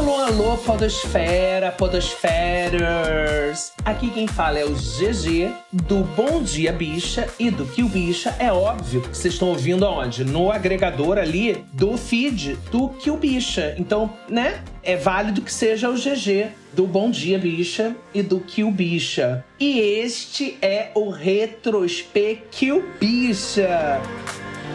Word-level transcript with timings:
Alô, 0.00 0.16
alô, 0.16 0.56
Podosfera, 0.56 1.70
Podosferers! 1.72 3.74
Aqui 3.84 4.08
quem 4.08 4.26
fala 4.26 4.58
é 4.58 4.64
o 4.64 4.72
GG, 4.72 5.52
do 5.70 5.98
Bom 6.16 6.42
Dia 6.42 6.72
Bicha 6.72 7.28
e 7.38 7.50
do 7.50 7.66
Kill 7.66 7.86
Bicha. 7.86 8.34
É 8.38 8.50
óbvio 8.50 9.02
que 9.02 9.14
vocês 9.14 9.34
estão 9.34 9.48
ouvindo 9.48 9.84
aonde? 9.84 10.24
No 10.24 10.50
agregador 10.50 11.18
ali 11.18 11.66
do 11.74 11.98
feed 11.98 12.56
do 12.72 12.88
Kill 12.88 13.18
Bicha. 13.18 13.74
Então, 13.76 14.10
né? 14.26 14.64
É 14.82 14.96
válido 14.96 15.42
que 15.42 15.52
seja 15.52 15.90
o 15.90 15.94
GG 15.94 16.48
do 16.72 16.86
Bom 16.86 17.10
Dia 17.10 17.38
Bicha 17.38 17.94
e 18.14 18.22
do 18.22 18.40
Kill 18.40 18.70
Bicha. 18.70 19.44
E 19.60 19.80
este 19.80 20.56
é 20.62 20.92
o 20.94 21.10
Retrospe 21.10 22.42
Kill 22.50 22.82
Bicha. 22.98 24.00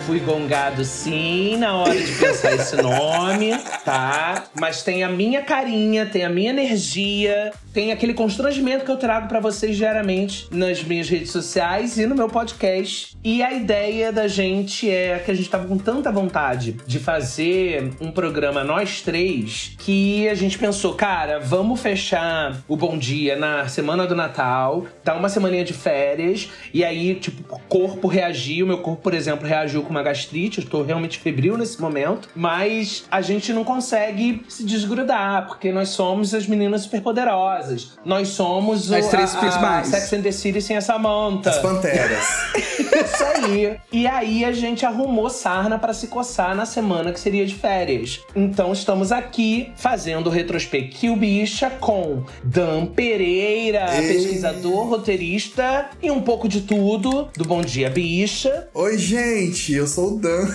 Fui 0.01 0.19
gongado 0.19 0.83
sim 0.83 1.57
na 1.57 1.75
hora 1.77 1.95
de 1.99 2.11
pensar 2.13 2.53
esse 2.53 2.75
nome, 2.75 3.57
tá? 3.83 4.43
Mas 4.53 4.83
tem 4.83 5.03
a 5.03 5.09
minha 5.09 5.41
carinha, 5.41 6.05
tem 6.05 6.23
a 6.23 6.29
minha 6.29 6.51
energia, 6.51 7.51
tem 7.73 7.91
aquele 7.91 8.13
constrangimento 8.13 8.85
que 8.85 8.91
eu 8.91 8.97
trago 8.97 9.27
para 9.27 9.39
vocês 9.39 9.75
diariamente 9.75 10.47
nas 10.51 10.83
minhas 10.83 11.09
redes 11.09 11.31
sociais 11.31 11.97
e 11.97 12.05
no 12.05 12.13
meu 12.13 12.29
podcast. 12.29 13.17
E 13.23 13.41
a 13.41 13.53
ideia 13.53 14.11
da 14.11 14.27
gente 14.27 14.89
é 14.89 15.17
que 15.17 15.31
a 15.31 15.33
gente 15.33 15.49
tava 15.49 15.67
com 15.67 15.77
tanta 15.77 16.11
vontade 16.11 16.77
de 16.85 16.99
fazer 16.99 17.91
um 17.99 18.11
programa 18.11 18.63
nós 18.63 19.01
três 19.01 19.75
que 19.79 20.29
a 20.29 20.35
gente 20.35 20.57
pensou, 20.57 20.93
cara, 20.93 21.39
vamos 21.39 21.81
fechar 21.81 22.61
o 22.67 22.77
Bom 22.77 22.97
Dia 22.97 23.35
na 23.35 23.67
semana 23.67 24.05
do 24.05 24.15
Natal, 24.15 24.85
dar 25.03 25.15
uma 25.15 25.29
semaninha 25.29 25.63
de 25.63 25.73
férias 25.73 26.49
e 26.73 26.83
aí, 26.83 27.15
tipo, 27.15 27.55
o 27.55 27.59
corpo 27.67 28.07
reagiu, 28.07 28.67
meu 28.67 28.77
corpo, 28.77 29.01
por 29.01 29.13
exemplo, 29.13 29.47
reagiu 29.47 29.83
com 29.85 29.91
uma 29.91 30.03
gastrite, 30.03 30.59
eu 30.59 30.65
tô 30.65 30.83
realmente 30.83 31.19
febril 31.19 31.57
nesse 31.57 31.79
momento, 31.81 32.29
mas 32.35 33.05
a 33.09 33.21
gente 33.21 33.53
não 33.53 33.63
consegue 33.63 34.43
se 34.49 34.63
desgrudar, 34.65 35.47
porque 35.47 35.71
nós 35.71 35.89
somos 35.89 36.33
as 36.33 36.45
meninas 36.47 36.81
superpoderosas. 36.81 37.93
Nós 38.03 38.29
somos 38.29 38.91
As 38.91 39.05
o, 39.05 39.09
três 39.09 39.33
a, 39.33 39.37
a 39.37 39.41
principais. 39.41 39.87
Sex 39.87 40.13
and 40.13 40.21
the 40.21 40.31
City 40.31 40.61
sem 40.61 40.75
essa 40.75 40.97
manta. 40.97 41.49
As 41.49 41.59
panteras. 41.59 42.25
Isso 42.55 43.23
aí. 43.23 43.77
E 43.91 44.07
aí 44.07 44.45
a 44.45 44.51
gente 44.51 44.85
arrumou 44.85 45.29
sarna 45.29 45.77
pra 45.77 45.93
se 45.93 46.07
coçar 46.07 46.55
na 46.55 46.65
semana 46.65 47.11
que 47.11 47.19
seria 47.19 47.45
de 47.45 47.55
férias. 47.55 48.21
Então 48.35 48.71
estamos 48.73 49.11
aqui 49.11 49.71
fazendo 49.75 50.27
o 50.27 50.29
Retrospectil 50.29 51.15
Bicha 51.15 51.69
com 51.69 52.23
Dan 52.43 52.87
Pereira, 52.87 53.87
Ei. 53.95 54.13
pesquisador, 54.13 54.87
roteirista 54.87 55.89
e 56.01 56.09
um 56.09 56.21
pouco 56.21 56.47
de 56.47 56.61
tudo 56.61 57.29
do 57.35 57.45
Bom 57.45 57.61
Dia 57.61 57.89
Bicha. 57.89 58.67
Oi, 58.73 58.97
gente, 58.97 59.74
eu 59.77 59.87
sou 59.87 60.13
o 60.13 60.19
Dan. 60.19 60.45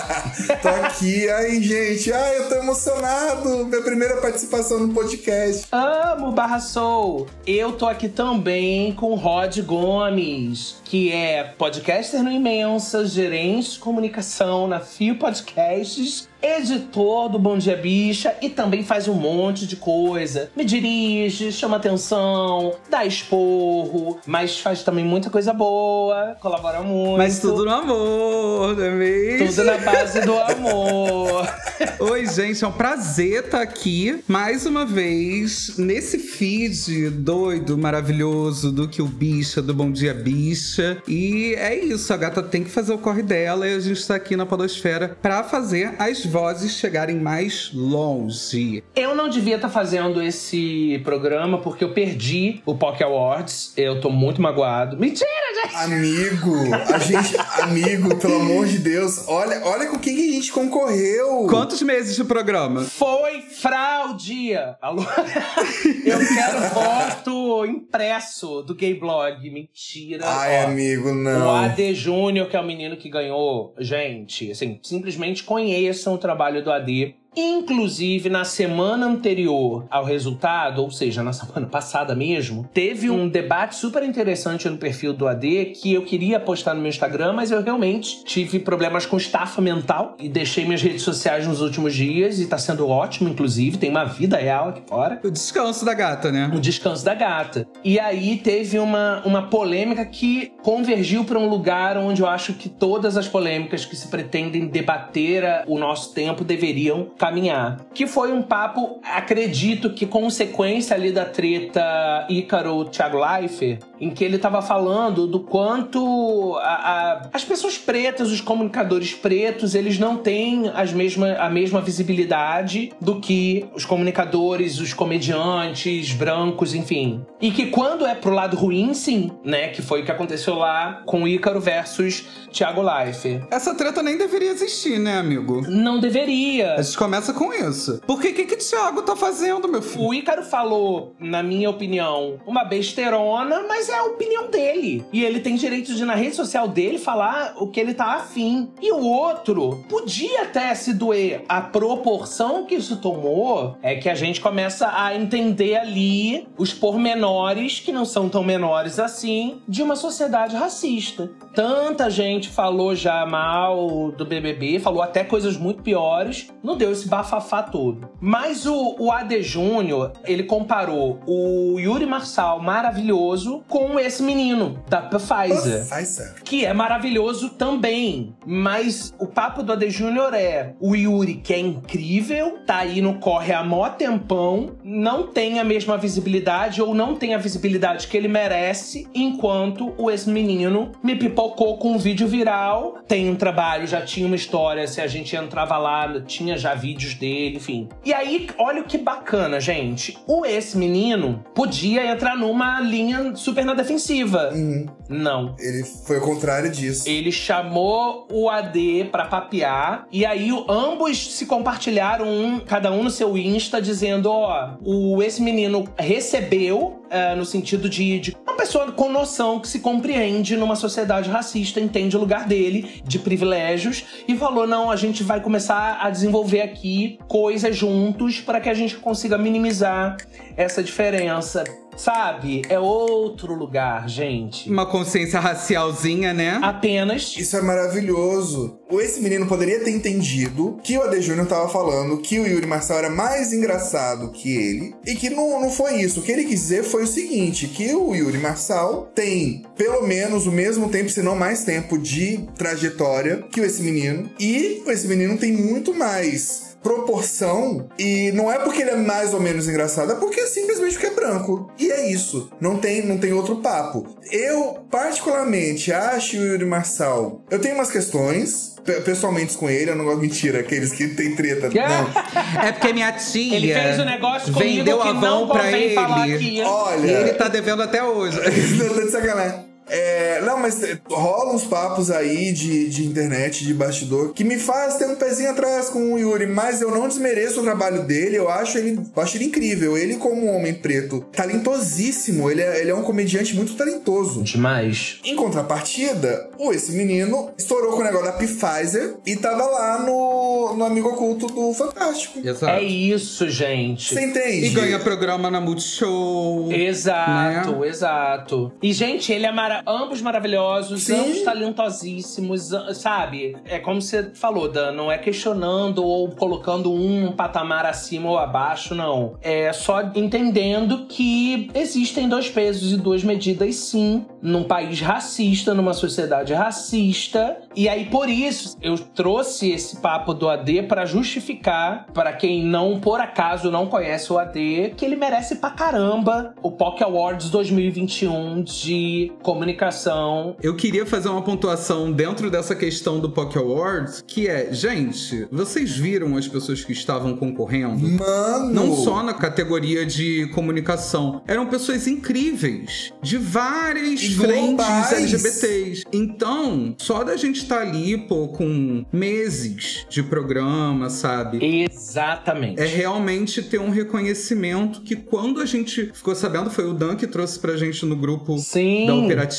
tô 0.62 0.68
aqui. 0.68 1.28
Ai, 1.28 1.62
gente, 1.62 2.12
ai, 2.12 2.38
eu 2.38 2.48
tô 2.48 2.54
emocionado. 2.56 3.66
Minha 3.66 3.82
primeira 3.82 4.16
participação 4.20 4.78
no 4.80 4.92
podcast. 4.92 5.66
Amo 5.70 6.32
Barra 6.32 6.60
Soul. 6.60 7.26
Eu 7.46 7.72
tô 7.72 7.86
aqui 7.86 8.08
também 8.08 8.92
com 8.94 9.14
Rod 9.14 9.58
Gomes, 9.60 10.76
que 10.94 11.10
é 11.10 11.42
podcaster 11.42 12.22
no 12.22 12.30
Imensa, 12.30 13.04
gerente 13.04 13.72
de 13.72 13.78
comunicação 13.80 14.68
na 14.68 14.78
Fio 14.78 15.16
Podcasts, 15.16 16.28
editor 16.40 17.30
do 17.30 17.38
Bom 17.38 17.58
Dia 17.58 17.76
Bicha 17.76 18.36
e 18.40 18.48
também 18.48 18.84
faz 18.84 19.08
um 19.08 19.14
monte 19.14 19.66
de 19.66 19.74
coisa. 19.74 20.50
Me 20.54 20.64
dirige, 20.64 21.50
chama 21.50 21.78
atenção, 21.78 22.74
dá 22.88 23.04
esporro, 23.04 24.20
mas 24.24 24.60
faz 24.60 24.84
também 24.84 25.04
muita 25.04 25.30
coisa 25.30 25.52
boa, 25.52 26.36
colabora 26.40 26.82
muito. 26.82 27.16
Mas 27.16 27.40
tudo 27.40 27.64
no 27.64 27.72
amor, 27.72 28.76
não 28.76 28.84
é 28.84 28.90
mesmo? 28.90 29.48
Tudo 29.48 29.64
na 29.64 29.78
base 29.78 30.20
do 30.20 30.38
amor. 30.38 31.48
Oi, 31.98 32.26
gente, 32.26 32.62
é 32.62 32.68
um 32.68 32.72
prazer 32.72 33.46
estar 33.46 33.62
aqui 33.62 34.22
mais 34.28 34.66
uma 34.66 34.84
vez 34.84 35.76
nesse 35.78 36.18
feed 36.18 37.10
doido, 37.10 37.76
maravilhoso 37.78 38.70
do 38.70 38.86
que 38.86 39.00
o 39.00 39.06
bicha, 39.06 39.62
do 39.62 39.74
Bom 39.74 39.90
Dia 39.90 40.12
Bicha. 40.12 40.83
E 41.08 41.54
é 41.56 41.74
isso, 41.74 42.12
a 42.12 42.16
gata 42.16 42.42
tem 42.42 42.62
que 42.64 42.70
fazer 42.70 42.92
o 42.92 42.98
corre 42.98 43.22
dela 43.22 43.66
e 43.68 43.74
a 43.74 43.80
gente 43.80 44.06
tá 44.06 44.14
aqui 44.14 44.36
na 44.36 44.46
Podosfera 44.46 45.16
pra 45.20 45.42
fazer 45.44 45.94
as 45.98 46.24
vozes 46.24 46.72
chegarem 46.72 47.16
mais 47.16 47.70
longe. 47.72 48.82
Eu 48.94 49.14
não 49.14 49.28
devia 49.28 49.56
estar 49.56 49.68
fazendo 49.68 50.22
esse 50.22 51.00
programa 51.04 51.58
porque 51.58 51.84
eu 51.84 51.92
perdi 51.92 52.62
o 52.66 52.74
POC 52.74 53.02
Awards. 53.04 53.72
Eu 53.76 54.00
tô 54.00 54.10
muito 54.10 54.40
magoado. 54.40 54.96
Mentira, 54.96 55.28
gente! 55.62 55.76
Amigo, 55.76 56.54
a 56.92 56.98
gente. 56.98 57.36
Amigo, 57.62 58.16
pelo 58.16 58.36
amor 58.40 58.66
de 58.66 58.78
Deus, 58.78 59.26
olha, 59.28 59.60
olha 59.64 59.86
com 59.86 59.98
quem 59.98 60.14
que 60.14 60.30
a 60.30 60.32
gente 60.32 60.52
concorreu. 60.52 61.46
Quantos 61.48 61.80
meses 61.82 62.16
de 62.16 62.24
programa? 62.24 62.82
Foi 62.82 63.40
fraude! 63.42 64.54
Alô? 64.80 65.02
Eu 66.04 66.18
quero 66.18 66.60
foto 66.70 67.66
impresso 67.66 68.62
do 68.62 68.74
gay 68.74 68.94
blog. 68.94 69.50
Mentira. 69.50 70.24
Ai, 70.26 70.64
Ó, 70.64 70.68
amigo, 70.74 71.10
O 71.10 71.14
não. 71.14 71.54
AD 71.54 71.94
Júnior, 71.94 72.48
que 72.48 72.56
é 72.56 72.60
o 72.60 72.66
menino 72.66 72.96
que 72.96 73.08
ganhou, 73.08 73.74
gente, 73.78 74.50
assim, 74.50 74.78
simplesmente 74.82 75.42
conheçam 75.42 76.14
o 76.14 76.18
trabalho 76.18 76.62
do 76.62 76.70
AD. 76.70 77.14
Inclusive, 77.36 78.28
na 78.28 78.44
semana 78.44 79.06
anterior 79.06 79.84
ao 79.90 80.04
resultado, 80.04 80.82
ou 80.82 80.90
seja, 80.90 81.22
na 81.22 81.32
semana 81.34 81.66
passada 81.66 82.14
mesmo, 82.14 82.68
teve 82.72 83.10
um 83.10 83.28
debate 83.28 83.76
super 83.76 84.02
interessante 84.02 84.68
no 84.68 84.76
perfil 84.76 85.12
do 85.12 85.26
AD 85.26 85.72
que 85.76 85.92
eu 85.92 86.02
queria 86.02 86.38
postar 86.38 86.74
no 86.74 86.80
meu 86.80 86.88
Instagram, 86.88 87.32
mas 87.32 87.50
eu 87.50 87.62
realmente 87.62 88.24
tive 88.24 88.58
problemas 88.58 89.06
com 89.06 89.16
estafa 89.16 89.60
mental 89.60 90.16
e 90.18 90.28
deixei 90.28 90.64
minhas 90.64 90.82
redes 90.82 91.02
sociais 91.02 91.46
nos 91.46 91.60
últimos 91.60 91.94
dias 91.94 92.38
e 92.38 92.46
tá 92.46 92.58
sendo 92.58 92.88
ótimo, 92.88 93.28
inclusive, 93.28 93.78
tem 93.78 93.90
uma 93.90 94.04
vida 94.04 94.36
real 94.36 94.68
aqui 94.68 94.82
fora 94.86 95.20
O 95.24 95.30
descanso 95.30 95.84
da 95.84 95.94
gata, 95.94 96.30
né? 96.30 96.50
o 96.54 96.60
descanso 96.60 97.04
da 97.04 97.14
gata. 97.14 97.66
E 97.82 97.98
aí 97.98 98.36
teve 98.36 98.78
uma, 98.78 99.22
uma 99.24 99.42
polêmica 99.42 100.04
que 100.04 100.52
convergiu 100.62 101.24
para 101.24 101.38
um 101.38 101.48
lugar 101.48 101.96
onde 101.96 102.22
eu 102.22 102.28
acho 102.28 102.54
que 102.54 102.68
todas 102.68 103.16
as 103.16 103.26
polêmicas 103.26 103.84
que 103.84 103.96
se 103.96 104.08
pretendem 104.08 104.66
debater 104.66 105.64
o 105.66 105.78
nosso 105.78 106.14
tempo 106.14 106.44
deveriam 106.44 107.08
caminhar. 107.24 107.78
Que 107.94 108.06
foi 108.06 108.32
um 108.32 108.42
papo, 108.42 109.00
acredito 109.02 109.88
que 109.90 110.04
consequência 110.04 110.94
ali 110.94 111.10
da 111.10 111.24
treta 111.24 112.26
Ícaro-Thiago 112.28 113.18
Leifert, 113.18 113.80
em 114.00 114.10
que 114.10 114.24
ele 114.24 114.36
estava 114.36 114.60
falando 114.62 115.26
do 115.26 115.40
quanto 115.40 116.56
a- 116.60 116.62
a- 116.62 117.28
as 117.32 117.44
pessoas 117.44 117.78
pretas, 117.78 118.30
os 118.30 118.40
comunicadores 118.40 119.12
pretos, 119.14 119.74
eles 119.74 119.98
não 119.98 120.16
têm 120.16 120.70
as 120.74 120.92
mesma, 120.92 121.32
a 121.34 121.48
mesma 121.50 121.80
visibilidade 121.80 122.92
do 123.00 123.20
que 123.20 123.66
os 123.74 123.84
comunicadores, 123.84 124.78
os 124.80 124.92
comediantes, 124.92 126.12
brancos, 126.12 126.74
enfim. 126.74 127.24
E 127.40 127.50
que 127.50 127.66
quando 127.66 128.06
é 128.06 128.14
pro 128.14 128.32
lado 128.32 128.56
ruim, 128.56 128.94
sim, 128.94 129.30
né? 129.44 129.68
Que 129.68 129.82
foi 129.82 130.02
o 130.02 130.04
que 130.04 130.10
aconteceu 130.12 130.54
lá 130.54 131.02
com 131.06 131.26
Ícaro 131.26 131.60
versus 131.60 132.24
Thiago 132.52 132.82
Leifert. 132.82 133.42
Essa 133.50 133.74
treta 133.74 134.02
nem 134.02 134.16
deveria 134.16 134.50
existir, 134.50 134.98
né, 134.98 135.18
amigo? 135.18 135.62
Não 135.68 135.98
deveria. 135.98 136.74
A 136.76 136.82
gente 136.82 136.96
começa 136.96 137.32
com 137.32 137.52
isso. 137.52 138.00
Porque 138.06 138.28
o 138.28 138.34
que, 138.34 138.44
que 138.44 138.54
o 138.54 138.58
Thiago 138.58 139.02
tá 139.02 139.16
fazendo, 139.16 139.68
meu 139.68 139.82
filho? 139.82 140.04
O 140.04 140.14
Ícaro 140.14 140.42
falou, 140.42 141.14
na 141.18 141.42
minha 141.42 141.68
opinião, 141.70 142.38
uma 142.46 142.64
besteirona, 142.64 143.64
mas 143.68 143.83
é 143.88 143.98
a 143.98 144.04
opinião 144.04 144.48
dele. 144.48 145.04
E 145.12 145.24
ele 145.24 145.40
tem 145.40 145.56
direito 145.56 145.94
de, 145.94 146.04
na 146.04 146.14
rede 146.14 146.36
social 146.36 146.68
dele, 146.68 146.98
falar 146.98 147.54
o 147.56 147.68
que 147.68 147.80
ele 147.80 147.94
tá 147.94 148.14
afim. 148.14 148.70
E 148.80 148.92
o 148.92 149.04
outro 149.04 149.84
podia 149.88 150.42
até 150.42 150.74
se 150.74 150.92
doer. 150.94 151.44
A 151.48 151.60
proporção 151.60 152.64
que 152.64 152.74
isso 152.74 152.96
tomou 152.96 153.76
é 153.82 153.94
que 153.96 154.08
a 154.08 154.14
gente 154.14 154.40
começa 154.40 154.90
a 154.94 155.14
entender 155.14 155.76
ali 155.76 156.46
os 156.56 156.72
pormenores, 156.72 157.80
que 157.80 157.92
não 157.92 158.04
são 158.04 158.28
tão 158.28 158.42
menores 158.42 158.98
assim, 158.98 159.62
de 159.68 159.82
uma 159.82 159.96
sociedade 159.96 160.56
racista. 160.56 161.30
Tanta 161.54 162.10
gente 162.10 162.48
falou 162.48 162.94
já 162.94 163.24
mal 163.26 164.10
do 164.12 164.24
BBB, 164.24 164.78
falou 164.78 165.02
até 165.02 165.22
coisas 165.22 165.56
muito 165.56 165.82
piores, 165.82 166.48
não 166.62 166.76
deu 166.76 166.90
esse 166.90 167.08
bafafá 167.08 167.62
todo. 167.62 168.08
Mas 168.20 168.66
o, 168.66 168.96
o 168.98 169.12
AD 169.12 169.42
Júnior, 169.42 170.12
ele 170.24 170.42
comparou 170.44 171.20
o 171.26 171.78
Yuri 171.78 172.06
Marçal 172.06 172.60
maravilhoso 172.60 173.62
com 173.74 173.98
esse 173.98 174.22
menino 174.22 174.78
da 174.88 175.02
Pfizer 175.02 175.84
Pfizer. 175.88 176.34
que 176.44 176.64
é 176.64 176.72
maravilhoso 176.72 177.50
também. 177.50 178.32
Mas 178.46 179.12
o 179.18 179.26
papo 179.26 179.64
do 179.64 179.72
AD 179.72 179.90
Júnior 179.90 180.32
é 180.32 180.76
o 180.78 180.94
Yuri, 180.94 181.34
que 181.34 181.52
é 181.52 181.58
incrível, 181.58 182.60
tá 182.64 182.76
aí 182.76 183.00
no 183.00 183.14
corre 183.14 183.52
há 183.52 183.64
mó 183.64 183.88
tempão, 183.88 184.76
não 184.84 185.26
tem 185.26 185.58
a 185.58 185.64
mesma 185.64 185.98
visibilidade 185.98 186.80
ou 186.80 186.94
não 186.94 187.16
tem 187.16 187.34
a 187.34 187.38
visibilidade 187.38 188.06
que 188.06 188.16
ele 188.16 188.28
merece, 188.28 189.08
enquanto 189.12 189.92
o 189.98 190.08
esse 190.08 190.30
menino 190.30 190.92
me 191.02 191.16
pipocou 191.16 191.76
com 191.76 191.94
um 191.94 191.98
vídeo 191.98 192.28
viral, 192.28 192.98
tem 193.08 193.28
um 193.28 193.34
trabalho, 193.34 193.88
já 193.88 194.02
tinha 194.02 194.28
uma 194.28 194.36
história, 194.36 194.86
se 194.86 195.00
a 195.00 195.08
gente 195.08 195.34
entrava 195.34 195.76
lá, 195.78 196.20
tinha 196.20 196.56
já 196.56 196.74
vídeos 196.74 197.14
dele, 197.14 197.56
enfim. 197.56 197.88
E 198.04 198.14
aí, 198.14 198.46
olha 198.56 198.82
o 198.82 198.84
que 198.84 198.98
bacana, 198.98 199.58
gente. 199.58 200.16
O 200.28 200.46
esse 200.46 200.78
menino 200.78 201.44
podia 201.56 202.06
entrar 202.06 202.36
numa 202.36 202.78
linha 202.78 203.34
super 203.34 203.63
super 203.64 203.66
na 203.66 203.74
defensiva. 203.74 204.50
Uhum. 204.52 204.86
Não. 205.08 205.56
Ele 205.58 205.82
foi 205.82 206.18
o 206.18 206.20
contrário 206.20 206.70
disso. 206.70 207.08
Ele 207.08 207.32
chamou 207.32 208.28
o 208.30 208.48
AD 208.48 209.08
pra 209.10 209.24
papear 209.24 210.06
e 210.12 210.24
aí 210.24 210.50
ambos 210.68 211.34
se 211.34 211.46
compartilharam, 211.46 212.26
um, 212.26 212.60
cada 212.60 212.92
um 212.92 213.02
no 213.02 213.10
seu 213.10 213.36
Insta, 213.36 213.80
dizendo: 213.80 214.30
ó, 214.30 214.74
o, 214.84 215.22
esse 215.22 215.42
menino 215.42 215.84
recebeu, 215.98 217.02
é, 217.10 217.34
no 217.34 217.44
sentido 217.44 217.88
de, 217.88 218.20
de 218.20 218.36
uma 218.46 218.56
pessoa 218.56 218.92
com 218.92 219.08
noção 219.10 219.60
que 219.60 219.68
se 219.68 219.80
compreende 219.80 220.56
numa 220.56 220.76
sociedade 220.76 221.28
racista, 221.30 221.80
entende 221.80 222.16
o 222.16 222.20
lugar 222.20 222.46
dele, 222.46 223.02
de 223.04 223.18
privilégios, 223.18 224.04
e 224.28 224.36
falou: 224.36 224.66
não, 224.66 224.90
a 224.90 224.96
gente 224.96 225.22
vai 225.22 225.40
começar 225.40 225.98
a 226.00 226.10
desenvolver 226.10 226.62
aqui 226.62 227.18
coisas 227.28 227.76
juntos 227.76 228.40
para 228.40 228.60
que 228.60 228.68
a 228.68 228.74
gente 228.74 228.96
consiga 228.96 229.36
minimizar 229.36 230.16
essa 230.56 230.82
diferença. 230.82 231.64
Sabe? 231.96 232.62
É 232.68 232.78
outro 232.78 233.54
lugar, 233.54 234.08
gente. 234.08 234.70
Uma 234.70 234.86
consciência 234.86 235.40
racialzinha, 235.40 236.32
né? 236.32 236.60
Apenas 236.62 237.34
Isso 237.36 237.56
é 237.56 237.62
maravilhoso. 237.62 238.78
O 238.90 239.00
Esse 239.00 239.20
menino 239.20 239.46
poderia 239.46 239.80
ter 239.80 239.90
entendido 239.90 240.78
que 240.82 240.96
o 240.96 241.02
AD 241.02 241.20
Júnior 241.20 241.46
tava 241.46 241.68
falando 241.68 242.18
que 242.18 242.38
o 242.38 242.46
Yuri 242.46 242.66
Marçal 242.66 242.98
era 242.98 243.10
mais 243.10 243.52
engraçado 243.52 244.30
que 244.30 244.56
ele 244.56 244.94
e 245.06 245.14
que 245.14 245.30
não, 245.30 245.60
não 245.60 245.70
foi 245.70 246.00
isso. 246.00 246.20
O 246.20 246.22
que 246.22 246.32
ele 246.32 246.44
quis 246.44 246.60
dizer 246.60 246.84
foi 246.84 247.04
o 247.04 247.08
seguinte: 247.08 247.68
que 247.68 247.94
o 247.94 248.14
Yuri 248.14 248.38
Marçal 248.38 249.10
tem 249.14 249.64
pelo 249.76 250.06
menos 250.06 250.46
o 250.46 250.52
mesmo 250.52 250.88
tempo, 250.88 251.10
se 251.10 251.22
não 251.22 251.34
mais 251.34 251.64
tempo, 251.64 251.98
de 251.98 252.46
trajetória 252.56 253.44
que 253.50 253.60
o 253.60 253.64
esse 253.64 253.82
menino. 253.82 254.30
E 254.38 254.82
esse 254.86 255.08
menino 255.08 255.36
tem 255.36 255.52
muito 255.52 255.94
mais 255.94 256.73
proporção 256.84 257.88
e 257.98 258.30
não 258.32 258.50
é 258.52 258.58
porque 258.58 258.82
ele 258.82 258.90
é 258.90 258.96
mais 258.96 259.34
ou 259.34 259.40
menos 259.40 259.66
engraçado, 259.68 260.12
é 260.12 260.14
porque 260.14 260.46
simplesmente 260.46 260.92
porque 260.92 261.06
é 261.06 261.10
branco. 261.10 261.70
E 261.78 261.90
é 261.90 262.08
isso. 262.10 262.50
Não 262.60 262.76
tem, 262.78 263.04
não 263.04 263.18
tem 263.18 263.32
outro 263.32 263.56
papo. 263.56 264.06
Eu, 264.30 264.86
particularmente, 264.90 265.92
acho 265.92 266.36
o 266.36 266.44
Yuri 266.44 266.64
Marçal. 266.64 267.42
Eu 267.50 267.58
tenho 267.58 267.74
umas 267.74 267.90
questões. 267.90 268.74
pe- 268.84 269.00
Pessoalmente 269.00 269.56
com 269.56 269.68
ele, 269.68 269.90
eu 269.90 269.96
não 269.96 270.04
gosto 270.04 270.20
mentira, 270.20 270.60
aqueles 270.60 270.92
que 270.92 271.08
tem 271.08 271.34
treta. 271.34 271.68
Não. 271.74 272.62
É 272.62 272.72
porque 272.72 272.92
minha 272.92 273.12
tia. 273.12 273.56
Ele 273.56 273.72
fez 273.72 273.98
um 273.98 274.04
negócio 274.04 274.52
comigo 274.52 274.76
vendeu 274.76 274.98
que 275.00 275.08
a 275.08 275.14
não 275.14 275.48
pra 275.48 275.64
convém 275.64 275.94
falar 275.94 276.28
ele. 276.28 276.36
aqui. 276.36 276.62
Olha. 276.62 277.06
E 277.06 277.10
ele 277.14 277.32
tá 277.34 277.48
devendo 277.48 277.82
até 277.82 278.02
hoje. 278.04 278.38
não 278.78 279.04
de 279.04 279.10
sacanagem. 279.10 279.73
É, 279.88 280.40
não, 280.42 280.58
mas 280.58 280.82
é, 280.82 280.98
rola 281.08 281.54
uns 281.54 281.64
papos 281.64 282.10
aí 282.10 282.52
de, 282.52 282.88
de 282.88 283.04
internet, 283.06 283.64
de 283.64 283.74
bastidor, 283.74 284.32
que 284.32 284.44
me 284.44 284.58
faz 284.58 284.96
ter 284.96 285.06
um 285.06 285.16
pezinho 285.16 285.50
atrás 285.50 285.88
com 285.90 286.14
o 286.14 286.18
Yuri, 286.18 286.46
mas 286.46 286.80
eu 286.80 286.90
não 286.90 287.06
desmereço 287.08 287.60
o 287.60 287.62
trabalho 287.62 288.04
dele, 288.04 288.36
eu 288.36 288.48
acho 288.48 288.78
ele, 288.78 288.98
eu 289.14 289.22
acho 289.22 289.36
ele 289.36 289.44
incrível. 289.44 289.96
Ele, 289.96 290.16
como 290.16 290.46
um 290.46 290.56
homem 290.56 290.74
preto, 290.74 291.20
talentosíssimo, 291.32 292.50
ele 292.50 292.62
é, 292.62 292.80
ele 292.80 292.90
é 292.90 292.94
um 292.94 293.02
comediante 293.02 293.54
muito 293.54 293.74
talentoso. 293.74 294.42
Demais. 294.42 295.18
Em 295.24 295.34
contrapartida, 295.36 296.48
o 296.58 296.72
esse 296.72 296.92
menino 296.92 297.50
estourou 297.56 297.92
com 297.92 298.00
o 298.00 298.04
negócio 298.04 298.26
da 298.26 298.32
Pfizer 298.32 299.14
e 299.26 299.36
tava 299.36 299.64
lá 299.64 299.98
no, 300.00 300.74
no 300.76 300.84
Amigo 300.84 301.08
Oculto 301.10 301.46
do 301.46 301.72
Fantástico. 301.74 302.40
Exato. 302.46 302.66
É 302.66 302.82
isso, 302.82 303.48
gente. 303.48 304.14
Você 304.14 304.24
entende? 304.24 304.66
E 304.66 304.70
ganha 304.70 304.98
programa 304.98 305.50
na 305.50 305.60
Multishow. 305.60 306.72
Exato, 306.72 307.72
Né? 307.80 307.88
exato. 307.88 308.72
E, 308.82 308.92
gente, 308.92 309.32
ele 309.32 309.46
é 309.46 309.52
mara... 309.82 309.82
ambos 309.86 310.20
maravilhosos, 310.20 311.04
Sim. 311.04 311.14
ambos 311.14 311.42
talentosíssimos, 311.42 312.70
sabe? 312.94 313.56
É 313.64 313.78
como 313.78 314.00
você 314.00 314.30
falou, 314.34 314.68
Dan, 314.68 314.92
não 314.92 315.10
é 315.10 315.18
questionando 315.18 316.04
ou 316.04 316.30
colocando 316.30 316.92
um 316.92 317.32
patamar 317.32 317.86
acima 317.86 318.30
ou 318.30 318.38
abaixo, 318.38 318.94
não. 318.94 319.36
É 319.42 319.72
só 319.72 320.02
entendendo 320.14 321.06
que 321.06 321.70
existem 321.74 322.28
dois 322.28 322.48
pesos 322.48 322.92
e 322.92 322.96
duas 322.96 323.24
medidas, 323.24 323.74
sim, 323.76 324.24
num 324.40 324.64
país 324.64 325.00
racista, 325.00 325.74
numa 325.74 325.92
sociedade 325.92 326.52
racista. 326.52 327.58
E 327.74 327.88
aí, 327.88 328.06
por 328.06 328.28
isso, 328.28 328.76
eu 328.80 328.96
trouxe 328.98 329.70
esse 329.70 329.96
papo 329.96 330.32
do 330.34 330.48
AD 330.48 330.84
pra 330.84 331.04
justificar, 331.04 332.06
pra 332.12 332.32
quem 332.32 332.64
não, 332.64 333.00
por 333.00 333.20
acaso, 333.20 333.70
não 333.70 333.86
conhece 333.86 334.32
o 334.32 334.38
AD, 334.38 334.94
que 334.96 335.04
ele 335.04 335.16
merece 335.16 335.56
pra 335.56 335.70
caramba 335.70 336.54
o 336.62 336.70
POC 336.70 337.02
Awards 337.02 337.50
2021 337.50 338.62
de 338.62 339.32
comunicação. 339.64 340.56
Eu 340.62 340.74
queria 340.76 341.06
fazer 341.06 341.28
uma 341.28 341.42
pontuação 341.42 342.12
dentro 342.12 342.50
dessa 342.50 342.74
questão 342.74 343.18
do 343.18 343.30
POC 343.30 343.58
Awards, 343.58 344.24
que 344.26 344.46
é, 344.46 344.72
gente, 344.72 345.46
vocês 345.50 345.96
viram 345.96 346.36
as 346.36 346.46
pessoas 346.46 346.84
que 346.84 346.92
estavam 346.92 347.36
concorrendo? 347.36 348.06
Mano! 348.08 348.72
Não 348.72 348.94
só 348.96 349.22
na 349.22 349.32
categoria 349.32 350.04
de 350.04 350.46
comunicação, 350.54 351.42
eram 351.46 351.66
pessoas 351.66 352.06
incríveis, 352.06 353.12
de 353.22 353.38
várias 353.38 354.22
E 354.22 354.34
frentes 354.34 354.66
globais. 354.76 355.12
LGBTs. 355.12 356.04
Então, 356.12 356.94
só 356.98 357.24
da 357.24 357.36
gente 357.36 357.62
estar 357.62 357.80
ali, 357.80 358.16
pô, 358.18 358.48
com 358.48 359.04
meses 359.12 360.06
de 360.08 360.22
programa, 360.22 361.08
sabe? 361.08 361.58
Exatamente. 361.90 362.80
É 362.80 362.86
realmente 362.86 363.62
ter 363.62 363.80
um 363.80 363.90
reconhecimento 363.90 365.00
que 365.00 365.16
quando 365.16 365.60
a 365.60 365.66
gente 365.66 366.10
ficou 366.12 366.34
sabendo, 366.34 366.70
foi 366.70 366.84
o 366.88 366.92
Dan 366.92 367.16
que 367.16 367.26
trouxe 367.26 367.58
pra 367.58 367.76
gente 367.76 368.04
no 368.04 368.16
grupo 368.16 368.58
Sim. 368.58 369.06
da 369.06 369.14
operativa 369.14 369.53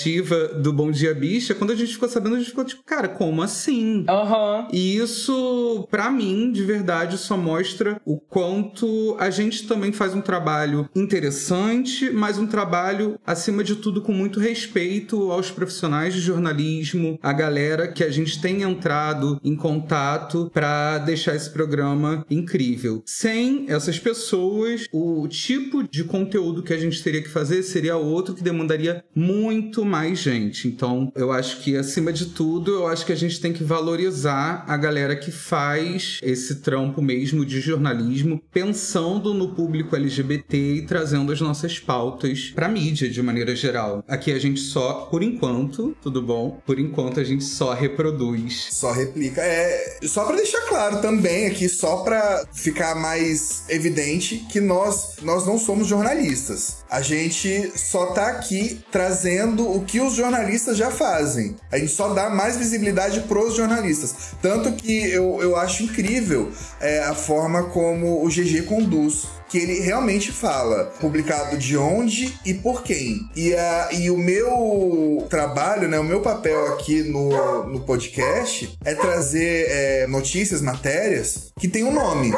do 0.61 0.73
Bom 0.73 0.91
Dia 0.91 1.13
Bicha, 1.13 1.53
quando 1.55 1.71
a 1.71 1.75
gente 1.75 1.93
ficou 1.93 2.09
sabendo, 2.09 2.35
a 2.35 2.39
gente 2.39 2.49
ficou 2.49 2.65
tipo, 2.65 2.83
cara, 2.83 3.07
como 3.07 3.41
assim? 3.41 4.05
Aham. 4.07 4.67
E 4.71 4.97
isso, 4.97 5.87
pra 5.89 6.11
mim, 6.11 6.51
de 6.51 6.63
verdade, 6.63 7.17
só 7.17 7.37
mostra 7.37 7.99
o 8.05 8.19
quanto 8.19 9.15
a 9.19 9.29
gente 9.29 9.67
também 9.67 9.91
faz 9.91 10.13
um 10.13 10.21
trabalho 10.21 10.89
interessante, 10.95 12.09
mas 12.09 12.37
um 12.37 12.47
trabalho, 12.47 13.19
acima 13.25 13.63
de 13.63 13.75
tudo, 13.75 14.01
com 14.01 14.11
muito 14.11 14.39
respeito 14.39 15.31
aos 15.31 15.51
profissionais 15.51 16.13
de 16.13 16.21
jornalismo, 16.21 17.19
a 17.21 17.31
galera 17.31 17.87
que 17.87 18.03
a 18.03 18.09
gente 18.09 18.41
tem 18.41 18.63
entrado 18.63 19.39
em 19.43 19.55
contato 19.55 20.49
pra 20.53 20.97
deixar 20.99 21.35
esse 21.35 21.49
programa 21.49 22.25
incrível. 22.29 23.03
Sem 23.05 23.65
essas 23.69 23.99
pessoas, 23.99 24.85
o 24.91 25.27
tipo 25.27 25.83
de 25.83 26.03
conteúdo 26.03 26.63
que 26.63 26.73
a 26.73 26.77
gente 26.77 27.01
teria 27.03 27.21
que 27.21 27.29
fazer 27.29 27.63
seria 27.63 27.97
outro 27.97 28.35
que 28.35 28.43
demandaria 28.43 29.03
muito 29.15 29.84
mais 29.85 30.19
gente. 30.19 30.67
Então, 30.67 31.11
eu 31.15 31.31
acho 31.31 31.61
que, 31.61 31.75
acima 31.77 32.11
de 32.11 32.27
tudo, 32.27 32.71
eu 32.71 32.87
acho 32.87 33.05
que 33.05 33.11
a 33.11 33.15
gente 33.15 33.39
tem 33.39 33.53
que 33.53 33.63
valorizar 33.63 34.65
a 34.67 34.77
galera 34.77 35.15
que 35.15 35.31
faz 35.31 36.19
esse 36.21 36.55
trampo 36.55 37.01
mesmo 37.01 37.45
de 37.45 37.61
jornalismo, 37.61 38.41
pensando 38.51 39.33
no 39.33 39.53
público 39.55 39.95
LGBT 39.95 40.57
e 40.57 40.85
trazendo 40.85 41.31
as 41.31 41.41
nossas 41.41 41.79
pautas 41.79 42.51
pra 42.55 42.67
mídia 42.67 43.09
de 43.09 43.21
maneira 43.21 43.55
geral. 43.55 44.03
Aqui 44.07 44.31
a 44.31 44.39
gente 44.39 44.59
só, 44.59 45.07
por 45.11 45.23
enquanto, 45.23 45.95
tudo 46.01 46.21
bom? 46.21 46.61
Por 46.65 46.79
enquanto 46.79 47.19
a 47.19 47.23
gente 47.23 47.43
só 47.43 47.73
reproduz. 47.73 48.67
Só 48.71 48.91
replica. 48.91 49.41
É, 49.41 49.99
só 50.03 50.25
pra 50.25 50.35
deixar 50.35 50.61
claro 50.61 51.01
também 51.01 51.47
aqui, 51.47 51.69
só 51.69 51.97
pra 51.97 52.45
ficar 52.53 52.95
mais 52.95 53.65
evidente 53.69 54.45
que 54.51 54.59
nós 54.59 55.15
nós 55.21 55.45
não 55.45 55.57
somos 55.57 55.87
jornalistas. 55.87 56.77
A 56.89 57.01
gente 57.01 57.71
só 57.77 58.07
tá 58.07 58.27
aqui 58.27 58.79
trazendo 58.91 59.67
o 59.75 59.83
que 59.83 59.99
os 59.99 60.13
jornalistas 60.13 60.77
já 60.77 60.89
fazem. 60.89 61.55
A 61.71 61.77
gente 61.77 61.91
só 61.91 62.13
dá 62.13 62.29
mais 62.29 62.57
visibilidade 62.57 63.21
pros 63.21 63.55
jornalistas. 63.55 64.15
Tanto 64.41 64.71
que 64.73 65.09
eu, 65.09 65.39
eu 65.41 65.55
acho 65.55 65.83
incrível 65.83 66.51
é, 66.79 66.99
a 67.03 67.13
forma 67.13 67.63
como 67.63 68.23
o 68.23 68.29
GG 68.29 68.63
conduz 68.63 69.27
que 69.49 69.59
ele 69.59 69.79
realmente 69.79 70.31
fala 70.31 70.85
publicado 70.99 71.57
de 71.57 71.77
onde 71.77 72.37
e 72.45 72.53
por 72.53 72.83
quem. 72.83 73.21
E, 73.35 73.53
a, 73.53 73.89
e 73.91 74.09
o 74.09 74.17
meu 74.17 75.25
trabalho, 75.29 75.87
né, 75.87 75.99
o 75.99 76.03
meu 76.03 76.21
papel 76.21 76.73
aqui 76.73 77.03
no, 77.03 77.65
no 77.65 77.79
podcast 77.81 78.77
é 78.83 78.95
trazer 78.95 79.67
é, 79.69 80.07
notícias, 80.07 80.61
matérias 80.61 81.53
que 81.59 81.67
tem 81.67 81.83
um 81.83 81.93
nome. 81.93 82.33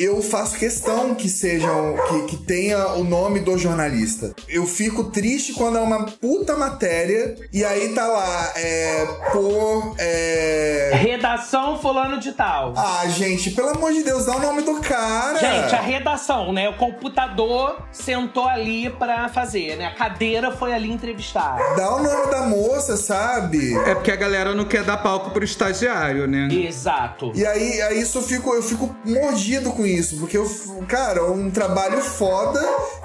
Eu 0.00 0.22
faço 0.22 0.56
questão 0.56 1.14
que 1.14 1.28
sejam. 1.28 1.94
Que, 2.08 2.22
que 2.28 2.36
tenha 2.38 2.94
o 2.94 3.04
nome 3.04 3.40
do 3.40 3.58
jornalista. 3.58 4.34
Eu 4.48 4.66
fico 4.66 5.04
triste 5.04 5.52
quando 5.52 5.76
é 5.76 5.80
uma 5.82 6.06
puta 6.06 6.56
matéria 6.56 7.36
e 7.52 7.62
aí 7.62 7.90
tá 7.90 8.06
lá, 8.06 8.52
é. 8.56 9.06
Por. 9.30 9.94
É. 9.98 10.92
Redação 10.94 11.78
fulano 11.78 12.18
de 12.18 12.32
tal. 12.32 12.72
Ah, 12.78 13.06
gente, 13.08 13.50
pelo 13.50 13.68
amor 13.68 13.92
de 13.92 14.02
Deus, 14.02 14.24
dá 14.24 14.36
o 14.36 14.40
nome 14.40 14.62
do 14.62 14.80
cara. 14.80 15.38
Gente, 15.38 15.74
a 15.74 15.80
redação, 15.82 16.50
né? 16.50 16.70
O 16.70 16.78
computador 16.78 17.82
sentou 17.92 18.48
ali 18.48 18.88
pra 18.88 19.28
fazer, 19.28 19.76
né? 19.76 19.84
A 19.84 19.94
cadeira 19.94 20.50
foi 20.50 20.72
ali 20.72 20.90
entrevistar. 20.90 21.58
Dá 21.76 21.96
o 21.96 22.02
nome 22.02 22.30
da 22.30 22.42
moça, 22.46 22.96
sabe? 22.96 23.76
É 23.86 23.94
porque 23.94 24.10
a 24.10 24.16
galera 24.16 24.54
não 24.54 24.64
quer 24.64 24.82
dar 24.82 24.96
palco 24.96 25.30
pro 25.30 25.44
estagiário, 25.44 26.26
né? 26.26 26.48
Exato. 26.50 27.32
E 27.34 27.44
aí, 27.44 27.82
aí 27.82 28.00
isso 28.00 28.16
eu 28.16 28.22
fico, 28.22 28.54
eu 28.54 28.62
fico 28.62 28.96
mordido 29.04 29.70
com 29.72 29.84
isso, 29.84 29.89
porque, 30.18 30.38
cara, 30.86 31.24
um 31.30 31.50
trabalho 31.50 32.00
foda 32.00 32.60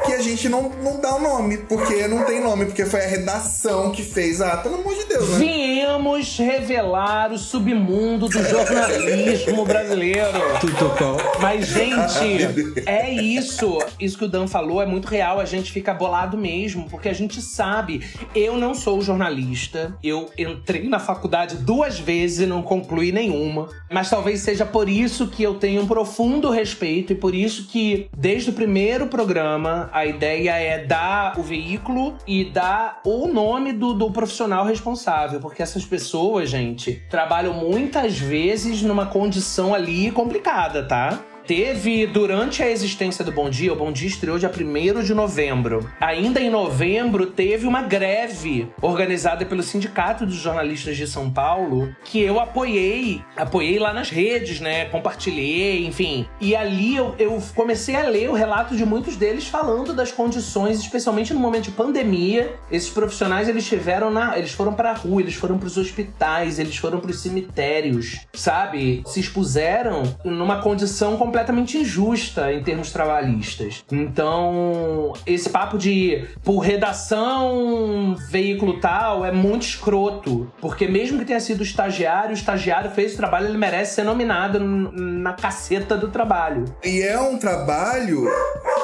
que 0.06 0.13
a 0.13 0.22
gente 0.22 0.48
não, 0.48 0.70
não 0.84 1.00
dá 1.00 1.15
o 1.15 1.22
nome, 1.22 1.58
porque 1.58 2.08
não 2.08 2.24
tem 2.25 2.42
nome, 2.42 2.65
porque 2.65 2.86
foi 2.86 3.04
a 3.04 3.08
redação 3.08 3.92
que 3.92 4.04
fez. 4.04 4.42
Ah, 4.42 4.58
pelo 4.58 4.75
amor 4.75 4.94
de 4.96 5.06
Deus, 5.06 5.30
né? 5.30 5.38
Viemos 5.39 6.38
revelar 6.38 7.32
o 7.32 7.38
submundo 7.38 8.27
do 8.27 8.44
jornalismo 8.44 9.65
brasileiro. 9.65 10.39
Tudo 10.60 10.89
bom. 11.00 11.18
Mas, 11.42 11.68
gente, 11.68 12.84
é 12.86 13.12
isso. 13.12 13.80
Isso 14.00 14.18
que 14.18 14.25
o 14.25 14.27
Dan 14.27 14.48
falou 14.48 14.82
é 14.82 14.86
muito 14.86 15.08
real. 15.08 15.39
A 15.39 15.46
gente 15.46 15.72
fica 15.72 15.94
bolado 15.94 16.38
mesmo, 16.38 16.88
porque 16.89 17.10
a 17.10 17.13
gente 17.13 17.42
sabe. 17.42 18.06
Eu 18.36 18.58
não 18.58 18.74
sou 18.74 19.01
jornalista. 19.01 19.96
Eu 20.04 20.30
entrei 20.38 20.88
na 20.88 21.00
faculdade 21.00 21.58
duas 21.58 22.00
vezes 22.00 22.42
e 22.42 22.46
não 22.46 22.62
concluí 22.62 23.12
nenhuma. 23.12 23.70
Mas 23.92 24.10
talvez 24.10 24.42
seja 24.42 24.65
por 24.65 24.88
isso 24.89 25.27
que 25.27 25.42
eu 25.42 25.56
tenho 25.56 25.82
um 25.82 25.88
profundo 25.88 26.50
respeito 26.50 26.64
e 27.12 27.15
por 27.15 27.36
isso 27.36 27.67
que, 27.67 28.07
desde 28.15 28.50
o 28.50 28.53
primeiro 28.53 29.07
programa, 29.07 29.89
a 29.91 30.05
ideia 30.05 30.51
é 30.51 30.84
dar 30.84 31.38
o 31.38 31.43
veículo 31.43 32.15
e 32.27 32.45
dar 32.45 33.01
o 33.05 33.27
nome 33.27 33.74
do, 33.74 33.93
do 33.93 34.12
profissional 34.12 34.65
responsável. 34.65 35.39
Porque 35.39 35.62
essas 35.62 35.86
pessoas, 35.86 36.50
gente, 36.50 37.03
trabalham 37.10 37.53
muitas 37.53 38.17
vezes 38.17 38.81
numa 38.81 39.05
condição 39.05 39.74
ali 39.74 40.12
complicada, 40.12 40.84
tá? 40.84 41.19
Teve, 41.48 42.08
durante 42.08 42.64
a 42.64 42.72
existência 42.72 43.24
do 43.24 43.32
Bom 43.32 43.52
Dia, 43.52 43.72
o 43.72 43.75
Bom 43.75 43.92
Dia 43.92 44.08
estreou 44.08 44.40
dia 44.40 44.50
1 44.50 45.04
de 45.04 45.14
novembro. 45.14 45.88
Ainda 46.02 46.40
em 46.40 46.50
novembro, 46.50 47.28
teve 47.28 47.68
uma 47.68 47.84
greve 47.84 48.68
organizada 48.82 49.46
pelo 49.46 49.62
Sindicato 49.62 50.25
dos 50.25 50.38
Jornalistas 50.38 50.98
de 50.98 51.06
São 51.06 51.30
Paulo, 51.30 51.96
que 52.04 52.20
eu 52.20 52.40
apoiei. 52.40 53.22
Apoiei 53.38 53.78
lá 53.78 53.94
nas 53.94 54.10
redes, 54.10 54.60
né? 54.60 54.86
Compartilhei, 54.86 55.86
enfim. 55.86 56.28
E 56.42 56.56
ali 56.56 56.96
eu, 56.96 57.14
eu 57.20 57.40
comecei 57.54 57.96
a 57.96 58.10
ler 58.10 58.28
o 58.28 58.34
relato 58.34 58.75
de 58.75 58.84
muitos 58.84 59.16
deles 59.16 59.48
falando 59.48 59.94
das 59.94 60.12
condições, 60.12 60.80
especialmente 60.80 61.32
no 61.32 61.40
momento 61.40 61.66
de 61.66 61.72
pandemia. 61.72 62.56
Esses 62.72 62.90
profissionais, 62.90 63.48
eles 63.48 63.68
tiveram 63.68 64.10
na. 64.10 64.36
Eles 64.36 64.52
foram 64.52 64.74
pra 64.74 64.94
rua, 64.94 65.22
eles 65.22 65.36
foram 65.36 65.60
pros 65.60 65.78
hospitais, 65.78 66.58
eles 66.58 66.75
foram 66.75 67.00
pros 67.00 67.20
cemitérios, 67.20 68.25
sabe? 68.34 69.04
Se 69.06 69.20
expuseram 69.20 70.02
numa 70.24 70.60
condição 70.60 71.16
completamente 71.18 71.35
completamente 71.36 71.77
injusta 71.77 72.54
em 72.54 72.63
termos 72.63 72.94
trabalhistas. 72.94 73.84
Então, 73.92 75.12
esse 75.27 75.50
papo 75.50 75.77
de 75.77 76.25
por 76.42 76.60
redação, 76.60 78.15
veículo 78.30 78.80
tal, 78.80 79.25
é 79.25 79.34
muito 79.34 79.63
escroto. 79.63 80.50
Porque 80.62 80.88
mesmo 80.88 81.20
que 81.20 81.25
tenha 81.25 81.42
sido 81.42 81.62
estagiário, 81.62 82.30
o 82.30 82.34
estagiário 82.34 82.89
fez 82.92 83.15
o 83.15 83.18
trabalho, 83.18 83.48
ele 83.48 83.58
merece 83.58 83.96
ser 83.96 84.04
nominado 84.04 84.62
na 84.62 85.34
caceta 85.34 85.98
do 85.98 86.08
trabalho. 86.08 86.63
E 86.82 87.01
é 87.01 87.20
um 87.20 87.38
trabalho 87.38 88.25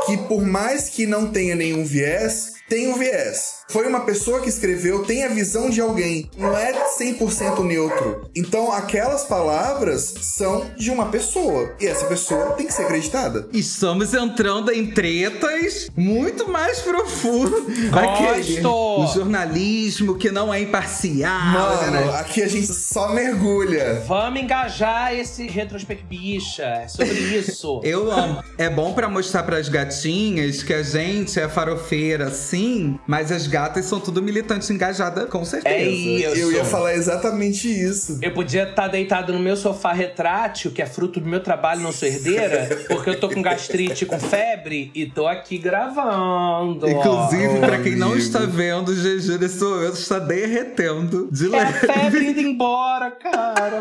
que, 0.05 0.17
por 0.17 0.45
mais 0.45 0.89
que 0.89 1.05
não 1.05 1.31
tenha 1.31 1.55
nenhum 1.55 1.85
viés, 1.85 2.60
tem 2.71 2.87
um 2.87 2.97
viés. 2.97 3.59
Foi 3.69 3.85
uma 3.85 4.01
pessoa 4.01 4.41
que 4.41 4.47
escreveu, 4.47 5.03
tem 5.03 5.25
a 5.25 5.27
visão 5.27 5.69
de 5.69 5.81
alguém, 5.81 6.29
não 6.37 6.57
é 6.57 6.73
100% 6.97 7.63
neutro. 7.65 8.29
Então, 8.35 8.71
aquelas 8.71 9.23
palavras 9.23 10.13
são 10.21 10.69
de 10.77 10.89
uma 10.89 11.07
pessoa, 11.07 11.73
e 11.79 11.87
essa 11.87 12.05
pessoa 12.05 12.51
tem 12.51 12.67
que 12.67 12.73
ser 12.73 12.83
acreditada. 12.83 13.47
Estamos 13.53 14.13
entrando 14.13 14.71
em 14.71 14.87
tretas 14.87 15.89
muito 15.97 16.49
mais 16.49 16.79
profundo. 16.79 17.65
Gosto! 17.91 19.01
o 19.01 19.07
jornalismo 19.07 20.15
que 20.15 20.31
não 20.31 20.53
é 20.53 20.61
imparcial. 20.61 21.39
Mano, 21.41 21.91
né? 21.91 22.19
aqui 22.19 22.41
a 22.41 22.47
gente 22.47 22.73
só 22.73 23.09
mergulha. 23.13 24.03
Vamos 24.05 24.41
engajar 24.41 25.13
esse 25.13 25.47
retrospect 25.47 26.05
bicha, 26.05 26.63
é 26.63 26.87
sobre 26.87 27.13
isso. 27.13 27.79
Eu 27.85 28.11
amo. 28.11 28.43
É 28.57 28.69
bom 28.69 28.93
para 28.93 29.07
mostrar 29.07 29.43
para 29.43 29.57
as 29.57 29.69
gatinhas 29.69 30.61
que 30.61 30.73
a 30.73 30.83
gente 30.83 31.39
é 31.39 31.47
farofeira, 31.47 32.29
sim, 32.29 32.60
mas 33.07 33.31
as 33.31 33.47
gatas 33.47 33.85
são 33.85 33.99
tudo 33.99 34.21
militantes 34.21 34.69
engajadas, 34.69 35.29
com 35.29 35.43
certeza. 35.45 35.75
É 35.75 35.83
isso. 35.87 36.37
Eu 36.37 36.51
ia 36.51 36.65
falar 36.65 36.93
exatamente 36.93 37.67
isso. 37.67 38.19
Eu 38.21 38.31
podia 38.33 38.63
estar 38.69 38.87
deitado 38.87 39.33
no 39.33 39.39
meu 39.39 39.55
sofá 39.55 39.91
retrátil, 39.93 40.71
que 40.71 40.81
é 40.81 40.85
fruto 40.85 41.19
do 41.19 41.27
meu 41.27 41.41
trabalho, 41.41 41.81
não 41.81 41.91
sou 41.91 42.07
herdeira, 42.07 42.85
porque 42.87 43.09
eu 43.09 43.19
tô 43.19 43.29
com 43.29 43.41
gastrite, 43.41 44.05
com 44.05 44.19
febre, 44.19 44.91
e 44.95 45.05
tô 45.05 45.27
aqui 45.27 45.57
gravando. 45.57 46.89
Inclusive, 46.89 47.59
para 47.59 47.79
quem 47.81 47.95
não 47.95 48.15
está 48.17 48.39
vendo, 48.39 48.89
o 48.91 48.95
GG 48.95 49.37
nesse 49.39 49.63
momento 49.63 49.93
está 49.95 50.19
derretendo 50.19 51.29
de 51.31 51.45
É 51.47 51.49
leve. 51.49 51.89
a 51.89 51.93
febre 51.93 52.25
indo 52.31 52.39
embora, 52.41 53.11
cara. 53.11 53.79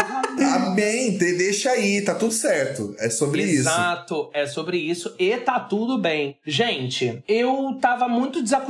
Amém, 0.54 1.16
de- 1.16 1.36
deixa 1.36 1.70
aí, 1.70 2.02
tá 2.02 2.14
tudo 2.14 2.32
certo. 2.32 2.94
É 2.98 3.08
sobre 3.10 3.42
isso. 3.42 3.60
Exato, 3.68 4.30
é 4.32 4.46
sobre 4.46 4.76
isso 4.78 5.14
e 5.18 5.36
tá 5.38 5.58
tudo 5.60 5.98
bem. 5.98 6.36
Gente, 6.46 7.22
eu 7.28 7.76
tava 7.80 8.08
muito 8.08 8.42
desacostumado. 8.42 8.69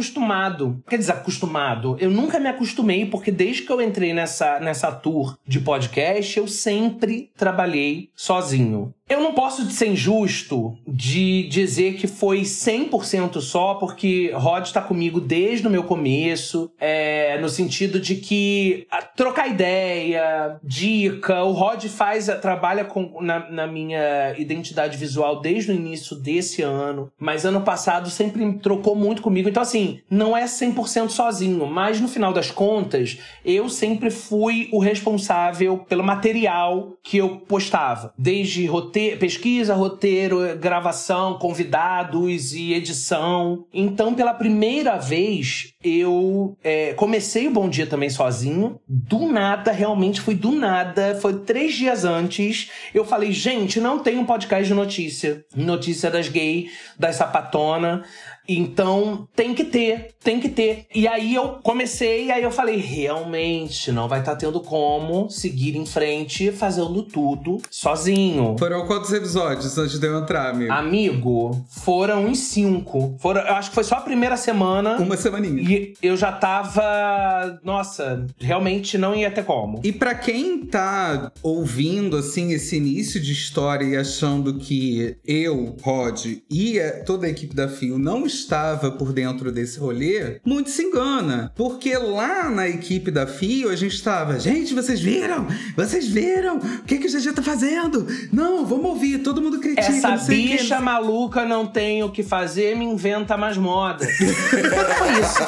Quer 0.89 0.99
desacostumado? 0.99 1.97
Eu 2.01 2.11
nunca 2.11 2.39
me 2.39 2.49
acostumei, 2.49 3.07
porque 3.07 3.31
desde 3.31 3.63
que 3.63 3.73
eu 3.73 3.81
entrei 3.81 4.13
nessa, 4.13 4.59
nessa 4.61 4.91
tour 4.91 5.37
de 5.47 5.61
podcast, 5.61 6.39
eu 6.39 6.49
sempre 6.49 7.31
trabalhei 7.37 8.11
sozinho. 8.15 8.95
Eu 9.11 9.21
não 9.21 9.35
posso 9.35 9.69
ser 9.73 9.89
injusto 9.89 10.79
de 10.87 11.49
dizer 11.49 11.95
que 11.95 12.07
foi 12.07 12.43
100% 12.43 13.41
só, 13.41 13.75
porque 13.75 14.31
Rod 14.33 14.71
tá 14.71 14.81
comigo 14.81 15.21
desde 15.21 15.67
o 15.67 15.71
meu 15.71 15.83
começo, 15.83 16.71
é, 16.79 17.37
no 17.41 17.49
sentido 17.49 17.99
de 17.99 18.15
que 18.15 18.87
trocar 19.17 19.49
ideia, 19.49 20.61
dica, 20.63 21.43
o 21.43 21.51
Rod 21.51 21.87
faz, 21.87 22.29
trabalha 22.41 22.85
com, 22.85 23.21
na, 23.21 23.51
na 23.51 23.67
minha 23.67 24.33
identidade 24.39 24.97
visual 24.97 25.41
desde 25.41 25.73
o 25.73 25.75
início 25.75 26.15
desse 26.15 26.63
ano, 26.63 27.11
mas 27.19 27.45
ano 27.45 27.63
passado 27.63 28.09
sempre 28.11 28.61
trocou 28.61 28.95
muito 28.95 29.23
comigo, 29.23 29.49
então 29.49 29.65
assim, 29.65 29.99
não 30.09 30.37
é 30.37 30.45
100% 30.45 31.09
sozinho, 31.09 31.67
mas 31.67 32.01
no 32.01 32.07
final 32.07 32.33
das 32.33 32.53
contas, 32.53 33.19
eu 33.45 33.69
sempre 33.69 34.09
fui 34.09 34.69
o 34.71 34.79
responsável 34.79 35.79
pelo 35.79 36.05
material 36.05 36.93
que 37.03 37.19
eu 37.19 37.39
postava, 37.41 38.15
desde 38.17 38.67
roteiro, 38.67 39.00
pesquisa, 39.19 39.75
roteiro, 39.75 40.57
gravação, 40.59 41.39
convidados 41.39 42.53
e 42.53 42.75
edição. 42.75 43.65
Então, 43.73 44.15
pela 44.15 44.35
primeira 44.35 44.97
vez, 44.97 45.73
eu 45.83 46.57
é, 46.63 46.93
comecei 46.95 47.49
o 47.49 47.51
Bom 47.51 47.69
Dia 47.69 47.87
também 47.87 48.11
sozinho. 48.11 48.81
Do 48.87 49.27
nada, 49.27 49.73
realmente 49.73 50.21
foi 50.21 50.35
do 50.35 50.53
nada. 50.53 51.19
Foi 51.21 51.41
três 51.41 51.75
dias 51.75 52.05
antes. 52.05 52.71
Eu 52.95 53.05
falei, 53.05 53.33
gente, 53.33 53.81
não 53.81 53.99
tem 53.99 54.19
um 54.19 54.27
podcast 54.27 54.67
de 54.67 54.75
notícia. 54.75 55.45
Notícia 55.55 56.11
das 56.11 56.29
gay, 56.29 56.69
das 56.99 57.17
sapatona. 57.17 58.05
Então, 58.53 59.29
tem 59.35 59.55
que 59.55 59.65
ter, 59.65 60.09
tem 60.23 60.41
que 60.41 60.49
ter. 60.49 60.87
E 60.95 61.07
aí 61.07 61.35
eu 61.35 61.61
comecei, 61.63 62.31
aí 62.31 62.43
eu 62.43 62.51
falei, 62.51 62.77
realmente, 62.77 63.93
não 63.93 64.09
vai 64.09 64.21
estar 64.21 64.37
tendo 64.37 64.61
como 64.61 65.31
seguir 65.31 65.77
em 65.77 65.87
frente 65.87 66.51
fazendo 66.51 67.03
tudo 67.03 67.61
sozinho. 67.71 68.57
Foram 68.59 68.87
quantos 68.87 69.13
episódios 69.13 69.77
antes 69.79 69.99
de 69.99 70.07
eu 70.07 70.19
entrar, 70.19 70.51
amigo? 70.51 70.73
Amigo, 70.73 71.65
foram 71.69 72.27
uns 72.27 72.39
cinco. 72.39 73.17
Foram, 73.21 73.43
eu 73.43 73.55
acho 73.55 73.71
que 73.71 73.75
foi 73.75 73.85
só 73.85 73.97
a 73.97 74.01
primeira 74.01 74.37
semana. 74.37 74.97
Uma 74.97 75.17
semaninha. 75.17 75.63
E 75.63 75.95
eu 76.03 76.17
já 76.17 76.33
tava. 76.33 77.61
Nossa, 77.63 78.27
realmente 78.39 78.99
não 78.99 79.15
ia 79.15 79.31
ter 79.31 79.45
como. 79.45 79.81
E 79.85 79.93
pra 79.93 80.15
quem 80.15 80.67
tá 80.67 81.33
ouvindo, 81.43 82.17
assim, 82.17 82.53
esse 82.53 82.77
início 82.77 83.21
de 83.21 83.33
história 83.33 83.85
e 83.85 83.97
achando 83.97 84.55
que 84.55 85.17
eu, 85.25 85.77
Rod 85.83 86.27
e 86.51 86.81
toda 87.07 87.27
a 87.27 87.31
equipe 87.31 87.55
da 87.55 87.69
Fio 87.69 87.99
não 87.99 88.27
estava 88.41 88.91
por 88.91 89.13
dentro 89.13 89.53
desse 89.53 89.79
rolê, 89.79 90.41
muito 90.45 90.71
se 90.71 90.83
engana. 90.83 91.53
Porque 91.55 91.97
lá 91.97 92.51
na 92.51 92.69
equipe 92.69 93.11
da 93.11 93.27
Fio, 93.27 93.71
a 93.71 93.77
gente 93.77 93.95
estava, 93.95 94.39
gente, 94.39 94.75
vocês 94.75 95.01
viram? 95.01 95.47
Vocês 95.77 96.07
viram? 96.07 96.59
O 96.59 96.83
que, 96.85 96.99
que 96.99 97.07
o 97.07 97.11
GG 97.11 97.33
tá 97.33 97.43
fazendo? 97.43 98.07
Não, 98.33 98.65
vamos 98.65 98.87
ouvir, 98.87 99.19
todo 99.19 99.43
mundo 99.43 99.61
critica, 99.61 99.83
Essa 99.83 100.17
bicha 100.17 100.81
maluca 100.81 101.45
não 101.45 101.67
tem 101.67 102.03
o 102.03 102.11
que 102.11 102.23
fazer, 102.23 102.77
me 102.77 102.85
inventa 102.85 103.37
mais 103.37 103.57
moda. 103.57 104.07
Foi 104.07 104.61
isso. 105.21 105.41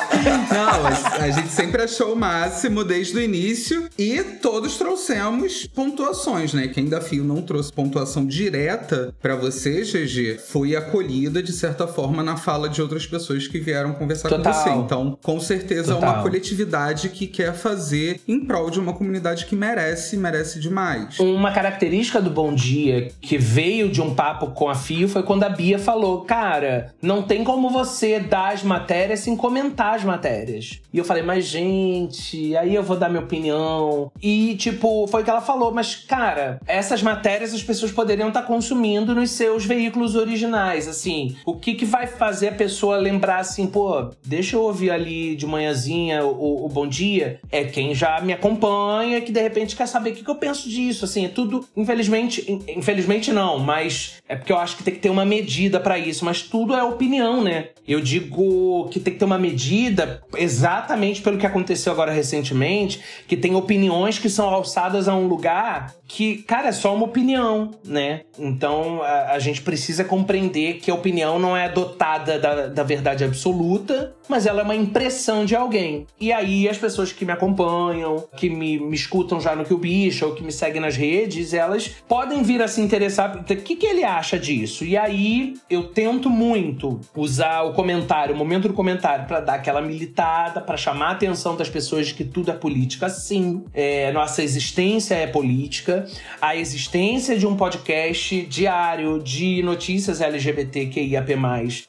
Não, 0.53 1.25
a, 1.25 1.31
gente 1.31 1.49
sempre 1.49 1.83
achou 1.83 2.13
o 2.13 2.17
máximo 2.17 2.85
desde 2.85 3.17
o 3.17 3.21
início 3.21 3.89
e 3.99 4.23
todos 4.23 4.77
trouxemos 4.77 5.67
pontuações, 5.67 6.53
né? 6.53 6.69
Quem 6.69 6.89
da 6.89 7.01
Fio 7.01 7.25
não 7.25 7.43
trouxe 7.43 7.73
pontuação 7.73 8.27
direta 8.27 9.15
pra 9.21 9.35
você, 9.35 9.83
GG, 9.83 10.39
foi 10.39 10.77
acolhida 10.77 11.43
de 11.43 11.53
certa 11.53 11.87
forma 11.87 12.23
na 12.23 12.37
fala 12.37 12.69
de 12.69 12.82
de 12.83 12.85
outras 12.85 13.07
pessoas 13.07 13.47
que 13.47 13.59
vieram 13.59 13.93
conversar 13.93 14.29
Total. 14.29 14.53
com 14.53 14.59
você. 14.59 14.71
Então, 14.71 15.19
com 15.23 15.41
certeza 15.41 15.93
é 15.93 15.95
Total. 15.95 16.15
uma 16.15 16.23
coletividade 16.23 17.09
que 17.09 17.27
quer 17.27 17.55
fazer 17.55 18.21
em 18.27 18.45
prol 18.45 18.71
de 18.71 18.81
uma 18.81 18.93
comunidade 18.93 19.47
que 19.47 19.55
merece, 19.55 20.17
merece 20.17 20.59
demais. 20.59 21.19
Uma 21.19 21.53
característica 21.53 22.21
do 22.21 22.31
Bom 22.31 22.55
Dia 22.55 23.11
que 23.21 23.39
veio 23.39 23.89
de 23.89 24.01
um 24.01 24.15
papo 24.15 24.49
com 24.49 24.69
a 24.69 24.75
Fio 24.75 25.09
foi 25.09 25.23
quando 25.23 25.45
a 25.45 25.49
Bia 25.49 25.79
falou: 25.79 26.23
Cara, 26.23 26.93
não 27.01 27.23
tem 27.23 27.45
como 27.45 27.71
você 27.71 28.19
dar 28.19 28.53
as 28.53 28.63
matérias 28.63 29.21
sem 29.21 29.37
comentar 29.37 29.95
as 29.95 30.05
matérias. 30.05 30.81
E 30.93 30.99
eu 30.99 31.05
falei, 31.05 31.23
mas 31.23 31.47
gente, 31.47 32.55
aí 32.57 32.75
eu 32.75 32.83
vou 32.83 32.97
dar 32.97 33.09
minha 33.09 33.23
opinião. 33.23 34.11
E, 34.21 34.55
tipo, 34.57 35.07
foi 35.07 35.23
o 35.23 35.25
que 35.25 35.31
ela 35.31 35.41
falou, 35.41 35.73
mas, 35.73 35.95
cara, 35.95 36.61
essas 36.67 37.03
matérias 37.03 37.55
as 37.55 37.63
pessoas 37.63 37.91
poderiam 37.91 38.29
estar 38.29 38.43
consumindo 38.43 39.15
nos 39.15 39.31
seus 39.31 39.65
veículos 39.65 40.15
originais. 40.15 40.89
Assim, 40.89 41.37
o 41.47 41.57
que, 41.57 41.75
que 41.75 41.85
vai 41.85 42.07
fazer 42.07 42.49
a 42.49 42.53
pessoa 42.63 42.97
lembrar 42.97 43.39
assim, 43.41 43.67
pô, 43.67 44.11
deixa 44.25 44.55
eu 44.55 44.63
ouvir 44.63 44.91
ali 44.93 45.35
de 45.35 45.45
manhãzinha 45.47 46.25
o, 46.25 46.65
o 46.65 46.69
Bom 46.69 46.87
Dia? 46.87 47.41
É 47.51 47.65
quem 47.65 47.93
já 47.93 48.21
me 48.21 48.33
acompanha, 48.33 49.21
que 49.21 49.33
de 49.33 49.43
repente 49.43 49.75
quer 49.75 49.87
saber 49.89 50.11
o 50.11 50.15
que, 50.15 50.23
que 50.23 50.31
eu 50.31 50.37
penso 50.37 50.69
disso. 50.69 51.05
Assim, 51.05 51.25
é 51.25 51.29
tudo, 51.29 51.67
infelizmente, 51.77 52.45
in- 52.51 52.63
infelizmente 52.79 53.33
não, 53.33 53.59
mas 53.59 54.15
é 54.29 54.37
porque 54.37 54.53
eu 54.53 54.59
acho 54.59 54.77
que 54.77 54.85
tem 54.85 54.95
que 54.95 55.01
ter 55.01 55.11
uma 55.11 55.25
medida 55.25 55.81
pra 55.81 55.99
isso, 55.99 56.25
mas 56.25 56.43
tudo 56.43 56.73
é 56.75 56.85
opinião, 56.85 57.43
né? 57.43 57.71
Eu 57.87 58.01
digo 58.01 58.89
que 58.91 59.01
tem 59.01 59.13
que 59.13 59.19
ter 59.19 59.25
uma 59.25 59.39
medida 59.39 60.23
exatamente 60.37 61.21
pelo 61.21 61.37
que 61.37 61.47
aconteceu 61.47 61.93
agora 61.93 62.13
recentemente, 62.13 63.01
que 63.27 63.37
tem 63.37 63.57
opiniões 63.57 64.21
que 64.21 64.31
são 64.31 64.49
alçadas 64.49 65.09
a 65.09 65.17
um 65.17 65.27
lugar 65.27 65.93
que, 66.07 66.37
cara, 66.43 66.69
é 66.69 66.73
só 66.73 66.95
uma 66.95 67.05
opinião, 67.07 67.71
né? 67.85 68.21
Então 68.39 69.03
a, 69.03 69.33
a 69.33 69.39
gente 69.41 69.63
precisa 69.63 70.05
compreender 70.05 70.75
que 70.75 70.91
a 70.91 70.95
opinião 70.95 71.39
não 71.39 71.57
é 71.57 71.69
dotada 71.69 72.39
da, 72.39 72.52
da 72.55 72.83
verdade 72.83 73.25
absoluta, 73.25 74.13
mas 74.33 74.47
ela 74.47 74.63
é 74.63 74.65
uma 74.65 74.75
impressão 74.75 75.45
de 75.45 75.55
alguém. 75.55 76.07
E 76.19 76.33
aí 76.33 76.67
as 76.67 76.79
pessoas 76.79 77.13
que 77.13 77.23
me 77.23 77.33
acompanham, 77.33 78.25
que 78.35 78.49
me, 78.49 78.81
me 78.81 78.97
escutam 78.97 79.39
já 79.39 79.55
no 79.55 79.63
Que 79.63 79.75
o 79.75 79.79
Bicho, 79.79 80.25
ou 80.25 80.35
que 80.35 80.43
me 80.43 80.51
seguem 80.51 80.81
nas 80.81 80.97
redes, 80.97 81.53
elas 81.53 81.89
podem 82.09 82.43
vir 82.43 82.63
a 82.63 82.67
se 82.67 82.81
interessar. 82.81 83.37
O 83.37 83.45
que, 83.45 83.77
que 83.77 83.85
ele 83.85 84.03
acha 84.03 84.39
disso? 84.39 84.87
E 84.87 84.97
aí 84.97 85.53
eu 85.69 85.85
tento 85.85 86.31
muito 86.31 86.99
usar 87.15 87.61
o 87.61 87.75
comentário, 87.75 88.35
o 88.35 88.39
momento 88.39 88.69
do 88.69 88.73
comentário, 88.73 89.27
pra 89.27 89.39
dar 89.39 89.57
aquela 89.57 89.83
militada, 89.83 90.63
pra 90.63 90.79
chamar 90.79 91.09
a 91.09 91.11
atenção 91.11 91.55
das 91.55 91.69
pessoas 91.69 92.07
de 92.07 92.15
que 92.15 92.25
tudo 92.25 92.51
é 92.51 92.55
política, 92.55 93.11
sim. 93.11 93.63
É, 93.75 94.11
nossa 94.13 94.43
existência 94.43 95.15
é 95.15 95.27
política. 95.27 96.07
A 96.41 96.57
existência 96.57 97.39
de 97.39 97.47
um 97.47 97.55
podcast 97.55 98.41
diário 98.47 99.23
de 99.23 99.63
notícias 99.63 100.23
LGBTQIAP+, 100.23 101.33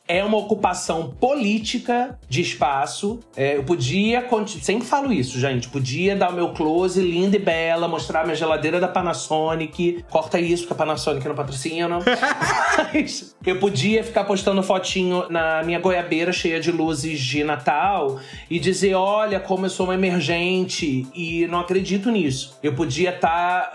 é 0.09 0.21
uma 0.25 0.37
ocupação 0.37 1.09
política 1.09 2.19
de 2.33 2.41
espaço. 2.41 3.19
É, 3.37 3.57
eu 3.57 3.63
podia, 3.63 4.27
sempre 4.59 4.87
falo 4.87 5.13
isso, 5.13 5.39
gente, 5.39 5.69
podia 5.69 6.15
dar 6.15 6.31
o 6.31 6.33
meu 6.33 6.49
close 6.49 6.99
linda 6.99 7.35
e 7.35 7.39
bela, 7.39 7.87
mostrar 7.87 8.23
minha 8.23 8.35
geladeira 8.35 8.79
da 8.79 8.87
Panasonic. 8.87 10.03
Corta 10.09 10.39
isso, 10.39 10.63
porque 10.63 10.73
a 10.73 10.77
Panasonic 10.77 11.27
não 11.27 11.35
patrocina. 11.35 11.99
Mas 12.91 13.35
eu 13.45 13.59
podia 13.59 14.03
ficar 14.03 14.23
postando 14.23 14.63
fotinho 14.63 15.29
na 15.29 15.61
minha 15.61 15.79
goiabeira 15.79 16.33
cheia 16.33 16.59
de 16.59 16.71
luzes 16.71 17.19
de 17.19 17.43
Natal 17.43 18.19
e 18.49 18.59
dizer: 18.59 18.95
olha 18.95 19.39
como 19.39 19.67
eu 19.67 19.69
sou 19.69 19.85
uma 19.85 19.93
emergente 19.93 21.05
e 21.13 21.45
não 21.45 21.59
acredito 21.59 22.09
nisso. 22.09 22.57
Eu 22.63 22.73
podia 22.73 23.11
estar 23.11 23.73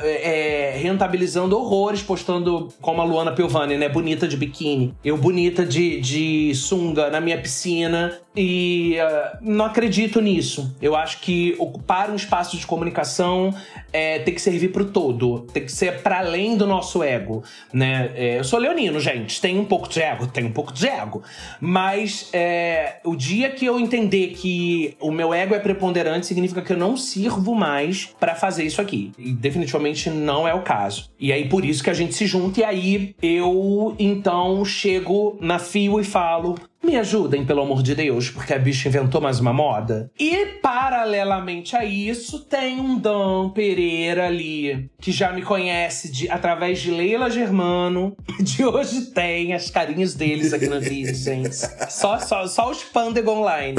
rentabilizando 0.81 1.57
horrores, 1.57 2.03
postando 2.03 2.69
como 2.81 3.01
a 3.01 3.05
Luana 3.05 3.31
Piovani, 3.31 3.77
né? 3.77 3.89
Bonita 3.89 4.27
de 4.27 4.37
biquíni. 4.37 4.97
Eu 5.05 5.17
bonita 5.17 5.65
de, 5.65 6.01
de 6.01 6.55
sunga 6.57 7.09
na 7.09 7.21
minha 7.21 7.41
piscina. 7.41 8.19
E 8.41 8.97
ah, 9.01 9.37
não 9.41 9.65
acredito 9.65 10.21
nisso. 10.21 10.73
Eu 10.81 10.95
acho 10.95 11.19
que 11.19 11.57
ocupar 11.59 12.09
um 12.09 12.15
espaço 12.15 12.57
de 12.57 12.65
comunicação 12.65 13.53
é, 13.93 14.21
tem 14.21 14.33
que 14.33 14.41
servir 14.41 14.69
pro 14.69 14.85
todo. 14.85 15.41
Tem 15.53 15.65
que 15.65 15.73
ser 15.73 16.03
para 16.03 16.21
além 16.21 16.57
do 16.57 16.65
nosso 16.65 17.03
ego, 17.03 17.43
né? 17.73 18.13
É, 18.15 18.39
eu 18.39 18.45
sou 18.45 18.61
leonino, 18.61 19.01
gente. 19.01 19.41
Tem 19.41 19.59
um 19.59 19.65
pouco 19.65 19.89
de 19.89 20.01
ego, 20.01 20.29
tem 20.29 20.45
um 20.45 20.53
pouco 20.53 20.73
de 20.73 20.87
ego. 20.87 21.21
Mas 21.61 22.31
é, 22.33 23.01
o 23.05 23.17
dia 23.17 23.51
que 23.51 23.67
eu 23.67 23.81
entender 23.81 24.29
que 24.29 24.97
o 25.01 25.11
meu 25.11 25.35
ego 25.35 25.53
é 25.53 25.59
preponderante, 25.59 26.25
significa 26.25 26.63
que 26.63 26.73
eu 26.73 26.77
não 26.77 26.97
sirvo 26.97 27.57
mais 27.57 28.15
para 28.21 28.37
fazer 28.37 28.63
isso 28.63 28.81
aqui. 28.81 29.11
E 29.19 29.33
definitivamente 29.33 30.11
não 30.11 30.47
é 30.47 30.55
o 30.55 30.63
caso. 30.63 31.11
E 31.19 31.33
aí 31.33 31.49
por 31.49 31.65
isso 31.65 31.83
que 31.83 31.91
a 31.91 31.95
gente 31.95 32.15
se 32.15 32.25
junta. 32.25 32.61
E 32.61 32.65
aí 32.65 33.17
eu 33.21 33.97
então 33.99 34.65
chego 34.65 35.37
na 35.41 35.59
fio 35.59 35.99
e 35.99 36.05
falo. 36.05 36.55
Me 36.83 36.97
ajudem, 36.97 37.45
pelo 37.45 37.63
amor 37.63 37.83
de 37.83 37.95
Deus, 37.95 38.31
porque 38.31 38.55
a 38.55 38.59
bicha 38.59 38.89
inventou 38.89 39.21
mais 39.21 39.41
uma 39.41 39.53
moda. 39.53 40.11
E, 40.19 40.47
paralelamente 40.63 41.77
a 41.77 41.85
isso, 41.85 42.41
tem 42.45 42.81
um 42.81 42.97
Dan 42.97 43.51
Pereira 43.51 44.27
ali, 44.27 44.89
que 45.01 45.11
já 45.11 45.33
me 45.33 45.43
conhece 45.43 46.11
de, 46.11 46.31
através 46.31 46.81
de 46.81 46.91
Leila 46.91 47.29
Germano. 47.29 48.17
De 48.41 48.65
hoje 48.65 49.07
tem 49.07 49.53
as 49.53 49.69
carinhas 49.71 50.15
deles 50.15 50.53
aqui 50.53 50.67
no 50.69 50.81
vídeo, 50.81 51.15
gente. 51.17 51.55
Só, 51.91 52.19
só, 52.19 52.47
só 52.47 52.71
os 52.71 52.83
Pândego 52.85 53.33
online. 53.33 53.77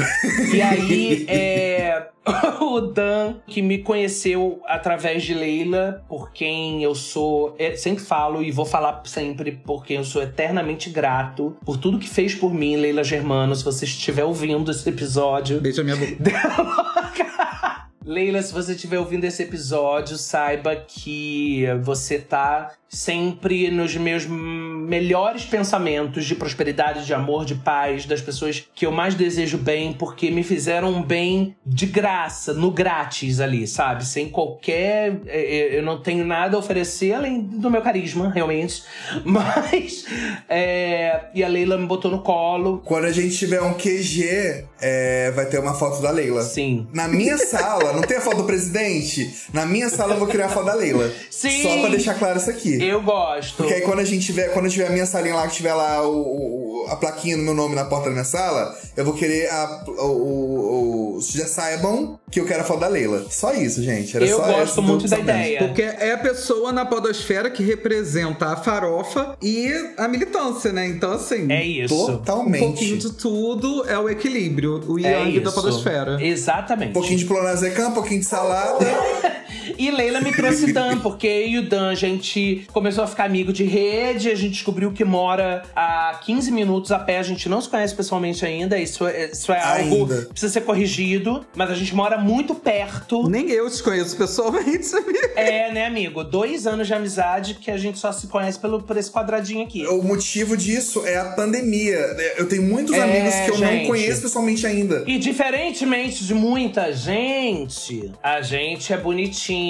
E 0.54 0.60
aí, 0.60 1.26
é. 1.26 2.08
o 2.60 2.80
Dan, 2.80 3.36
que 3.46 3.62
me 3.62 3.78
conheceu 3.78 4.60
através 4.66 5.22
de 5.22 5.32
Leila, 5.32 6.04
por 6.08 6.32
quem 6.32 6.82
eu 6.82 6.94
sou. 6.94 7.54
é, 7.58 7.74
sempre 7.76 8.04
falo 8.04 8.42
e 8.42 8.50
vou 8.50 8.66
falar 8.66 9.02
sempre 9.06 9.52
por 9.52 9.84
quem 9.84 9.96
eu 9.96 10.04
sou 10.04 10.22
eternamente 10.22 10.90
grato 10.90 11.56
por 11.64 11.78
tudo 11.78 11.98
que 11.98 12.08
fez 12.08 12.34
por 12.34 12.52
mim, 12.52 12.76
Leila 12.76 12.89
Germano. 13.02 13.54
Se 13.54 13.64
você 13.64 13.84
estiver 13.84 14.24
ouvindo 14.24 14.70
esse 14.70 14.88
episódio. 14.88 15.60
Beija 15.60 15.82
minha 15.82 15.96
boca. 15.96 16.14
Leila, 18.04 18.42
se 18.42 18.52
você 18.52 18.72
estiver 18.72 18.98
ouvindo 18.98 19.24
esse 19.24 19.42
episódio, 19.42 20.16
saiba 20.18 20.74
que 20.74 21.64
você 21.82 22.18
tá 22.18 22.72
sempre 22.90 23.70
nos 23.70 23.96
meus 23.96 24.26
melhores 24.26 25.44
pensamentos 25.44 26.24
de 26.26 26.34
prosperidade, 26.34 27.06
de 27.06 27.14
amor, 27.14 27.44
de 27.44 27.54
paz, 27.54 28.04
das 28.04 28.20
pessoas 28.20 28.66
que 28.74 28.84
eu 28.84 28.90
mais 28.90 29.14
desejo 29.14 29.56
bem, 29.56 29.92
porque 29.92 30.28
me 30.32 30.42
fizeram 30.42 30.90
um 30.92 31.00
bem 31.02 31.54
de 31.64 31.86
graça, 31.86 32.52
no 32.52 32.72
grátis 32.72 33.38
ali, 33.38 33.68
sabe? 33.68 34.04
Sem 34.04 34.28
qualquer. 34.28 35.20
é, 35.26 35.40
é, 35.74 35.78
Eu 35.78 35.82
não 35.84 36.02
tenho 36.02 36.24
nada 36.24 36.56
a 36.56 36.58
oferecer 36.58 37.12
além 37.12 37.40
do 37.40 37.70
meu 37.70 37.80
carisma, 37.80 38.28
realmente. 38.30 38.82
Mas. 39.24 40.04
é, 40.48 41.26
E 41.32 41.44
a 41.44 41.48
Leila 41.48 41.78
me 41.78 41.86
botou 41.86 42.10
no 42.10 42.22
colo. 42.22 42.82
Quando 42.84 43.04
a 43.04 43.12
gente 43.12 43.36
tiver 43.36 43.62
um 43.62 43.74
QG, 43.74 44.64
é, 44.80 45.30
vai 45.30 45.46
ter 45.46 45.60
uma 45.60 45.74
foto 45.74 46.02
da 46.02 46.10
Leila. 46.10 46.42
Sim. 46.42 46.88
Na 46.92 47.06
minha 47.06 47.38
sala, 47.46 47.92
não 47.92 48.02
tem 48.02 48.16
a 48.16 48.20
foto 48.20 48.38
do 48.38 48.44
presidente? 48.44 49.32
Na 49.52 49.64
minha 49.64 49.88
sala 49.88 50.14
eu 50.14 50.18
vou 50.18 50.26
criar 50.26 50.46
a 50.46 50.48
foto 50.48 50.66
da 50.66 50.74
Leila. 50.74 51.08
Sim. 51.30 51.62
Só 51.62 51.80
pra 51.80 51.90
deixar 51.90 52.14
claro 52.18 52.38
isso 52.38 52.50
aqui. 52.50 52.79
Eu 52.84 53.02
gosto. 53.02 53.56
Porque 53.56 53.74
aí 53.74 53.80
quando 53.82 54.00
a 54.00 54.04
gente 54.04 54.24
tiver, 54.26 54.52
quando 54.52 54.68
tiver 54.68 54.86
a 54.86 54.90
minha 54.90 55.06
salinha 55.06 55.34
lá, 55.34 55.46
que 55.48 55.54
tiver 55.56 55.74
lá 55.74 56.02
o, 56.06 56.12
o- 56.12 56.86
a 56.90 56.96
plaquinha 56.96 57.36
no 57.36 57.42
meu 57.44 57.54
nome 57.54 57.74
na 57.74 57.84
porta 57.84 58.06
da 58.06 58.12
minha 58.12 58.24
sala, 58.24 58.74
eu 58.96 59.04
vou 59.04 59.14
querer 59.14 59.48
a, 59.50 59.84
o, 59.86 60.02
o, 60.02 61.16
o- 61.16 61.20
Já 61.22 61.46
saibam 61.46 62.18
que 62.30 62.40
eu 62.40 62.46
quero 62.46 62.60
a 62.62 62.64
foto 62.64 62.80
da 62.80 62.88
Leila. 62.88 63.26
Só 63.28 63.52
isso, 63.52 63.82
gente. 63.82 64.16
Era 64.16 64.24
Eu 64.24 64.38
só 64.38 64.44
gosto 64.46 64.60
essa 64.62 64.80
muito 64.80 65.08
da 65.08 65.18
ideia. 65.18 65.58
Porque 65.66 65.82
é 65.82 66.12
a 66.12 66.18
pessoa 66.18 66.72
na 66.72 66.84
podosfera 66.86 67.50
que 67.50 67.62
representa 67.62 68.46
a 68.46 68.56
farofa 68.56 69.36
e 69.42 69.68
a 69.96 70.08
militância, 70.08 70.72
né? 70.72 70.86
Então, 70.86 71.12
assim. 71.12 71.50
É 71.52 71.64
isso. 71.64 71.94
Um 71.94 72.06
Totalmente. 72.18 72.60
pouquinho 72.64 72.96
de 72.98 73.12
tudo 73.12 73.84
é 73.88 73.98
o 73.98 74.08
equilíbrio, 74.08 74.80
o 74.88 74.98
É 74.98 75.02
yang 75.02 75.40
da 75.40 75.50
isso. 75.50 75.54
podosfera. 75.62 76.18
Exatamente. 76.24 76.90
Um 76.90 76.94
pouquinho 76.94 77.18
de 77.18 77.24
clonazepam, 77.26 77.88
um 77.88 77.92
pouquinho 77.94 78.20
de 78.20 78.26
salada. 78.26 78.86
E 79.80 79.90
Leila 79.90 80.20
me 80.20 80.30
trouxe 80.32 80.72
Dan, 80.72 80.98
porque 81.02 81.26
eu 81.26 81.46
e 81.48 81.58
o 81.58 81.68
Dan, 81.68 81.88
a 81.90 81.94
gente 81.94 82.66
começou 82.72 83.02
a 83.04 83.06
ficar 83.06 83.24
amigo 83.24 83.52
de 83.52 83.64
rede, 83.64 84.28
a 84.30 84.34
gente 84.34 84.52
descobriu 84.52 84.92
que 84.92 85.04
mora 85.04 85.62
a 85.74 86.20
15 86.22 86.52
minutos 86.52 86.92
a 86.92 86.98
pé, 86.98 87.18
a 87.18 87.22
gente 87.22 87.48
não 87.48 87.60
se 87.60 87.68
conhece 87.68 87.94
pessoalmente 87.94 88.44
ainda, 88.44 88.78
isso 88.78 89.06
é, 89.06 89.30
isso 89.30 89.50
é 89.52 89.60
algo 89.62 90.02
Ainda. 90.02 90.22
que 90.26 90.26
precisa 90.32 90.52
ser 90.52 90.60
corrigido, 90.62 91.46
mas 91.54 91.70
a 91.70 91.74
gente 91.74 91.94
mora 91.94 92.18
muito 92.18 92.54
perto. 92.54 93.28
Nem 93.28 93.50
eu 93.50 93.70
te 93.70 93.82
conheço 93.82 94.16
pessoalmente, 94.16 94.84
sabia? 94.84 95.32
É, 95.34 95.72
né, 95.72 95.86
amigo? 95.86 96.22
Dois 96.24 96.66
anos 96.66 96.86
de 96.86 96.92
amizade 96.94 97.54
que 97.54 97.70
a 97.70 97.78
gente 97.78 97.98
só 97.98 98.12
se 98.12 98.26
conhece 98.26 98.58
pelo, 98.58 98.82
por 98.82 98.96
esse 98.98 99.10
quadradinho 99.10 99.64
aqui. 99.64 99.86
o 99.86 100.02
motivo 100.02 100.56
disso 100.56 101.06
é 101.06 101.16
a 101.16 101.24
pandemia. 101.32 101.96
Eu 102.36 102.46
tenho 102.48 102.62
muitos 102.64 102.94
É, 102.94 103.00
amigos 103.02 103.34
que 103.34 103.50
eu 103.50 103.56
gente. 103.56 103.80
não 103.82 103.86
conheço 103.86 104.20
pessoalmente 104.22 104.66
ainda. 104.66 105.04
E 105.06 105.18
diferentemente 105.18 106.24
de 106.26 106.34
muita 106.34 106.92
gente, 106.92 108.10
a 108.22 108.42
gente 108.42 108.92
é 108.92 108.96
bonitinho, 108.98 109.69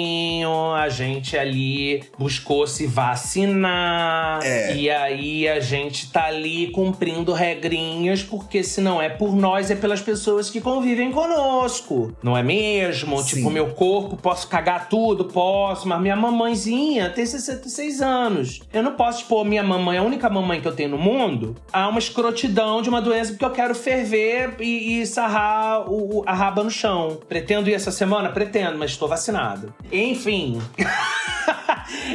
a 0.75 0.89
gente 0.89 1.37
ali 1.37 2.03
buscou 2.17 2.65
se 2.67 2.87
vacinar. 2.87 4.39
É. 4.43 4.75
E 4.75 4.89
aí 4.89 5.47
a 5.47 5.59
gente 5.59 6.11
tá 6.11 6.25
ali 6.25 6.67
cumprindo 6.71 7.33
regrinhas, 7.33 8.23
porque 8.23 8.63
se 8.63 8.81
não 8.81 9.01
é 9.01 9.09
por 9.09 9.35
nós, 9.35 9.69
é 9.71 9.75
pelas 9.75 10.01
pessoas 10.01 10.49
que 10.49 10.59
convivem 10.61 11.11
conosco. 11.11 12.13
Não 12.23 12.37
é 12.37 12.43
mesmo? 12.43 13.17
Sim. 13.21 13.35
Tipo, 13.37 13.49
meu 13.49 13.67
corpo, 13.71 14.15
posso 14.17 14.47
cagar 14.47 14.89
tudo? 14.89 15.25
Posso, 15.25 15.87
mas 15.87 16.01
minha 16.01 16.15
mamãezinha 16.15 17.09
tem 17.09 17.25
66 17.25 18.01
anos. 18.01 18.59
Eu 18.73 18.83
não 18.83 18.93
posso 18.93 19.19
expor 19.21 19.45
minha 19.45 19.63
mamãe, 19.63 19.97
a 19.97 20.03
única 20.03 20.29
mamãe 20.29 20.61
que 20.61 20.67
eu 20.67 20.75
tenho 20.75 20.89
no 20.89 20.97
mundo, 20.97 21.55
a 21.71 21.87
uma 21.87 21.99
escrotidão 21.99 22.81
de 22.81 22.89
uma 22.89 23.01
doença 23.01 23.31
porque 23.31 23.45
eu 23.45 23.51
quero 23.51 23.75
ferver 23.75 24.55
e, 24.59 25.01
e 25.01 25.05
sarrar 25.05 25.89
o- 25.91 26.23
a 26.25 26.33
raba 26.33 26.63
no 26.63 26.69
chão. 26.71 27.19
Pretendo 27.27 27.69
ir 27.69 27.73
essa 27.73 27.91
semana? 27.91 28.29
Pretendo, 28.29 28.77
mas 28.77 28.91
estou 28.91 29.07
vacinado. 29.07 29.73
Enfim. 29.91 30.61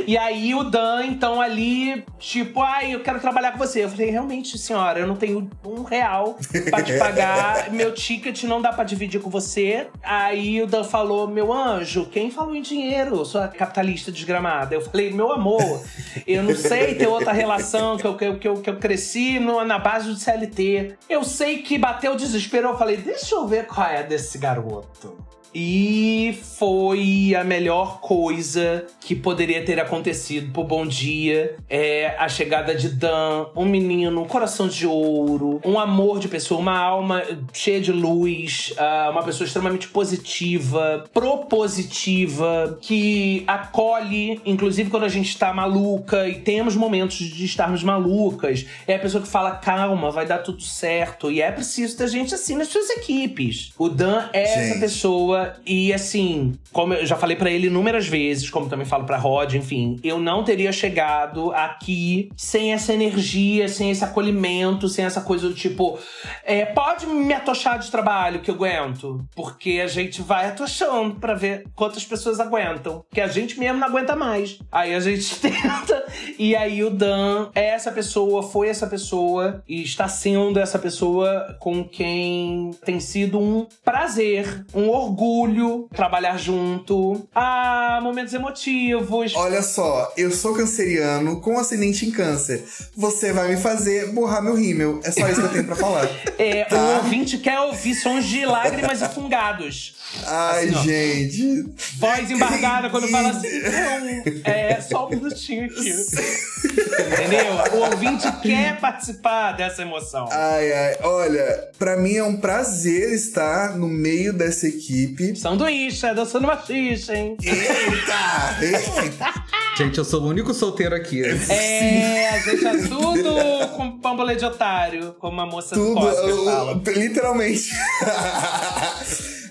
E 0.07 0.17
aí 0.17 0.55
o 0.55 0.63
Dan, 0.63 1.05
então, 1.05 1.41
ali, 1.41 2.05
tipo, 2.19 2.63
ai, 2.63 2.95
eu 2.95 3.01
quero 3.01 3.21
trabalhar 3.21 3.53
com 3.53 3.59
você. 3.59 3.85
Eu 3.85 3.91
falei, 3.91 4.09
realmente, 4.11 4.57
senhora, 4.57 5.01
eu 5.01 5.07
não 5.07 5.17
tenho 5.17 5.51
um 5.65 5.83
real 5.83 6.39
pra 6.71 6.83
te 6.83 6.97
pagar. 6.99 7.71
Meu 7.75 7.93
ticket 7.93 8.45
não 8.45 8.63
dá 8.63 8.73
pra 8.73 8.85
dividir 8.85 9.21
com 9.21 9.29
você. 9.29 9.89
Aí 10.03 10.63
o 10.63 10.67
Dan 10.67 10.85
falou, 10.85 11.27
meu 11.29 11.53
anjo, 11.53 12.07
quem 12.07 12.31
falou 12.31 12.55
em 12.55 12.63
dinheiro? 12.63 13.23
Sua 13.25 13.49
capitalista 13.49 14.11
desgramada. 14.13 14.75
Eu 14.75 14.81
falei, 14.81 15.11
meu 15.13 15.33
amor, 15.33 15.83
eu 16.27 16.43
não 16.43 16.55
sei 16.55 16.95
ter 16.95 17.09
outra 17.09 17.33
relação, 17.33 17.97
que 17.99 18.07
eu, 18.07 18.17
que 18.17 18.25
eu, 18.25 18.39
que 18.39 18.49
eu, 18.49 18.55
que 18.63 18.71
eu 18.71 18.77
cresci 18.77 19.39
no- 19.39 19.65
na 19.65 19.79
base 19.79 20.09
do 20.09 20.17
CLT. 20.17 20.95
Eu 21.09 21.23
sei 21.25 21.59
que 21.59 21.77
bateu 21.77 22.13
o 22.13 22.17
desespero. 22.17 22.69
Eu 22.69 22.79
falei, 22.79 22.97
deixa 22.97 23.35
eu 23.35 23.47
ver 23.47 23.67
qual 23.67 23.87
é 23.89 24.03
desse 24.03 24.39
garoto. 24.39 25.19
E 25.59 26.39
foi 26.59 27.35
a 27.35 27.43
melhor 27.43 27.99
coisa 28.03 28.85
que 29.01 29.15
poderia 29.15 29.65
ter 29.65 29.81
acontecido 29.81 30.53
pro 30.53 30.63
Bom 30.63 30.87
Dia. 30.87 31.57
É 31.67 32.15
a 32.19 32.29
chegada 32.29 32.75
de 32.75 32.91
Dan, 32.91 33.47
um 33.57 33.65
menino, 33.65 34.21
um 34.21 34.27
coração 34.27 34.69
de 34.69 34.87
ouro, 34.87 35.59
um 35.65 35.79
amor 35.79 36.19
de 36.19 36.29
pessoa, 36.29 36.61
uma 36.61 36.77
alma 36.77 37.23
cheia 37.55 37.81
de 37.81 37.91
luz, 37.91 38.75
ah, 38.77 39.09
uma 39.11 39.23
pessoa 39.23 39.47
extremamente 39.47 39.89
positiva, 39.89 41.07
propositiva, 41.15 42.79
que 42.83 43.43
acolhe, 43.47 44.39
inclusive 44.45 44.91
quando 44.91 45.05
a 45.05 45.09
gente 45.09 45.39
tá 45.39 45.55
maluca 45.55 46.29
e 46.29 46.35
temos 46.35 46.77
momentos 46.77 47.17
de 47.17 47.47
estarmos 47.47 47.83
malucas. 47.83 48.67
É 48.87 48.97
a 48.97 48.99
pessoa 48.99 49.23
que 49.23 49.29
fala, 49.29 49.53
calma, 49.53 50.11
vai 50.11 50.27
dar 50.27 50.41
tudo 50.41 50.61
certo. 50.61 51.33
E 51.33 51.41
é 51.41 51.51
preciso 51.51 51.97
da 51.97 52.07
gente 52.07 52.35
assim 52.35 52.57
nas 52.57 52.69
suas 52.69 52.91
equipes. 52.91 53.73
O 53.79 53.89
Dan 53.89 54.29
é 54.35 54.43
essa 54.43 54.67
Gente. 54.75 55.46
E 55.65 55.93
assim, 55.93 56.55
como 56.73 56.95
eu 56.95 57.07
já 57.07 57.17
falei 57.17 57.37
pra 57.37 57.51
ele 57.51 57.67
inúmeras 57.67 58.07
vezes, 58.07 58.49
como 58.49 58.69
também 58.69 58.87
falo 58.87 59.05
pra 59.05 59.17
Rod, 59.17 59.55
enfim, 59.55 59.99
eu 60.03 60.19
não 60.19 60.43
teria 60.45 60.73
chegado 60.73 61.53
aqui 61.53 62.31
sem 62.37 62.73
essa 62.73 62.93
energia, 62.93 63.69
sem 63.69 63.91
esse 63.91 64.05
acolhimento, 64.05 64.89
sem 64.89 65.05
essa 65.05 65.21
coisa 65.21 65.49
do 65.49 65.55
tipo, 65.55 65.99
é, 66.45 66.65
pode 66.65 67.07
me 67.07 67.35
atochar 67.35 67.79
de 67.79 67.91
trabalho 67.91 68.41
que 68.41 68.51
eu 68.51 68.55
aguento, 68.55 69.25
porque 69.35 69.81
a 69.83 69.87
gente 69.87 70.23
vai 70.23 70.47
atochando 70.49 71.17
pra 71.17 71.35
ver 71.35 71.65
quantas 71.75 72.05
pessoas 72.05 72.41
aguentam, 72.41 73.05
que 73.11 73.21
a 73.21 73.29
gente 73.29 73.59
mesmo 73.59 73.79
não 73.79 73.89
aguenta 73.89 74.17
mais. 74.17 74.59
Aí 74.71 74.95
a 74.95 75.01
gente 75.01 75.37
tenta 75.41 76.06
e 76.39 76.55
aí 76.55 76.83
o 76.85 76.91
Dan 76.91 77.51
é 77.55 77.67
essa 77.69 77.91
pessoa, 77.91 78.43
foi 78.43 78.69
essa 78.69 78.87
pessoa 78.87 79.63
e 79.69 79.83
está 79.83 80.09
sendo 80.09 80.59
essa 80.59 80.79
pessoa 80.79 81.57
com 81.61 81.85
quem 81.85 82.71
tem 82.85 83.01
sido 83.01 83.39
um 83.39 83.67
prazer, 83.85 84.65
um 84.75 84.89
orgulho 84.89 85.89
trabalhar 85.95 86.37
junto. 86.39 87.27
Ah, 87.35 88.01
momentos 88.03 88.35
emotivos. 88.35 89.35
Olha 89.35 89.63
só, 89.63 90.13
eu 90.17 90.31
sou 90.31 90.55
canceriano 90.55 91.41
com 91.41 91.59
ascendente 91.59 92.07
em 92.07 92.11
câncer. 92.11 92.65
Você 92.97 93.33
vai 93.33 93.49
me 93.49 93.57
fazer 93.57 94.13
borrar 94.13 94.43
meu 94.43 94.55
rímel. 94.55 95.01
É 95.05 95.11
só 95.11 95.29
isso 95.29 95.41
que 95.41 95.47
eu 95.47 95.53
tenho 95.53 95.65
pra 95.65 95.77
falar. 95.77 96.07
É, 96.39 96.65
Tá. 96.65 96.77
O 96.77 96.97
ouvinte 96.97 97.39
quer 97.39 97.59
ouvir 97.61 97.95
sons 97.95 98.25
de 98.25 98.45
lágrimas 98.45 99.01
e 99.01 99.09
fungados. 99.09 99.95
Ai, 100.25 100.69
Assim, 100.69 100.77
ó. 100.77 100.83
gente. 100.83 101.65
Voz 101.99 102.31
embargada 102.31 102.91
quando 102.91 103.09
fala 103.09 103.31
assim, 103.31 103.49
não, 103.63 104.53
é 104.53 104.81
só 104.81 105.07
um 105.07 105.11
minutinho 105.11 105.67
aqui. 105.67 105.91
Entendeu? 105.91 107.47
O 107.75 107.91
ouvinte 107.91 108.31
quer 108.43 108.79
participar 108.81 109.53
dessa 109.53 109.83
emoção. 109.83 110.29
Ai, 110.31 110.73
ai. 110.73 110.97
Olha, 111.03 111.69
pra 111.79 111.97
mim 111.97 112.17
é 112.17 112.23
um 112.25 112.37
prazer 112.37 113.13
estar 113.13 113.77
no 113.77 113.89
meio 113.89 114.33
dessa 114.33 114.67
equipe. 114.67 115.37
Sanduíche, 115.37 116.07
é 116.07 116.15
dançando 116.15 116.47
machixe, 116.47 117.13
hein? 117.13 117.37
Eita! 117.43 118.57
Eita! 119.03 119.35
Gente, 119.77 119.99
eu 119.99 120.05
sou 120.07 120.23
o 120.23 120.29
único 120.29 120.55
solteiro 120.55 120.95
aqui. 120.95 121.23
É, 121.51 122.31
a 122.31 122.39
gente 122.39 122.67
é 122.67 122.77
tudo 122.89 123.35
com 123.77 123.99
pambolê 124.01 124.35
de 124.35 124.45
otário, 124.45 125.15
como 125.19 125.39
a 125.41 125.47
moça 125.47 125.75
do 125.75 125.87
Tudo, 125.95 126.01
Cosper 126.01 126.29
eu- 126.31 126.45
fala. 126.47 126.83
literalmente. 126.97 127.71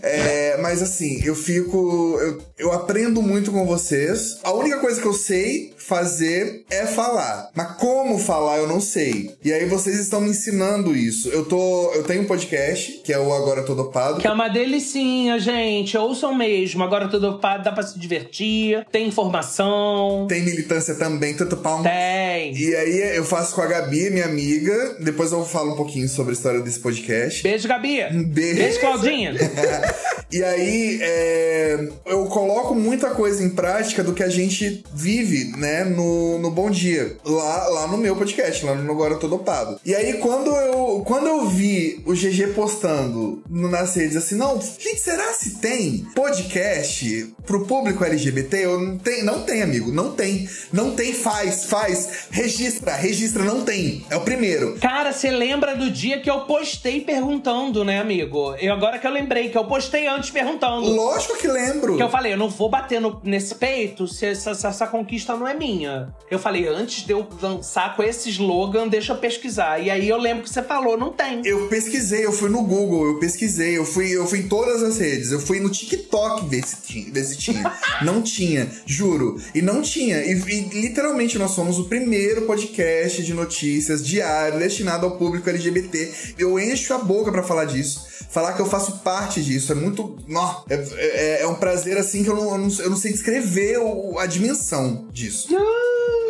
É, 0.08 0.58
mas 0.58 0.84
assim, 0.84 1.20
eu 1.24 1.34
fico. 1.34 2.15
Eu, 2.22 2.41
eu 2.60 2.72
aprendo 2.72 3.24
muito 3.24 3.52
com 3.52 3.65
vocês. 3.65 4.38
A 4.44 4.54
única 4.54 4.78
coisa 4.78 5.02
que 5.02 5.08
eu 5.08 5.13
sei 5.13 5.74
fazer 5.88 6.65
é 6.69 6.86
falar. 6.86 7.50
Mas 7.56 7.74
como 7.78 8.17
falar, 8.17 8.58
eu 8.58 8.67
não 8.67 8.82
sei. 8.82 9.36
E 9.43 9.54
aí 9.54 9.65
vocês 9.65 10.00
estão 10.00 10.21
me 10.21 10.30
ensinando 10.30 10.95
isso. 10.95 11.30
Eu 11.30 11.45
tô. 11.45 11.91
Eu 11.93 12.04
tenho 12.04 12.24
um 12.24 12.26
podcast, 12.26 13.02
que 13.04 13.13
é 13.13 13.19
o 13.19 13.34
Agora 13.34 13.63
Tô 13.63 13.76
Dopado. 13.76 14.19
Que 14.19 14.28
é 14.28 14.32
uma 14.32 14.48
delicinha, 14.48 15.39
gente. 15.39 15.98
Ouçam 15.98 16.34
mesmo. 16.36 16.84
Agora 16.84 17.08
tudo 17.08 17.30
ocupado, 17.30 17.63
dá 17.63 17.71
pra 17.71 17.84
se 17.84 18.00
divertir. 18.00 18.86
Tem 18.91 19.08
informação. 19.08 20.26
Tem 20.28 20.43
militância 20.43 20.95
também, 20.95 21.36
tanto 21.36 21.58
pau. 21.58 21.84
Tem. 21.84 22.56
E 22.56 22.76
aí 22.76 23.17
eu 23.17 23.24
faço 23.24 23.54
com 23.56 23.62
a 23.62 23.67
Gabi, 23.67 24.10
minha 24.10 24.26
amiga. 24.26 24.98
Depois 25.00 25.32
eu 25.32 25.43
falo 25.45 25.74
um 25.74 25.76
pouquinho 25.76 26.10
sobre 26.10 26.32
a 26.32 26.34
história 26.34 26.60
desse 26.62 26.80
podcast. 26.80 27.43
Beijo, 27.43 27.67
Gabi. 27.67 28.02
beijo. 28.26 28.56
Beijo, 28.56 28.80
Claudinha. 28.80 29.34
E 30.32 30.43
aí, 30.43 31.00
é, 31.02 31.88
eu 32.08 32.26
coloco 32.26 32.74
muita 32.74 33.12
coisa 33.12 33.43
em 33.43 33.50
prática 33.50 34.04
do 34.04 34.12
que 34.13 34.24
a 34.24 34.28
gente 34.28 34.84
vive, 34.93 35.56
né, 35.56 35.74
no, 35.83 36.39
no 36.39 36.51
Bom 36.51 36.69
Dia, 36.69 37.17
lá, 37.25 37.67
lá 37.69 37.88
no 37.88 37.97
meu 37.97 38.15
podcast, 38.15 38.65
lá 38.65 38.75
no 38.75 38.91
Agora 38.91 39.13
Eu 39.15 39.19
Tô 39.19 39.27
Dopado. 39.27 39.79
E 39.85 39.93
aí, 39.93 40.13
quando 40.19 40.49
eu, 40.51 41.03
quando 41.05 41.27
eu 41.27 41.45
vi 41.47 42.01
o 42.05 42.13
GG 42.13 42.53
postando 42.55 43.41
nas 43.49 43.95
redes 43.95 44.15
assim, 44.15 44.35
não, 44.35 44.59
gente, 44.61 44.99
será 44.99 45.33
se 45.33 45.55
tem 45.59 46.05
podcast 46.15 47.33
pro 47.45 47.65
público 47.65 48.03
LGBT? 48.03 48.65
Eu 48.65 48.79
não 48.79 48.97
tem, 48.97 49.23
não 49.23 49.43
tem, 49.43 49.61
amigo, 49.61 49.91
não 49.91 50.11
tem. 50.11 50.47
Não 50.71 50.91
tem, 50.95 51.13
faz, 51.13 51.65
faz, 51.65 52.27
registra, 52.31 52.93
registra, 52.95 53.43
não 53.43 53.61
tem. 53.63 54.05
É 54.09 54.15
o 54.15 54.21
primeiro. 54.21 54.77
Cara, 54.79 55.11
você 55.11 55.29
lembra 55.31 55.75
do 55.75 55.89
dia 55.89 56.19
que 56.19 56.29
eu 56.29 56.41
postei 56.41 57.01
perguntando, 57.01 57.83
né, 57.83 57.99
amigo? 57.99 58.53
Eu 58.55 58.73
agora 58.73 58.99
que 58.99 59.07
eu 59.07 59.11
lembrei 59.11 59.49
que 59.49 59.57
eu 59.57 59.65
postei 59.65 60.07
antes 60.07 60.29
perguntando. 60.29 60.88
Lógico 60.89 61.38
que 61.38 61.47
lembro. 61.47 61.97
Que 61.97 62.03
eu 62.03 62.09
falei, 62.09 62.33
eu 62.33 62.38
não 62.38 62.49
vou 62.49 62.69
bater 62.69 62.99
no- 63.01 63.19
nesse 63.23 63.55
peito 63.55 64.07
se 64.07 64.25
essa, 64.25 64.53
se 64.53 64.65
essa 64.67 64.88
conquista 64.88 65.35
não 65.35 65.47
é 65.47 65.53
minha. 65.53 65.64
Eu 66.30 66.39
falei, 66.39 66.67
antes 66.67 67.06
de 67.06 67.13
eu 67.13 67.28
lançar 67.41 67.95
com 67.95 68.04
esse 68.04 68.30
slogan, 68.30 68.88
deixa 68.88 69.13
eu 69.13 69.17
pesquisar. 69.17 69.80
E 69.80 69.89
aí 69.89 70.08
eu 70.10 70.17
lembro 70.17 70.43
que 70.43 70.49
você 70.49 70.62
falou, 70.62 70.97
não 70.97 71.12
tem. 71.12 71.41
Eu 71.45 71.67
pesquisei, 71.67 72.25
eu 72.25 72.32
fui 72.32 72.49
no 72.49 72.63
Google, 72.63 73.08
eu 73.08 73.19
pesquisei, 73.19 73.78
eu 73.78 73.86
fui, 73.86 74.15
eu 74.15 74.25
fui 74.25 74.39
em 74.39 74.47
todas 74.47 74.82
as 74.84 74.97
redes, 74.97 75.32
eu 75.32 75.39
fui 75.39 75.60
no 75.60 75.69
TikTok 75.69 76.47
ver 76.47 76.65
se 76.65 76.78
tinha. 76.82 77.12
Ver 77.12 77.23
se 77.23 77.38
tinha. 77.38 77.73
não 78.04 78.21
tinha, 78.21 78.69
juro. 78.86 79.39
E 79.54 79.62
não 79.62 79.82
tinha. 79.82 80.17
E, 80.17 80.32
e 80.32 80.82
literalmente 80.82 81.38
nós 81.38 81.51
somos 81.51 81.80
o 81.80 81.86
primeiro 81.86 82.43
podcast 82.43 83.23
de 83.23 83.34
notícias 83.34 84.06
diário 84.06 84.60
destinado 84.60 85.06
ao 85.06 85.17
público 85.17 85.49
LGBT. 85.49 86.12
Eu 86.38 86.60
encho 86.60 86.93
a 86.93 86.97
boca 86.97 87.32
pra 87.32 87.43
falar 87.43 87.65
disso. 87.65 88.14
Falar 88.36 88.52
que 88.52 88.62
eu 88.62 88.65
faço 88.65 88.98
parte 88.98 89.41
disso. 89.41 89.71
É 89.71 89.76
muito. 89.76 90.17
Nó, 90.28 90.63
é, 90.69 90.76
é- 90.76 91.41
é 91.43 91.48
um 91.48 91.56
prazer 91.56 91.98
assim 91.98 92.21
que 92.21 92.30
eu 92.30 92.36
não, 92.36 92.52
eu 92.52 92.58
não, 92.58 92.67
eu 92.80 92.89
não 92.89 92.98
sei 92.98 93.13
descrever 93.13 93.78
o- 93.78 94.19
a 94.19 94.26
dimensão 94.26 95.08
disso 95.10 95.48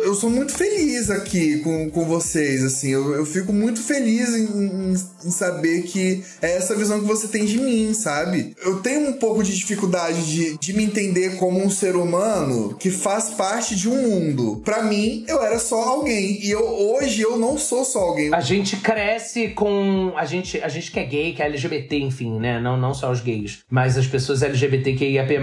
eu 0.06 0.14
sou 0.14 0.30
muito 0.30 0.52
feliz 0.52 1.10
aqui 1.10 1.58
com, 1.58 1.90
com 1.90 2.04
vocês, 2.04 2.62
assim. 2.62 2.90
Eu, 2.90 3.12
eu 3.14 3.26
fico 3.26 3.52
muito 3.52 3.82
feliz 3.82 4.28
em, 4.34 4.44
em- 4.44 4.94
em 5.24 5.30
saber 5.30 5.82
que 5.82 6.22
é 6.40 6.56
essa 6.56 6.74
visão 6.76 7.00
que 7.00 7.06
você 7.06 7.26
tem 7.26 7.44
de 7.44 7.58
mim, 7.58 7.92
sabe? 7.92 8.54
Eu 8.64 8.76
tenho 8.80 9.08
um 9.08 9.14
pouco 9.14 9.42
de 9.42 9.54
dificuldade 9.54 10.24
de, 10.32 10.56
de 10.58 10.72
me 10.72 10.84
entender 10.84 11.36
como 11.36 11.60
um 11.62 11.68
ser 11.68 11.96
humano 11.96 12.76
que 12.78 12.90
faz 12.90 13.30
parte 13.30 13.74
de 13.74 13.88
um 13.88 14.00
mundo. 14.08 14.62
Pra 14.64 14.82
mim, 14.84 15.24
eu 15.26 15.42
era 15.42 15.58
só 15.58 15.82
alguém. 15.82 16.38
E 16.44 16.50
eu, 16.50 16.64
hoje 16.64 17.22
eu 17.22 17.36
não 17.36 17.58
sou 17.58 17.84
só 17.84 17.98
alguém. 17.98 18.32
A 18.32 18.40
gente 18.40 18.76
cresce 18.76 19.48
com. 19.48 20.12
A 20.16 20.24
gente, 20.24 20.60
a 20.62 20.68
gente 20.68 20.92
que 20.92 21.00
é 21.00 21.04
gay, 21.04 21.32
que 21.32 21.42
é 21.42 21.46
LGBT, 21.46 21.98
enfim, 21.98 22.38
né? 22.38 22.60
Não, 22.60 22.76
não 22.76 22.94
só 22.94 23.10
os 23.10 23.20
gays. 23.20 23.58
Mas 23.68 23.98
as 23.98 24.06
pessoas 24.06 24.42
LGBTQIAP. 24.42 25.38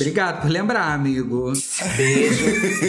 Obrigado 0.00 0.42
por 0.42 0.50
lembrar, 0.50 0.92
amigo. 0.94 1.52
Beijo. 1.96 2.44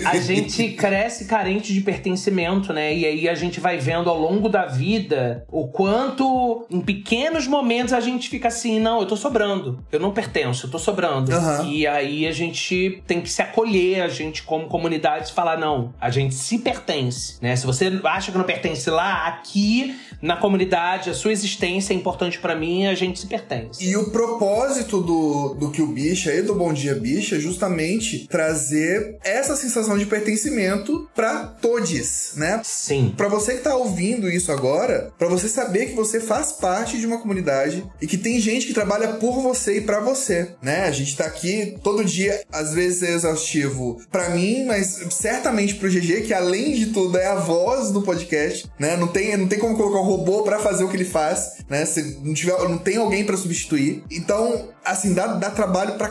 A 0.07 0.17
gente 0.17 0.69
cresce 0.69 1.10
cresce 1.11 1.25
carente 1.25 1.73
de 1.73 1.81
pertencimento, 1.81 2.71
né? 2.71 2.95
E 2.95 3.05
aí 3.05 3.29
a 3.29 3.35
gente 3.35 3.59
vai 3.59 3.77
vendo 3.77 4.09
ao 4.09 4.17
longo 4.17 4.47
da 4.47 4.65
vida 4.65 5.45
o 5.51 5.67
quanto 5.67 6.65
em 6.69 6.79
pequenos 6.79 7.47
momentos 7.47 7.93
a 7.93 7.99
gente 7.99 8.29
fica 8.29 8.47
assim, 8.47 8.79
não, 8.79 9.01
eu 9.01 9.05
tô 9.05 9.17
sobrando, 9.17 9.83
eu 9.91 9.99
não 9.99 10.11
pertenço, 10.11 10.65
eu 10.65 10.71
tô 10.71 10.79
sobrando. 10.79 11.31
Aham. 11.31 11.67
E 11.67 11.85
aí 11.85 12.25
a 12.25 12.31
gente 12.31 13.03
tem 13.05 13.19
que 13.19 13.29
se 13.29 13.41
acolher, 13.41 14.01
a 14.01 14.07
gente 14.07 14.43
como 14.43 14.67
comunidade 14.67 15.33
falar, 15.33 15.59
não, 15.59 15.93
a 15.99 16.09
gente 16.09 16.33
se 16.33 16.59
pertence, 16.59 17.37
né? 17.41 17.55
Se 17.55 17.65
você 17.65 17.99
acha 18.03 18.31
que 18.31 18.37
não 18.37 18.45
pertence 18.45 18.89
lá, 18.89 19.27
aqui 19.27 19.95
na 20.21 20.37
comunidade, 20.37 21.09
a 21.09 21.13
sua 21.13 21.31
existência 21.31 21.93
é 21.93 21.95
importante 21.95 22.39
pra 22.39 22.55
mim, 22.55 22.85
a 22.85 22.93
gente 22.93 23.19
se 23.19 23.27
pertence. 23.27 23.83
E 23.83 23.97
o 23.97 24.11
propósito 24.11 25.01
do, 25.01 25.55
do 25.55 25.71
que 25.71 25.81
o 25.81 25.87
bicha 25.87 26.31
e 26.33 26.43
do 26.43 26.53
Bom 26.53 26.71
Dia 26.71 26.93
Bicha 26.93 27.35
é 27.35 27.39
justamente 27.39 28.27
trazer 28.27 29.17
essa 29.23 29.55
sensação 29.55 29.97
de 29.97 30.05
pertencimento 30.05 30.90
pra 31.15 31.45
todos, 31.45 32.33
né? 32.35 32.61
Sim. 32.63 33.13
Pra 33.15 33.27
você 33.27 33.55
que 33.55 33.63
tá 33.63 33.75
ouvindo 33.75 34.29
isso 34.29 34.51
agora, 34.51 35.11
pra 35.17 35.27
você 35.27 35.47
saber 35.47 35.87
que 35.87 35.95
você 35.95 36.19
faz 36.19 36.51
parte 36.51 36.99
de 36.99 37.05
uma 37.05 37.19
comunidade 37.19 37.83
e 38.01 38.07
que 38.07 38.17
tem 38.17 38.39
gente 38.39 38.67
que 38.67 38.73
trabalha 38.73 39.13
por 39.13 39.41
você 39.41 39.77
e 39.77 39.81
pra 39.81 39.99
você, 39.99 40.51
né? 40.61 40.85
A 40.85 40.91
gente 40.91 41.15
tá 41.15 41.25
aqui 41.25 41.77
todo 41.83 42.05
dia, 42.05 42.43
às 42.51 42.73
vezes 42.73 43.03
é 43.03 43.13
exaustivo 43.13 44.01
pra 44.11 44.29
mim, 44.29 44.65
mas 44.65 44.99
certamente 45.09 45.75
pro 45.75 45.89
GG, 45.89 46.21
que 46.21 46.33
além 46.33 46.73
de 46.73 46.87
tudo 46.87 47.17
é 47.17 47.27
a 47.27 47.35
voz 47.35 47.91
do 47.91 48.01
podcast, 48.01 48.69
né? 48.77 48.95
Não 48.95 49.07
tem, 49.07 49.35
não 49.37 49.47
tem 49.47 49.59
como 49.59 49.75
colocar 49.75 49.99
um 49.99 50.05
robô 50.05 50.43
pra 50.43 50.59
fazer 50.59 50.83
o 50.83 50.89
que 50.89 50.97
ele 50.97 51.05
faz, 51.05 51.57
né? 51.69 51.85
Se 51.85 52.19
não 52.23 52.33
tiver, 52.33 52.57
não 52.69 52.77
tem 52.77 52.97
alguém 52.97 53.25
pra 53.25 53.37
substituir. 53.37 54.03
Então, 54.11 54.69
assim, 54.85 55.13
dá, 55.13 55.27
dá 55.27 55.49
trabalho 55.49 55.95
pra 55.95 56.09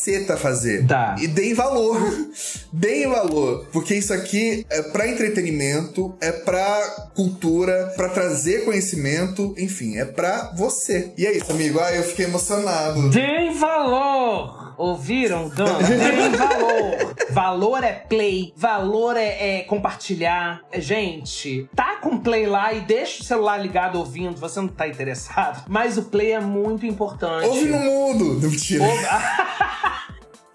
caceta 0.00 0.36
fazer. 0.36 0.82
Dá. 0.82 1.14
E 1.20 1.28
deem 1.28 1.52
valor. 1.52 2.00
deem 2.72 3.06
valor. 3.06 3.66
Porque 3.70 3.94
isso 3.94 4.12
aqui 4.12 4.66
é 4.70 4.82
pra 4.82 5.06
entretenimento, 5.06 6.14
é 6.20 6.32
pra 6.32 7.10
cultura, 7.14 7.92
pra 7.96 8.08
trazer 8.08 8.64
conhecimento, 8.64 9.54
enfim, 9.58 9.98
é 9.98 10.04
pra 10.04 10.52
você. 10.56 11.12
E 11.18 11.26
é 11.26 11.36
isso, 11.36 11.52
amigo. 11.52 11.78
Ah, 11.78 11.94
eu 11.94 12.02
fiquei 12.02 12.24
emocionado. 12.24 13.10
Deem 13.10 13.52
valor! 13.58 14.59
Ouviram, 14.80 15.48
Dan? 15.50 15.66
Deem 15.78 16.30
valor! 16.30 17.14
Valor 17.30 17.84
é 17.84 17.92
play, 17.92 18.52
valor 18.56 19.16
é, 19.16 19.58
é 19.58 19.62
compartilhar. 19.64 20.62
Gente, 20.74 21.68
tá 21.76 21.96
com 21.96 22.18
play 22.18 22.46
lá 22.46 22.72
e 22.72 22.80
deixa 22.80 23.22
o 23.22 23.24
celular 23.24 23.58
ligado 23.58 23.98
ouvindo, 23.98 24.36
você 24.40 24.58
não 24.60 24.68
tá 24.68 24.88
interessado. 24.88 25.64
Mas 25.68 25.98
o 25.98 26.04
play 26.04 26.32
é 26.32 26.40
muito 26.40 26.86
importante. 26.86 27.46
Ouve 27.46 27.66
no 27.66 27.78
mudo. 27.78 28.24
Não, 28.40 28.50
mentira. 28.50 28.84
Ouve- 28.84 29.06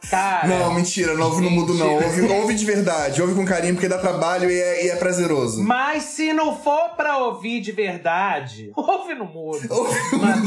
Cara. 0.10 0.48
Não, 0.48 0.74
mentira, 0.74 1.14
não 1.14 1.28
ouve 1.28 1.42
no 1.42 1.50
mudo, 1.52 1.74
não. 1.74 1.96
Ouve, 1.96 2.22
ouve 2.22 2.56
de 2.56 2.66
verdade, 2.66 3.22
ouve 3.22 3.36
com 3.36 3.46
carinho, 3.46 3.74
porque 3.74 3.88
dá 3.88 3.98
trabalho 3.98 4.50
e 4.50 4.60
é, 4.60 4.86
e 4.86 4.90
é 4.90 4.96
prazeroso. 4.96 5.64
Mas 5.64 6.04
se 6.04 6.34
não 6.34 6.56
for 6.58 6.96
pra 6.96 7.18
ouvir 7.18 7.62
de 7.62 7.72
verdade, 7.72 8.72
ouve 8.76 9.16
no 9.16 9.26
mudo. 9.26 9.68
Ouve 9.70 9.96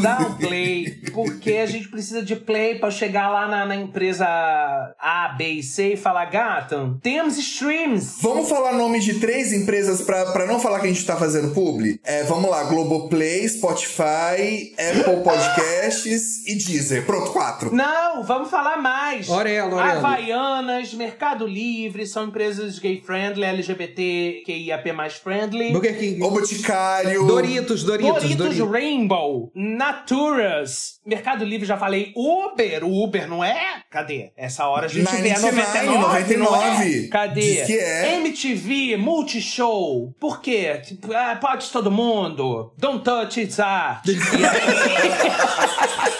dá 0.01 0.18
um 0.21 0.35
play. 0.35 0.99
Porque 1.12 1.53
a 1.53 1.66
gente 1.66 1.88
precisa 1.88 2.23
de 2.23 2.37
play 2.37 2.79
pra 2.79 2.90
chegar 2.90 3.29
lá 3.29 3.49
na, 3.49 3.64
na 3.66 3.77
empresa 3.77 4.27
A, 4.27 5.35
B 5.37 5.44
e 5.44 5.62
C 5.62 5.94
e 5.94 5.97
falar: 5.97 6.27
Gata, 6.27 6.97
temos 7.03 7.37
streams. 7.38 8.18
Vamos 8.23 8.49
falar 8.49 8.73
nome 8.73 9.01
de 9.01 9.14
três 9.14 9.53
empresas 9.53 10.03
pra, 10.03 10.27
pra 10.33 10.47
não 10.47 10.61
falar 10.61 10.81
que 10.81 10.87
a 10.87 10.88
gente 10.88 11.05
tá 11.05 11.16
fazendo 11.16 11.53
publi? 11.55 12.01
É, 12.05 12.23
vamos 12.25 12.51
lá, 12.51 12.64
Globoplay, 12.64 13.49
Spotify, 13.49 14.75
Apple 14.79 15.23
Podcasts 15.23 16.47
e 16.47 16.55
Deezer. 16.55 17.05
Pronto, 17.05 17.33
quatro. 17.33 17.75
Não, 17.75 18.23
vamos 18.23 18.51
falar 18.51 18.77
mais. 18.79 19.29
Orelo. 19.49 19.79
Havaianas, 19.79 20.93
Mercado 20.95 21.47
Livre, 21.47 22.07
são 22.07 22.27
empresas 22.27 22.79
gay 22.79 23.01
friendly, 23.01 23.45
LGBT, 23.45 24.43
QIAP 24.45 24.93
mais 24.93 25.15
friendly. 25.15 25.73
Burger 25.73 25.99
King. 25.99 26.23
O 26.23 26.31
Boticário. 26.31 27.27
Doritos, 27.27 27.85
Doritos, 27.85 28.23
Doritos, 28.23 28.37
Doritos. 28.37 28.71
Rainbow, 28.71 29.51
Naturas, 29.55 31.01
Mercado 31.07 31.45
Livre, 31.45 31.67
já 31.67 31.77
falei. 31.77 32.13
Uber, 32.15 32.85
Uber, 32.85 33.29
não 33.29 33.43
é? 33.43 33.83
Cadê? 33.91 34.33
Essa 34.37 34.67
hora 34.67 34.87
a 34.87 34.89
gente 34.89 35.11
vê 35.17 35.33
a 35.33 35.39
99, 35.39 35.99
99, 35.99 36.37
não 36.37 36.57
é? 36.57 36.71
99. 36.71 37.09
Cadê? 37.09 37.41
Diz 37.41 37.67
que 37.67 37.79
é. 37.79 38.15
MTV, 38.17 38.97
Multishow. 38.97 40.15
Por 40.21 40.41
quê? 40.41 40.81
Ah, 41.15 41.37
pode 41.41 41.71
todo 41.71 41.91
mundo. 41.91 42.73
Don't 42.77 43.03
touch 43.03 43.41
it's 43.41 43.59
art. 43.59 44.05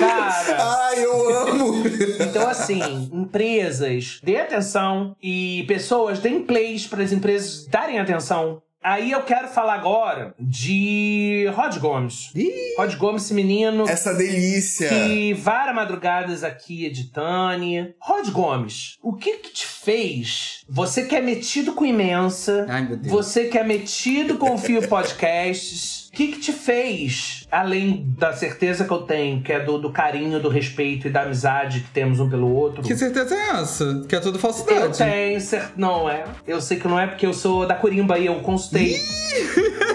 Cara... 0.00 0.86
Ai, 0.88 1.04
eu 1.04 1.36
amo. 1.48 1.82
Então, 2.20 2.48
assim, 2.48 3.08
empresas, 3.12 4.20
dê 4.22 4.36
atenção 4.38 5.14
e 5.22 5.64
pessoas, 5.68 6.18
deem 6.18 6.42
plays 6.42 6.86
para 6.86 7.02
as 7.02 7.12
empresas 7.12 7.66
darem 7.66 7.98
atenção. 7.98 8.62
Aí 8.82 9.10
eu 9.10 9.22
quero 9.24 9.46
falar 9.48 9.74
agora 9.74 10.34
de 10.40 11.46
Rod 11.54 11.76
Gomes. 11.76 12.30
Ih. 12.34 12.50
Rod 12.78 12.94
Gomes, 12.96 13.24
esse 13.24 13.34
menino 13.34 13.86
Essa 13.86 14.14
delícia. 14.14 14.88
que 14.88 15.34
várias 15.34 15.76
madrugadas 15.76 16.42
aqui 16.42 16.86
editando. 16.86 17.92
Rod 18.00 18.30
Gomes, 18.30 18.96
o 19.02 19.12
que 19.12 19.32
que 19.36 19.50
te 19.52 19.66
fez? 19.66 20.64
Você 20.66 21.04
que 21.04 21.14
é 21.14 21.20
metido 21.20 21.74
com 21.74 21.84
imensa, 21.84 22.64
Ai, 22.70 22.86
meu 22.86 22.96
Deus. 22.96 23.12
você 23.12 23.48
que 23.48 23.58
é 23.58 23.62
metido 23.64 24.38
com 24.38 24.54
o 24.54 24.58
Fio 24.58 24.80
Podcasts, 24.88 25.99
o 26.12 26.16
que 26.16 26.26
que 26.32 26.40
te 26.40 26.52
fez? 26.52 27.46
Além 27.52 28.04
da 28.18 28.32
certeza 28.32 28.84
que 28.84 28.90
eu 28.92 29.02
tenho, 29.02 29.40
que 29.42 29.52
é 29.52 29.60
do, 29.60 29.78
do 29.78 29.90
carinho, 29.92 30.40
do 30.40 30.48
respeito 30.48 31.06
e 31.06 31.10
da 31.10 31.22
amizade 31.22 31.80
que 31.80 31.90
temos 31.90 32.18
um 32.18 32.28
pelo 32.28 32.52
outro. 32.52 32.82
Que 32.82 32.96
certeza 32.96 33.32
é 33.34 33.50
essa? 33.60 34.04
Que 34.08 34.16
é 34.16 34.20
tudo 34.20 34.36
Eu 34.36 34.40
falsidade. 34.40 34.98
tenho, 34.98 35.40
cer... 35.40 35.70
não 35.76 36.10
é. 36.10 36.24
Eu 36.46 36.60
sei 36.60 36.78
que 36.80 36.88
não 36.88 36.98
é 36.98 37.06
porque 37.06 37.24
eu 37.24 37.32
sou 37.32 37.64
da 37.64 37.76
Corimba 37.76 38.18
e 38.18 38.26
eu 38.26 38.34
consultei. 38.40 39.00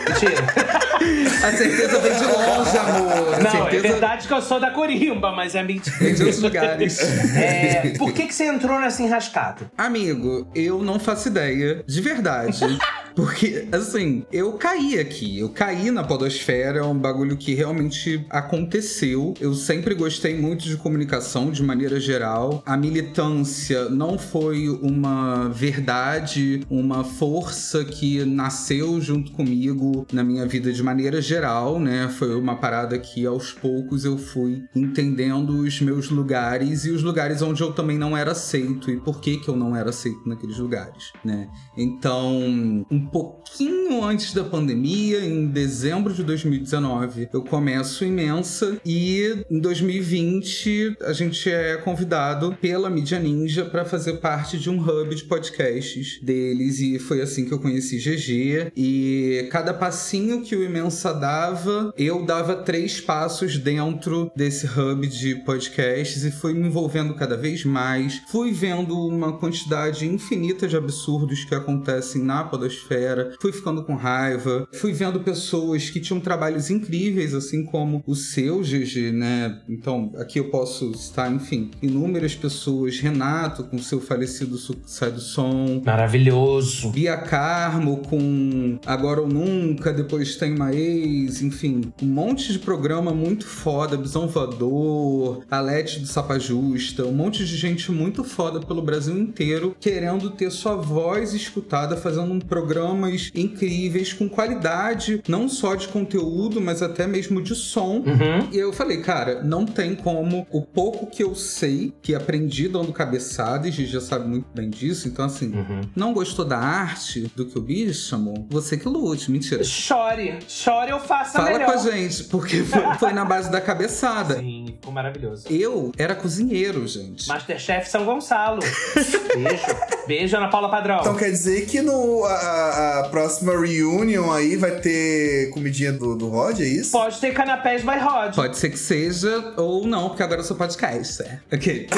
Mentira. 0.07 0.85
A 1.45 1.51
certeza 1.51 1.99
vem 1.99 2.13
de 2.13 2.23
longe, 2.23 2.77
amor. 2.77 3.39
Não, 3.43 3.47
é 3.67 3.69
certeza 3.71 3.81
verdade 3.81 4.27
que 4.27 4.33
eu 4.33 4.41
sou 4.41 4.59
da 4.59 4.71
Corimba, 4.71 5.31
mas 5.33 5.53
é 5.53 5.61
mentira. 5.63 5.95
vem 5.99 6.13
de 6.13 6.23
outros 6.23 6.41
lugares. 6.41 6.99
É, 7.35 7.93
por 7.97 8.13
que, 8.13 8.27
que 8.27 8.33
você 8.33 8.45
entrou 8.45 8.79
nessa 8.79 9.03
enrascada? 9.03 9.69
Amigo, 9.77 10.47
eu 10.55 10.81
não 10.81 10.97
faço 10.99 11.27
ideia, 11.27 11.83
de 11.85 12.01
verdade. 12.01 12.57
Porque, 13.15 13.67
assim, 13.71 14.25
eu 14.31 14.53
caí 14.53 14.99
aqui. 14.99 15.39
Eu 15.39 15.49
caí 15.49 15.89
na 15.89 16.03
podosfera, 16.03 16.79
é 16.79 16.83
um 16.83 16.97
bagulho 16.97 17.37
que 17.37 17.53
realmente 17.53 18.25
aconteceu. 18.29 19.33
Eu 19.39 19.53
sempre 19.53 19.95
gostei 19.95 20.37
muito 20.39 20.65
de 20.65 20.75
comunicação, 20.75 21.49
de 21.49 21.63
maneira 21.63 21.99
geral. 21.99 22.61
A 22.65 22.75
militância 22.75 23.89
não 23.89 24.17
foi 24.17 24.67
uma 24.67 25.47
verdade, 25.47 26.61
uma 26.69 27.03
força 27.03 27.85
que 27.85 28.25
nasceu 28.25 28.99
junto 28.99 29.31
comigo 29.31 30.05
na 30.11 30.23
minha 30.23 30.45
vida 30.45 30.71
de 30.71 30.83
maneira 30.83 31.21
geral, 31.21 31.79
né? 31.79 32.09
Foi 32.09 32.35
uma 32.35 32.57
parada 32.57 32.99
que 32.99 33.25
aos 33.25 33.51
poucos 33.51 34.03
eu 34.03 34.17
fui 34.17 34.63
entendendo 34.75 35.59
os 35.59 35.79
meus 35.79 36.09
lugares 36.09 36.85
e 36.85 36.91
os 36.91 37.01
lugares 37.01 37.41
onde 37.41 37.61
eu 37.61 37.71
também 37.71 37.97
não 37.97 38.15
era 38.17 38.31
aceito 38.31 38.91
e 38.91 38.97
por 38.97 39.21
que 39.21 39.37
que 39.37 39.47
eu 39.47 39.55
não 39.55 39.75
era 39.75 39.89
aceito 39.89 40.27
naqueles 40.27 40.57
lugares, 40.57 41.13
né? 41.23 41.47
Então, 41.77 42.85
um 42.89 43.04
pouquinho 43.05 44.03
antes 44.03 44.33
da 44.33 44.43
pandemia, 44.43 45.23
em 45.23 45.47
dezembro 45.47 46.13
de 46.13 46.23
2019, 46.23 47.29
eu 47.31 47.41
começo 47.43 48.03
imensa 48.03 48.77
e 48.85 49.45
em 49.49 49.59
2020 49.59 50.97
a 51.01 51.13
gente 51.13 51.49
é 51.49 51.77
convidado 51.77 52.57
pela 52.59 52.89
Mídia 52.89 53.19
Ninja 53.19 53.65
para 53.65 53.85
fazer 53.85 54.13
parte 54.13 54.57
de 54.57 54.69
um 54.69 54.79
hub 54.79 55.15
de 55.15 55.23
podcasts 55.23 56.19
deles 56.21 56.79
e 56.79 56.99
foi 56.99 57.21
assim 57.21 57.45
que 57.45 57.53
eu 57.53 57.59
conheci 57.59 57.97
GG 57.97 58.71
e 58.75 59.47
cada 59.51 59.73
passinho 59.73 60.41
que 60.41 60.55
o 60.55 60.63
Imensa 60.63 61.13
dava, 61.13 61.93
eu 61.97 62.25
dava 62.25 62.55
três 62.55 62.99
passos 62.99 63.57
dentro 63.57 64.31
desse 64.35 64.65
hub 64.67 65.07
de 65.07 65.35
podcasts 65.35 66.23
e 66.23 66.31
fui 66.31 66.53
me 66.53 66.67
envolvendo 66.67 67.13
cada 67.13 67.37
vez 67.37 67.63
mais, 67.63 68.21
fui 68.27 68.51
vendo 68.51 68.97
uma 68.97 69.37
quantidade 69.37 70.05
infinita 70.05 70.67
de 70.67 70.75
absurdos 70.75 71.45
que 71.45 71.55
acontecem 71.55 72.21
na 72.21 72.43
podosfera, 72.43 72.94
fui 73.39 73.51
ficando 73.51 73.83
com 73.83 73.95
raiva, 73.95 74.67
fui 74.73 74.93
vendo 74.93 75.19
pessoas 75.19 75.89
que 75.89 75.99
tinham 75.99 76.19
trabalhos 76.19 76.69
incríveis, 76.69 77.33
assim 77.33 77.63
como 77.63 78.03
o 78.05 78.15
seu, 78.15 78.61
GG, 78.61 79.11
né? 79.11 79.59
Então, 79.67 80.11
aqui 80.17 80.39
eu 80.39 80.49
posso 80.49 80.93
citar, 80.93 81.31
enfim, 81.31 81.71
inúmeras 81.81 82.35
pessoas, 82.35 82.99
Renato 82.99 83.63
com 83.63 83.77
seu 83.77 83.99
falecido 83.99 84.57
Sai 84.85 85.11
do 85.11 85.19
Som, 85.19 85.81
Maravilhoso. 85.85 86.89
Bia 86.89 87.17
Carmo 87.17 87.97
com 87.97 88.79
Agora 88.85 89.21
ou 89.21 89.27
Nunca, 89.27 89.91
depois 89.91 90.35
tem 90.35 90.55
uma 90.55 90.73
ex, 90.73 91.41
enfim, 91.41 91.93
um 92.01 92.05
monte 92.05 92.51
de 92.51 92.59
programa 92.59 93.13
muito 93.13 93.45
foda, 93.45 93.97
Bisão 93.97 94.27
Voador, 94.27 95.43
Alete 95.49 95.99
do 95.99 96.07
Sapa 96.07 96.39
Justa, 96.39 97.05
um 97.05 97.13
monte 97.13 97.45
de 97.45 97.57
gente 97.57 97.91
muito 97.91 98.23
foda 98.23 98.59
pelo 98.59 98.81
Brasil 98.81 99.17
inteiro 99.17 99.75
querendo 99.79 100.31
ter 100.31 100.51
sua 100.51 100.75
voz 100.75 101.33
escutada, 101.33 101.97
fazendo 101.97 102.33
um 102.33 102.39
programa 102.39 102.84
programas 102.85 103.31
incríveis, 103.33 104.13
com 104.13 104.29
qualidade, 104.29 105.21
não 105.27 105.49
só 105.49 105.75
de 105.75 105.87
conteúdo, 105.87 106.61
mas 106.61 106.81
até 106.81 107.07
mesmo 107.07 107.41
de 107.41 107.55
som. 107.55 107.97
Uhum. 108.05 108.49
E 108.51 108.57
eu 108.57 108.71
falei, 108.71 109.01
cara, 109.01 109.41
não 109.43 109.65
tem 109.65 109.95
como 109.95 110.45
o 110.51 110.61
pouco 110.61 111.07
que 111.07 111.23
eu 111.23 111.33
sei, 111.35 111.93
que 112.01 112.13
aprendi 112.13 112.67
dando 112.67 112.91
cabeçada, 112.93 113.67
e 113.67 113.71
Gigi 113.71 113.91
já 113.93 114.01
sabe 114.01 114.27
muito 114.27 114.45
bem 114.53 114.69
disso, 114.69 115.07
então 115.07 115.25
assim, 115.25 115.45
Uhum. 115.55 115.81
não 115.95 116.13
gostou 116.13 116.43
da 116.45 116.57
arte 116.57 117.31
do 117.35 117.45
que 117.45 117.57
o 117.57 117.61
bicho 117.61 118.07
chamou? 118.09 118.45
Você 118.49 118.77
que 118.77 118.87
lute, 118.87 119.31
mentira. 119.31 119.63
Chore, 119.63 120.39
chore 120.47 120.91
ou 120.91 120.99
faça 120.99 121.33
Fala 121.39 121.51
melhor. 121.51 121.65
com 121.65 121.71
a 121.71 121.77
gente, 121.77 122.23
porque 122.25 122.63
foi, 122.63 122.81
foi 122.99 123.13
na 123.13 123.23
base 123.25 123.49
da 123.51 123.61
cabeçada. 123.61 124.35
Sim, 124.35 124.65
ficou 124.67 124.91
maravilhoso. 124.93 125.45
Eu 125.49 125.91
era 125.97 126.13
cozinheiro, 126.15 126.85
gente. 126.87 127.27
Masterchef 127.27 127.89
São 127.89 128.05
Gonçalo. 128.05 128.59
Beijo. 129.35 129.65
Beijo, 130.07 130.37
Ana 130.37 130.49
Paula 130.49 130.69
Padrão. 130.69 130.99
Então 131.01 131.15
quer 131.15 131.29
dizer 131.31 131.65
que 131.67 131.81
no, 131.81 132.23
a, 132.25 132.29
a 132.75 133.07
próxima 133.09 133.53
reunion 133.53 134.31
aí 134.31 134.57
vai 134.57 134.71
ter 134.79 135.49
comidinha 135.51 135.93
do, 135.93 136.15
do 136.15 136.27
Rod, 136.27 136.59
é 136.59 136.65
isso? 136.65 136.91
Pode 136.91 137.19
ter 137.19 137.33
canapés 137.33 137.81
by 137.81 137.97
Rod. 137.97 138.35
Pode 138.35 138.57
ser 138.57 138.69
que 138.69 138.77
seja 138.79 139.53
ou 139.55 139.87
não, 139.87 140.09
porque 140.09 140.23
agora 140.23 140.41
eu 140.41 140.45
sou 140.45 140.57
podcast, 140.57 141.23
é. 141.23 141.39
Ok. 141.53 141.87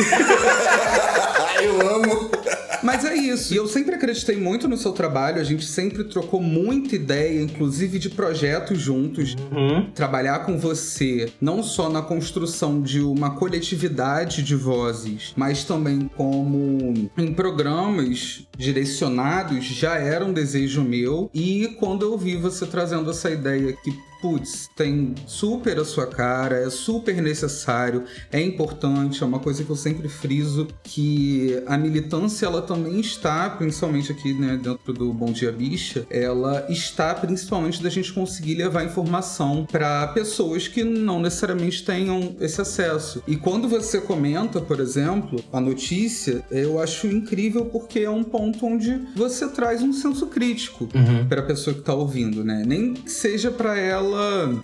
Ah, 1.50 1.64
eu 1.64 1.96
amo. 1.96 2.30
Mas 2.84 3.06
é 3.06 3.16
isso. 3.16 3.54
E 3.54 3.58
eu 3.58 3.68
sempre 3.68 3.96
acreditei 3.96 4.38
muito 4.38 4.68
no 4.68 4.78
seu 4.78 4.92
trabalho. 4.92 5.42
A 5.42 5.44
gente 5.44 5.66
sempre 5.66 6.04
trocou 6.04 6.42
muita 6.42 6.96
ideia, 6.96 7.42
inclusive 7.42 8.00
de 8.00 8.10
projetos 8.10 8.80
juntos. 8.80 9.36
Uhum. 9.52 9.90
Trabalhar 9.92 10.40
com 10.40 10.58
você, 10.58 11.32
não 11.42 11.64
só 11.64 11.90
na 11.90 12.02
construção 12.02 12.82
de 12.82 13.02
uma 13.02 13.32
coletividade 13.32 14.44
de 14.44 14.56
vozes, 14.56 15.34
mas 15.36 15.64
também 15.64 16.10
como 16.16 17.10
em 17.18 17.34
programas 17.34 18.48
direcionados, 18.58 19.66
já 19.66 19.96
era 19.96 20.26
um 20.26 20.34
desejo 20.34 20.84
meu. 20.84 21.30
E 21.34 21.76
quando 21.80 22.04
eu 22.04 22.18
vi 22.18 22.36
você 22.36 22.66
trazendo 22.66 23.10
essa 23.12 23.30
ideia 23.30 23.74
que 23.74 24.08
putz, 24.22 24.70
tem 24.76 25.14
super 25.26 25.80
a 25.80 25.86
sua 25.86 26.08
cara, 26.08 26.58
é 26.58 26.70
super 26.70 27.22
necessário, 27.22 28.04
é 28.32 28.42
importante, 28.42 29.22
é 29.24 29.26
uma 29.26 29.40
coisa 29.40 29.64
que 29.64 29.70
eu 29.70 29.76
sempre 29.76 30.08
friso 30.10 30.68
que 30.84 31.62
a 31.68 31.78
militância 31.78 32.46
ela 32.46 32.62
também 32.62 33.00
está, 33.00 33.50
principalmente 33.50 34.12
aqui, 34.12 34.34
né, 34.34 34.60
dentro 34.62 34.94
do 34.94 35.14
Bom 35.14 35.32
Dia 35.32 35.52
Bicha, 35.52 36.06
ela 36.10 36.66
está 36.70 37.14
principalmente 37.14 37.82
da 37.82 37.90
gente 37.90 38.12
conseguir 38.14 38.56
levar 38.56 38.84
informação 38.84 39.66
para 39.72 40.08
pessoas 40.08 40.68
que 40.68 40.84
não 40.84 41.20
necessariamente 41.22 41.84
tenham 41.84 42.36
esse 42.40 42.60
acesso. 42.62 43.22
E 43.28 43.36
quando 43.36 43.68
você 43.68 44.00
comenta, 44.02 44.60
por 44.62 44.80
exemplo, 44.80 45.44
a 45.52 45.60
notícia, 45.60 46.44
eu 46.52 46.80
acho 46.80 47.08
incrível 47.08 47.66
porque 47.66 48.00
é 48.00 48.10
um 48.10 48.24
ponto 48.24 48.66
onde 48.66 49.00
você 49.16 49.48
traz 49.48 49.82
um 49.82 49.94
senso 49.94 50.28
crítico 50.28 50.88
Uhum. 50.96 51.28
para 51.28 51.42
a 51.42 51.44
pessoa 51.44 51.74
que 51.76 51.82
tá 51.82 51.94
ouvindo, 51.94 52.44
né? 52.44 52.64
Nem 52.66 52.96
seja 53.06 53.52
para 53.52 53.78
ela 53.78 54.07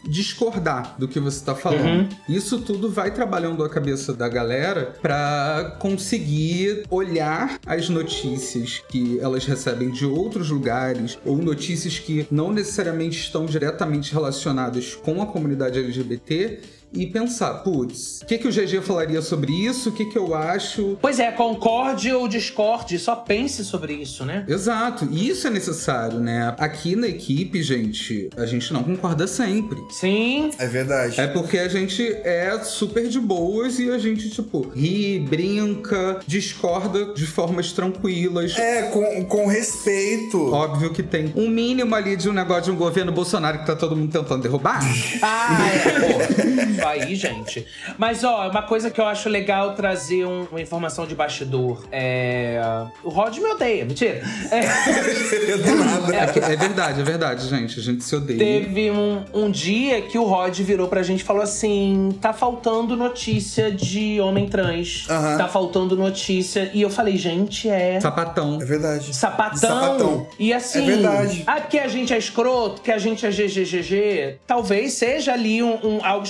discordar 0.07 0.95
do 0.97 1.07
que 1.07 1.19
você 1.19 1.43
tá 1.43 1.55
falando. 1.55 2.01
Uhum. 2.01 2.09
Isso 2.27 2.59
tudo 2.61 2.89
vai 2.89 3.11
trabalhando 3.11 3.63
a 3.63 3.69
cabeça 3.69 4.13
da 4.13 4.27
galera 4.27 4.95
para 5.01 5.77
conseguir 5.79 6.85
olhar 6.89 7.59
as 7.65 7.89
notícias 7.89 8.81
que 8.89 9.19
elas 9.19 9.45
recebem 9.45 9.89
de 9.91 10.05
outros 10.05 10.49
lugares 10.49 11.17
ou 11.25 11.37
notícias 11.37 11.99
que 11.99 12.27
não 12.29 12.51
necessariamente 12.51 13.19
estão 13.19 13.45
diretamente 13.45 14.13
relacionadas 14.13 14.95
com 14.95 15.21
a 15.21 15.25
comunidade 15.25 15.79
LGBT 15.79 16.59
e 16.93 17.07
pensar, 17.07 17.55
putz, 17.55 18.21
o 18.21 18.25
que, 18.25 18.37
que 18.37 18.47
o 18.47 18.51
GG 18.51 18.81
falaria 18.81 19.21
sobre 19.21 19.51
isso? 19.51 19.89
O 19.89 19.91
que, 19.91 20.05
que 20.05 20.17
eu 20.17 20.35
acho? 20.35 20.97
Pois 21.01 21.19
é, 21.19 21.31
concorde 21.31 22.11
ou 22.11 22.27
discorde, 22.27 22.99
só 22.99 23.15
pense 23.15 23.65
sobre 23.65 23.93
isso, 23.93 24.25
né? 24.25 24.45
Exato, 24.47 25.07
e 25.11 25.29
isso 25.29 25.47
é 25.47 25.49
necessário, 25.49 26.19
né? 26.19 26.55
Aqui 26.57 26.95
na 26.95 27.07
equipe, 27.07 27.61
gente, 27.61 28.29
a 28.37 28.45
gente 28.45 28.71
não 28.71 28.83
concorda 28.83 29.27
sempre. 29.27 29.79
Sim. 29.89 30.51
É 30.57 30.67
verdade. 30.67 31.19
É 31.19 31.27
porque 31.27 31.57
a 31.57 31.67
gente 31.67 32.03
é 32.23 32.59
super 32.63 33.07
de 33.07 33.19
boas 33.19 33.79
e 33.79 33.89
a 33.89 33.97
gente, 33.97 34.29
tipo, 34.29 34.69
ri, 34.69 35.19
brinca, 35.19 36.19
discorda 36.27 37.13
de 37.13 37.25
formas 37.25 37.71
tranquilas. 37.71 38.57
É, 38.57 38.83
com, 38.83 39.25
com 39.25 39.47
respeito. 39.47 40.51
Óbvio 40.51 40.91
que 40.91 41.03
tem 41.03 41.33
um 41.35 41.49
mínimo 41.49 41.93
ali 41.95 42.15
de 42.15 42.29
um 42.29 42.33
negócio 42.33 42.63
de 42.65 42.71
um 42.71 42.75
governo 42.75 43.11
Bolsonaro 43.11 43.59
que 43.59 43.65
tá 43.65 43.75
todo 43.75 43.95
mundo 43.95 44.11
tentando 44.11 44.41
derrubar. 44.41 44.81
Ah, 45.25 45.57
é, 45.67 46.82
Aí, 46.85 47.15
gente. 47.15 47.65
Mas, 47.97 48.23
ó, 48.23 48.49
uma 48.49 48.61
coisa 48.63 48.89
que 48.89 48.99
eu 48.99 49.05
acho 49.05 49.29
legal 49.29 49.73
trazer 49.75 50.25
um- 50.25 50.47
uma 50.51 50.61
informação 50.61 51.05
de 51.05 51.15
bastidor. 51.15 51.83
É. 51.91 52.61
O 53.03 53.09
Rod 53.09 53.37
me 53.37 53.45
odeia, 53.45 53.85
mentira. 53.85 54.21
É, 54.51 54.61
Do 55.57 55.75
nada. 55.75 56.15
É, 56.15 56.27
que- 56.27 56.39
é 56.39 56.55
verdade, 56.55 57.01
é 57.01 57.03
verdade, 57.03 57.47
gente. 57.47 57.79
A 57.79 57.83
gente 57.83 58.03
se 58.03 58.15
odeia. 58.15 58.37
Teve 58.39 58.91
um, 58.91 59.23
um 59.33 59.49
dia 59.51 60.01
que 60.01 60.17
o 60.17 60.23
Rod 60.23 60.57
virou 60.59 60.87
pra 60.87 61.03
gente 61.03 61.21
e 61.21 61.23
falou 61.23 61.41
assim: 61.41 62.15
tá 62.21 62.33
faltando 62.33 62.95
notícia 62.95 63.71
de 63.71 64.19
homem 64.21 64.47
trans. 64.47 65.05
Tá 65.07 65.47
faltando 65.47 65.95
notícia. 65.95 66.69
E 66.73 66.81
eu 66.81 66.89
falei, 66.89 67.17
gente, 67.17 67.69
é. 67.69 67.99
Sapatão. 67.99 68.59
É 68.61 68.65
verdade. 68.65 69.15
Sapatão. 69.15 69.57
Sapatão. 69.59 70.27
E 70.39 70.53
assim. 70.53 70.83
É 70.83 70.85
verdade. 70.85 71.43
Ah, 71.47 71.59
porque 71.61 71.79
a 71.79 71.87
gente 71.87 72.13
é 72.13 72.17
escroto, 72.17 72.81
que 72.81 72.91
a 72.91 72.97
gente 72.97 73.25
é 73.25 73.31
GGGG. 73.31 74.37
Talvez 74.45 74.93
seja 74.93 75.33
ali 75.33 75.61
um, 75.63 75.73
um- 75.83 76.05
algo 76.05 76.23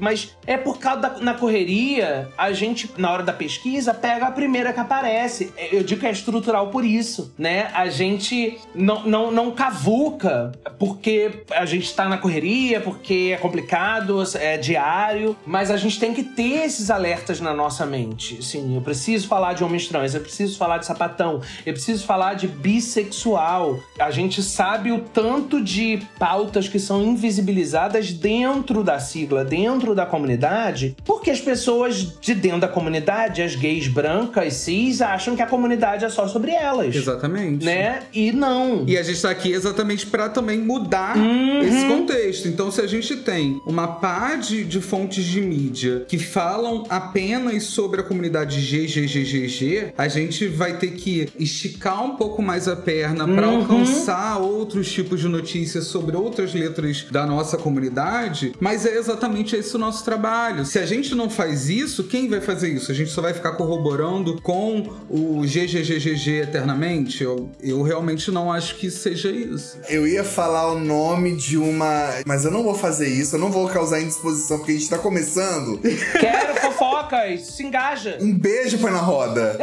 mas 0.00 0.36
é 0.46 0.56
por 0.56 0.78
causa 0.78 1.00
da 1.00 1.18
na 1.20 1.34
correria, 1.34 2.28
a 2.36 2.52
gente, 2.52 2.90
na 2.96 3.10
hora 3.10 3.22
da 3.22 3.32
pesquisa, 3.32 3.92
pega 3.92 4.26
a 4.26 4.30
primeira 4.30 4.72
que 4.72 4.80
aparece. 4.80 5.52
Eu 5.70 5.82
digo 5.82 6.00
que 6.00 6.06
é 6.06 6.10
estrutural 6.10 6.68
por 6.68 6.84
isso, 6.84 7.32
né? 7.38 7.70
A 7.74 7.88
gente 7.88 8.58
não, 8.74 9.02
não, 9.04 9.30
não 9.30 9.50
cavuca 9.50 10.52
porque 10.78 11.42
a 11.50 11.66
gente 11.66 11.92
tá 11.94 12.08
na 12.08 12.18
correria, 12.18 12.80
porque 12.80 13.32
é 13.34 13.36
complicado, 13.36 14.22
é 14.34 14.56
diário, 14.56 15.36
mas 15.46 15.70
a 15.70 15.76
gente 15.76 15.98
tem 15.98 16.14
que 16.14 16.22
ter 16.22 16.64
esses 16.64 16.90
alertas 16.90 17.40
na 17.40 17.52
nossa 17.52 17.84
mente. 17.84 18.42
Sim, 18.44 18.76
eu 18.76 18.80
preciso 18.80 19.26
falar 19.28 19.52
de 19.54 19.64
homens 19.64 19.88
trans, 19.88 20.14
eu 20.14 20.20
preciso 20.20 20.56
falar 20.56 20.78
de 20.78 20.86
sapatão, 20.86 21.40
eu 21.66 21.72
preciso 21.72 22.04
falar 22.04 22.34
de 22.34 22.46
bissexual. 22.46 23.78
A 23.98 24.10
gente 24.10 24.42
sabe 24.42 24.92
o 24.92 25.00
tanto 25.00 25.62
de 25.62 26.00
pautas 26.18 26.68
que 26.68 26.78
são 26.78 27.02
invisibilizadas 27.02 28.12
dentro 28.12 28.82
da 28.82 28.98
sigla, 28.98 29.44
dentro 29.48 29.94
da 29.94 30.04
comunidade, 30.06 30.96
porque 31.04 31.30
as 31.30 31.40
pessoas 31.40 32.18
de 32.20 32.34
dentro 32.34 32.60
da 32.60 32.68
comunidade, 32.68 33.42
as 33.42 33.54
gays 33.54 33.88
brancas, 33.88 34.54
cis, 34.54 35.00
acham 35.00 35.34
que 35.36 35.42
a 35.42 35.46
comunidade 35.46 36.04
é 36.04 36.08
só 36.08 36.26
sobre 36.28 36.52
elas. 36.52 36.94
Exatamente. 36.94 37.64
Né? 37.64 38.00
E 38.12 38.32
não. 38.32 38.84
E 38.86 38.96
a 38.96 39.02
gente 39.02 39.20
tá 39.20 39.30
aqui 39.30 39.52
exatamente 39.52 40.06
para 40.06 40.28
também 40.28 40.58
mudar 40.58 41.16
Uhum. 41.16 41.60
esse 41.62 41.86
contexto. 41.86 42.48
Então, 42.48 42.70
se 42.70 42.80
a 42.80 42.86
gente 42.86 43.16
tem 43.16 43.60
uma 43.66 43.86
pá 43.88 44.36
de, 44.36 44.64
de 44.64 44.80
fontes 44.80 45.24
de 45.24 45.40
mídia 45.40 46.04
que 46.08 46.18
falam 46.18 46.84
apenas 46.88 47.64
sobre 47.64 48.00
a 48.00 48.04
comunidade 48.04 48.60
GGGGG, 48.60 49.92
a 49.96 50.08
gente 50.08 50.46
vai 50.48 50.76
ter 50.78 50.92
que 50.92 51.28
esticar 51.38 52.04
um 52.04 52.16
pouco 52.16 52.42
mais 52.42 52.68
a 52.68 52.76
perna 52.76 53.26
para 53.26 53.48
Uhum. 53.48 53.60
alcançar 53.60 54.38
outros 54.38 54.90
tipos 54.92 55.20
de 55.20 55.28
notícias 55.28 55.84
sobre 55.86 56.16
outras 56.16 56.52
letras 56.54 57.06
da 57.10 57.24
nossa 57.26 57.56
comunidade. 57.56 58.52
Mas 58.60 58.84
é 58.84 58.96
exatamente 58.96 59.37
esse 59.56 59.74
o 59.74 59.78
nosso 59.78 60.04
trabalho. 60.04 60.64
Se 60.64 60.78
a 60.78 60.86
gente 60.86 61.14
não 61.14 61.28
faz 61.28 61.68
isso, 61.68 62.04
quem 62.04 62.28
vai 62.28 62.40
fazer 62.40 62.68
isso? 62.70 62.90
A 62.90 62.94
gente 62.94 63.10
só 63.10 63.22
vai 63.22 63.34
ficar 63.34 63.52
corroborando 63.52 64.40
com 64.42 64.86
o 65.08 65.42
GGGGG 65.42 66.42
eternamente? 66.42 67.22
Eu, 67.22 67.50
eu 67.60 67.82
realmente 67.82 68.30
não 68.30 68.52
acho 68.52 68.76
que 68.76 68.90
seja 68.90 69.30
isso. 69.30 69.78
Eu 69.88 70.06
ia 70.06 70.24
falar 70.24 70.72
o 70.72 70.78
nome 70.78 71.36
de 71.36 71.56
uma. 71.56 72.08
Mas 72.26 72.44
eu 72.44 72.50
não 72.50 72.62
vou 72.62 72.74
fazer 72.74 73.08
isso, 73.08 73.36
eu 73.36 73.40
não 73.40 73.50
vou 73.50 73.68
causar 73.68 74.00
indisposição, 74.00 74.58
porque 74.58 74.72
a 74.72 74.74
gente 74.74 74.88
tá 74.88 74.98
começando. 74.98 75.78
Quero 76.18 76.60
fofocas, 76.60 77.46
se 77.46 77.62
engaja. 77.62 78.18
Um 78.20 78.36
beijo, 78.36 78.78
Põe 78.78 78.90
na 78.90 78.98
Roda. 78.98 79.58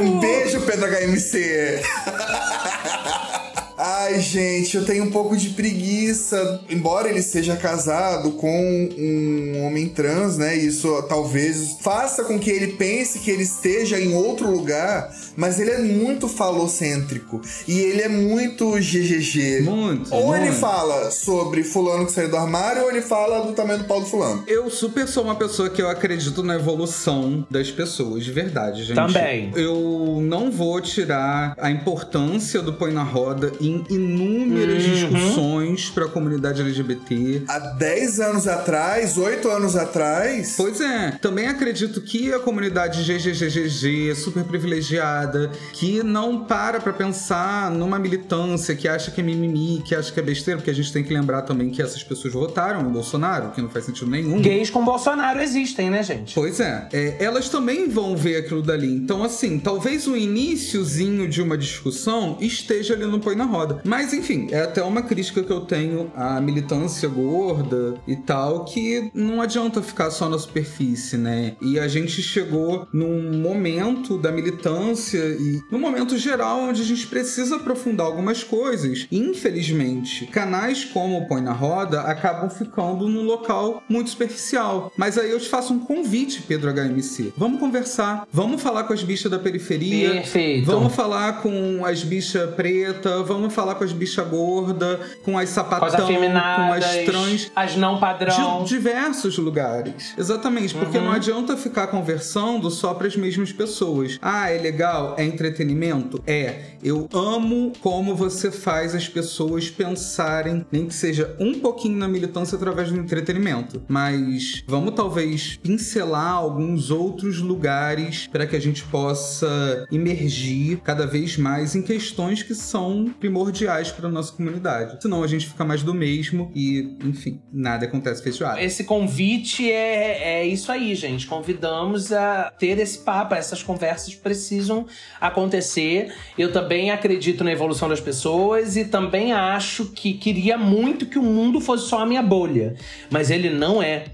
Um 0.00 0.18
beijo, 0.18 0.60
Pedro 0.62 0.86
HMC. 0.86 1.82
Ai, 3.76 4.20
gente, 4.20 4.76
eu 4.76 4.84
tenho 4.84 5.04
um 5.04 5.10
pouco 5.10 5.36
de 5.36 5.50
preguiça. 5.50 6.60
Embora 6.68 7.08
ele 7.08 7.22
seja 7.22 7.56
casado 7.56 8.32
com 8.32 8.88
um 8.98 9.64
homem 9.64 9.88
trans, 9.88 10.36
né? 10.36 10.56
Isso 10.56 11.02
talvez 11.08 11.76
faça 11.80 12.24
com 12.24 12.38
que 12.38 12.50
ele 12.50 12.68
pense 12.74 13.18
que 13.18 13.30
ele 13.30 13.42
esteja 13.42 13.98
em 13.98 14.14
outro 14.14 14.50
lugar, 14.50 15.12
mas 15.36 15.58
ele 15.58 15.70
é 15.70 15.78
muito 15.78 16.28
falocêntrico. 16.28 17.40
E 17.66 17.78
ele 17.78 18.02
é 18.02 18.08
muito 18.08 18.70
GGG. 18.72 19.62
Muito, 19.62 20.14
Ou 20.14 20.34
ele 20.36 20.46
muito. 20.46 20.60
fala 20.60 21.10
sobre 21.10 21.62
fulano 21.62 22.06
que 22.06 22.12
saiu 22.12 22.28
do 22.28 22.36
armário, 22.36 22.82
ou 22.82 22.90
ele 22.90 23.02
fala 23.02 23.40
do 23.44 23.52
tamanho 23.52 23.80
do 23.80 23.84
pau 23.84 24.00
do 24.00 24.06
fulano. 24.06 24.44
Eu 24.46 24.70
super 24.70 25.06
sou 25.08 25.24
uma 25.24 25.34
pessoa 25.34 25.70
que 25.70 25.80
eu 25.80 25.88
acredito 25.88 26.42
na 26.42 26.54
evolução 26.56 27.46
das 27.50 27.70
pessoas, 27.70 28.24
de 28.24 28.32
verdade, 28.32 28.84
gente. 28.84 28.96
Também. 28.96 29.50
Eu 29.54 30.18
não 30.22 30.50
vou 30.50 30.80
tirar 30.80 31.54
a 31.58 31.70
importância 31.70 32.60
do 32.60 32.72
Põe 32.72 32.92
na 32.92 33.02
Roda 33.02 33.52
em 33.68 33.84
inúmeras 33.90 34.84
Uhum. 34.84 34.92
discussões 34.94 35.90
para 35.90 36.04
a 36.06 36.08
comunidade 36.08 36.60
LGBT. 36.60 37.42
Há 37.48 37.58
10 37.58 38.20
anos 38.20 38.46
atrás, 38.48 39.16
8 39.16 39.48
anos 39.48 39.76
atrás. 39.76 40.54
Pois 40.56 40.80
é, 40.80 41.12
também 41.20 41.46
acredito 41.46 42.00
que 42.00 42.32
a 42.32 42.38
comunidade 42.38 43.02
GGGGG, 43.02 44.14
super 44.14 44.44
privilegiada, 44.44 45.50
que 45.72 46.02
não 46.02 46.44
para 46.44 46.80
pra 46.80 46.92
pensar 46.92 47.70
numa 47.70 47.98
militância, 47.98 48.74
que 48.74 48.88
acha 48.88 49.10
que 49.10 49.20
é 49.20 49.24
mimimi, 49.24 49.82
que 49.86 49.94
acha 49.94 50.12
que 50.12 50.18
é 50.20 50.22
besteira, 50.22 50.58
porque 50.58 50.70
a 50.70 50.74
gente 50.74 50.92
tem 50.92 51.02
que 51.04 51.12
lembrar 51.12 51.42
também 51.42 51.70
que 51.70 51.80
essas 51.82 52.02
pessoas 52.02 52.32
votaram 52.34 52.80
em 52.82 52.92
Bolsonaro, 52.92 53.50
que 53.50 53.60
não 53.62 53.68
faz 53.68 53.84
sentido 53.84 54.10
nenhum. 54.10 54.40
Gays 54.40 54.70
com 54.70 54.84
Bolsonaro 54.84 55.40
existem, 55.40 55.90
né, 55.90 56.02
gente? 56.02 56.34
Pois 56.34 56.60
é. 56.60 56.88
É, 56.92 57.16
elas 57.24 57.48
também 57.48 57.88
vão 57.88 58.16
ver 58.16 58.36
aquilo 58.36 58.62
dali. 58.62 58.92
Então, 58.94 59.22
assim, 59.22 59.58
talvez 59.58 60.06
o 60.06 60.16
iníciozinho 60.16 61.28
de 61.28 61.40
uma 61.42 61.56
discussão 61.56 62.36
esteja 62.40 62.94
ali 62.94 63.04
no 63.06 63.20
Põe 63.20 63.36
na 63.36 63.44
Roda. 63.52 63.80
Mas, 63.84 64.12
enfim, 64.12 64.48
é 64.50 64.62
até 64.62 64.82
uma 64.82 65.02
crítica 65.02 65.42
que 65.42 65.50
eu 65.50 65.60
tenho 65.60 66.10
à 66.16 66.40
militância 66.40 67.08
gorda 67.08 67.94
e 68.06 68.16
tal, 68.16 68.64
que 68.64 69.10
não 69.14 69.40
adianta 69.40 69.82
ficar 69.82 70.10
só 70.10 70.28
na 70.28 70.38
superfície, 70.38 71.16
né? 71.16 71.54
E 71.60 71.78
a 71.78 71.86
gente 71.86 72.22
chegou 72.22 72.88
num 72.92 73.38
momento 73.40 74.16
da 74.16 74.32
militância 74.32 75.18
e 75.18 75.60
num 75.70 75.78
momento 75.78 76.16
geral 76.16 76.60
onde 76.60 76.82
a 76.82 76.84
gente 76.84 77.06
precisa 77.06 77.56
aprofundar 77.56 78.06
algumas 78.06 78.42
coisas. 78.42 79.06
E, 79.10 79.18
infelizmente, 79.18 80.26
canais 80.26 80.84
como 80.84 81.18
o 81.18 81.28
Põe 81.28 81.42
na 81.42 81.52
Roda 81.52 82.02
acabam 82.02 82.48
ficando 82.48 83.08
num 83.08 83.24
local 83.24 83.82
muito 83.88 84.10
superficial. 84.10 84.92
Mas 84.96 85.18
aí 85.18 85.30
eu 85.30 85.38
te 85.38 85.48
faço 85.48 85.72
um 85.72 85.78
convite, 85.78 86.42
Pedro 86.42 86.72
HMC. 86.72 87.32
Vamos 87.36 87.60
conversar, 87.60 88.26
vamos 88.32 88.62
falar 88.62 88.84
com 88.84 88.92
as 88.92 89.02
bichas 89.02 89.30
da 89.30 89.38
periferia. 89.38 90.10
Perfeito. 90.12 90.66
Vamos 90.66 90.94
falar 90.94 91.42
com 91.42 91.84
as 91.84 92.02
bichas 92.02 92.54
preta, 92.54 93.22
vamos 93.22 93.41
falar 93.50 93.74
com 93.76 93.84
as 93.84 93.92
bichas 93.92 94.26
gorda, 94.28 95.00
com 95.24 95.38
as 95.38 95.48
sapatão, 95.48 96.06
com 96.06 96.72
as 96.72 96.96
trans. 97.04 97.50
as 97.54 97.76
não 97.76 97.98
padrão. 97.98 98.62
De 98.64 98.68
diversos 98.70 99.38
lugares. 99.38 100.14
Exatamente, 100.16 100.74
porque 100.74 100.98
Uhum. 100.98 101.04
não 101.06 101.12
adianta 101.12 101.56
ficar 101.56 101.86
conversando 101.88 102.70
só 102.70 102.94
para 102.94 103.06
as 103.06 103.16
mesmas 103.16 103.52
pessoas. 103.52 104.18
Ah, 104.20 104.50
é 104.50 104.58
legal? 104.58 105.14
É 105.18 105.24
entretenimento? 105.24 106.22
É. 106.26 106.72
Eu 106.82 107.08
amo 107.12 107.72
como 107.80 108.14
você 108.14 108.50
faz 108.50 108.94
as 108.94 109.08
pessoas 109.08 109.70
pensarem, 109.70 110.64
nem 110.70 110.86
que 110.86 110.94
seja 110.94 111.36
um 111.38 111.54
pouquinho 111.54 111.96
na 111.96 112.08
militância 112.08 112.56
através 112.56 112.90
do 112.90 112.98
entretenimento. 112.98 113.82
Mas 113.88 114.62
vamos 114.66 114.94
talvez 114.94 115.58
pincelar 115.62 116.32
alguns 116.34 116.90
outros 116.90 117.38
lugares 117.38 118.26
para 118.26 118.46
que 118.46 118.56
a 118.56 118.60
gente 118.60 118.82
possa 118.84 119.86
emergir 119.92 120.78
cada 120.82 121.06
vez 121.06 121.36
mais 121.36 121.74
em 121.74 121.82
questões 121.82 122.42
que 122.42 122.54
são 122.54 123.12
primordiais 123.32 123.90
para 123.90 124.10
nossa 124.10 124.32
comunidade. 124.32 125.00
Senão 125.00 125.22
a 125.22 125.26
gente 125.26 125.46
fica 125.46 125.64
mais 125.64 125.82
do 125.82 125.94
mesmo 125.94 126.52
e, 126.54 126.96
enfim, 127.02 127.40
nada 127.50 127.86
acontece 127.86 128.22
feijoada. 128.22 128.62
Esse 128.62 128.84
convite 128.84 129.70
é, 129.70 130.40
é 130.40 130.46
isso 130.46 130.70
aí, 130.70 130.94
gente. 130.94 131.26
Convidamos 131.26 132.12
a 132.12 132.52
ter 132.58 132.78
esse 132.78 132.98
papo. 132.98 133.34
Essas 133.34 133.62
conversas 133.62 134.14
precisam 134.14 134.86
acontecer. 135.18 136.12
Eu 136.36 136.52
também 136.52 136.90
acredito 136.90 137.42
na 137.42 137.50
evolução 137.50 137.88
das 137.88 138.00
pessoas 138.00 138.76
e 138.76 138.84
também 138.84 139.32
acho 139.32 139.86
que 139.86 140.12
queria 140.12 140.58
muito 140.58 141.06
que 141.06 141.18
o 141.18 141.22
mundo 141.22 141.58
fosse 141.60 141.88
só 141.88 142.00
a 142.00 142.06
minha 142.06 142.22
bolha. 142.22 142.74
Mas 143.10 143.30
ele 143.30 143.48
não 143.48 143.82
é. 143.82 144.04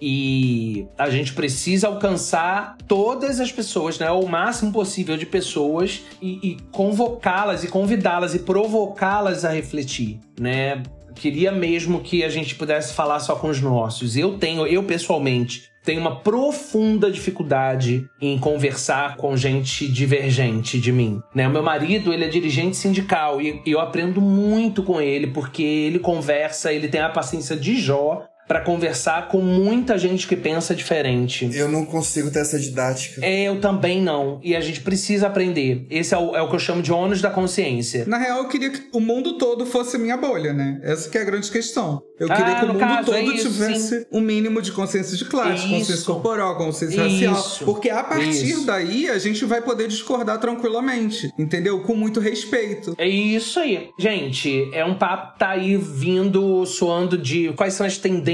E 0.00 0.86
a 0.98 1.08
gente 1.10 1.32
precisa 1.32 1.88
alcançar 1.88 2.76
todas 2.86 3.40
as 3.40 3.50
pessoas, 3.50 3.98
né? 3.98 4.10
O 4.10 4.26
máximo 4.26 4.72
possível 4.72 5.16
de 5.16 5.26
pessoas 5.26 6.02
e, 6.20 6.50
e 6.50 6.56
convocá-las 6.70 7.64
e 7.64 7.68
convidá-las 7.68 8.34
e 8.34 8.40
provocá-las 8.40 9.44
a 9.44 9.50
refletir, 9.50 10.20
né? 10.38 10.82
Queria 11.14 11.52
mesmo 11.52 12.00
que 12.00 12.24
a 12.24 12.28
gente 12.28 12.54
pudesse 12.56 12.92
falar 12.92 13.20
só 13.20 13.36
com 13.36 13.48
os 13.48 13.60
nossos. 13.60 14.16
Eu 14.16 14.36
tenho, 14.36 14.66
eu 14.66 14.82
pessoalmente, 14.82 15.70
tenho 15.84 16.00
uma 16.00 16.16
profunda 16.16 17.10
dificuldade 17.10 18.08
em 18.20 18.38
conversar 18.38 19.16
com 19.16 19.36
gente 19.36 19.86
divergente 19.86 20.80
de 20.80 20.90
mim. 20.90 21.20
Né? 21.34 21.46
O 21.46 21.50
meu 21.50 21.62
marido, 21.62 22.12
ele 22.12 22.24
é 22.24 22.28
dirigente 22.28 22.76
sindical 22.76 23.40
e 23.40 23.62
e 23.64 23.70
eu 23.70 23.80
aprendo 23.80 24.20
muito 24.20 24.82
com 24.82 25.00
ele 25.00 25.28
porque 25.28 25.62
ele 25.62 25.98
conversa, 25.98 26.72
ele 26.72 26.88
tem 26.88 27.00
a 27.00 27.08
paciência 27.08 27.56
de 27.56 27.76
Jó 27.76 28.26
para 28.46 28.60
conversar 28.60 29.28
com 29.28 29.40
muita 29.40 29.96
gente 29.96 30.26
que 30.26 30.36
pensa 30.36 30.74
diferente. 30.74 31.48
Eu 31.52 31.68
não 31.68 31.84
consigo 31.84 32.30
ter 32.30 32.40
essa 32.40 32.58
didática. 32.58 33.24
É, 33.24 33.44
eu 33.44 33.60
também 33.60 34.00
não. 34.02 34.38
E 34.42 34.54
a 34.54 34.60
gente 34.60 34.80
precisa 34.80 35.26
aprender. 35.26 35.86
Esse 35.90 36.14
é 36.14 36.18
o, 36.18 36.36
é 36.36 36.42
o 36.42 36.48
que 36.48 36.54
eu 36.54 36.58
chamo 36.58 36.82
de 36.82 36.92
ônus 36.92 37.22
da 37.22 37.30
consciência. 37.30 38.04
Na 38.06 38.18
real, 38.18 38.38
eu 38.38 38.48
queria 38.48 38.70
que 38.70 38.82
o 38.92 39.00
mundo 39.00 39.38
todo 39.38 39.64
fosse 39.64 39.96
minha 39.96 40.16
bolha, 40.16 40.52
né? 40.52 40.80
Essa 40.82 41.08
que 41.08 41.16
é 41.16 41.22
a 41.22 41.24
grande 41.24 41.50
questão. 41.50 42.02
Eu 42.18 42.28
Ah, 42.30 42.36
queria 42.36 42.54
que 42.56 42.64
o 42.64 42.68
mundo 42.68 42.78
caso, 42.78 43.06
todo 43.06 43.16
é 43.16 43.22
isso, 43.24 43.50
tivesse 43.50 44.06
um 44.12 44.20
mínimo 44.20 44.62
de 44.62 44.70
consciência 44.72 45.16
de 45.16 45.24
classe, 45.24 45.64
Isso. 45.64 45.68
consciência 45.70 46.04
corporal, 46.04 46.56
consciência 46.56 47.06
Isso. 47.06 47.26
racial. 47.30 47.64
Porque 47.64 47.90
a 47.90 48.04
partir 48.04 48.50
Isso. 48.50 48.66
daí 48.66 49.08
a 49.08 49.18
gente 49.18 49.44
vai 49.44 49.60
poder 49.62 49.88
discordar 49.88 50.38
tranquilamente, 50.38 51.28
entendeu? 51.38 51.80
Com 51.82 51.94
muito 51.96 52.20
respeito. 52.20 52.94
É 52.98 53.08
isso 53.08 53.58
aí. 53.58 53.88
Gente, 53.98 54.70
é 54.72 54.84
um 54.84 54.94
papo 54.94 55.32
que 55.32 55.38
tá 55.40 55.50
aí 55.50 55.76
vindo, 55.76 56.64
soando 56.66 57.18
de 57.18 57.52
quais 57.54 57.74
são 57.74 57.86
as 57.86 57.98
tendências 57.98 58.33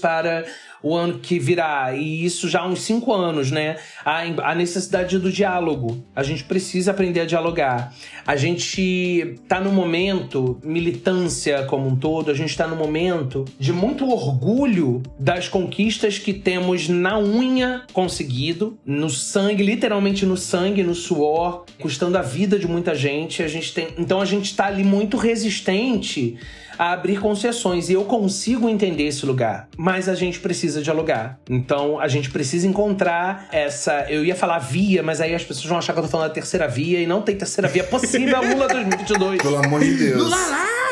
para 0.00 0.44
o 0.82 0.94
ano 0.94 1.18
que 1.18 1.38
virá. 1.38 1.94
E 1.94 2.24
isso 2.24 2.48
já 2.48 2.60
há 2.60 2.66
uns 2.66 2.82
cinco 2.82 3.12
anos, 3.12 3.50
né? 3.50 3.76
A, 4.04 4.22
a 4.50 4.54
necessidade 4.54 5.18
do 5.18 5.30
diálogo. 5.30 6.04
A 6.14 6.22
gente 6.22 6.44
precisa 6.44 6.90
aprender 6.90 7.20
a 7.20 7.26
dialogar. 7.26 7.92
A 8.26 8.36
gente 8.36 9.38
tá 9.48 9.60
no 9.60 9.72
momento, 9.72 10.58
militância 10.62 11.64
como 11.64 11.88
um 11.88 11.96
todo, 11.96 12.30
a 12.30 12.34
gente 12.34 12.56
tá 12.56 12.66
no 12.66 12.76
momento 12.76 13.44
de 13.58 13.72
muito 13.72 14.08
orgulho 14.08 15.02
das 15.18 15.48
conquistas 15.48 16.18
que 16.18 16.32
temos 16.32 16.88
na 16.88 17.18
unha 17.18 17.84
conseguido, 17.92 18.78
no 18.84 19.10
sangue, 19.10 19.62
literalmente 19.62 20.26
no 20.26 20.36
sangue, 20.36 20.82
no 20.82 20.94
suor, 20.94 21.64
custando 21.80 22.18
a 22.18 22.22
vida 22.22 22.58
de 22.58 22.66
muita 22.66 22.94
gente. 22.94 23.42
A 23.42 23.48
gente 23.48 23.72
tem, 23.72 23.88
então 23.98 24.20
a 24.20 24.24
gente 24.24 24.54
tá 24.54 24.66
ali 24.66 24.84
muito 24.84 25.16
resistente 25.16 26.38
a 26.78 26.92
abrir 26.92 27.20
concessões. 27.20 27.88
E 27.88 27.94
eu 27.94 28.04
consigo 28.04 28.68
entender 28.68 29.04
esse 29.04 29.26
lugar. 29.26 29.68
Mas 29.76 30.08
a 30.08 30.14
gente 30.14 30.38
precisa 30.40 30.80
dialogar. 30.80 31.38
Então 31.48 31.98
a 31.98 32.08
gente 32.08 32.30
precisa 32.30 32.66
encontrar 32.66 33.48
essa. 33.52 34.06
Eu 34.08 34.24
ia 34.24 34.34
falar 34.34 34.58
via, 34.58 35.02
mas 35.02 35.20
aí 35.20 35.34
as 35.34 35.44
pessoas 35.44 35.66
vão 35.66 35.78
achar 35.78 35.92
que 35.92 35.98
eu 35.98 36.04
tô 36.04 36.08
falando 36.08 36.28
da 36.28 36.34
terceira 36.34 36.68
via. 36.68 37.00
E 37.00 37.06
não 37.06 37.22
tem 37.22 37.36
terceira 37.36 37.68
via 37.68 37.84
possível, 37.84 38.40
Lula 38.42 38.68
2022. 38.68 39.42
Pelo 39.42 39.56
amor 39.56 39.80
de 39.80 39.94
Deus. 39.96 40.32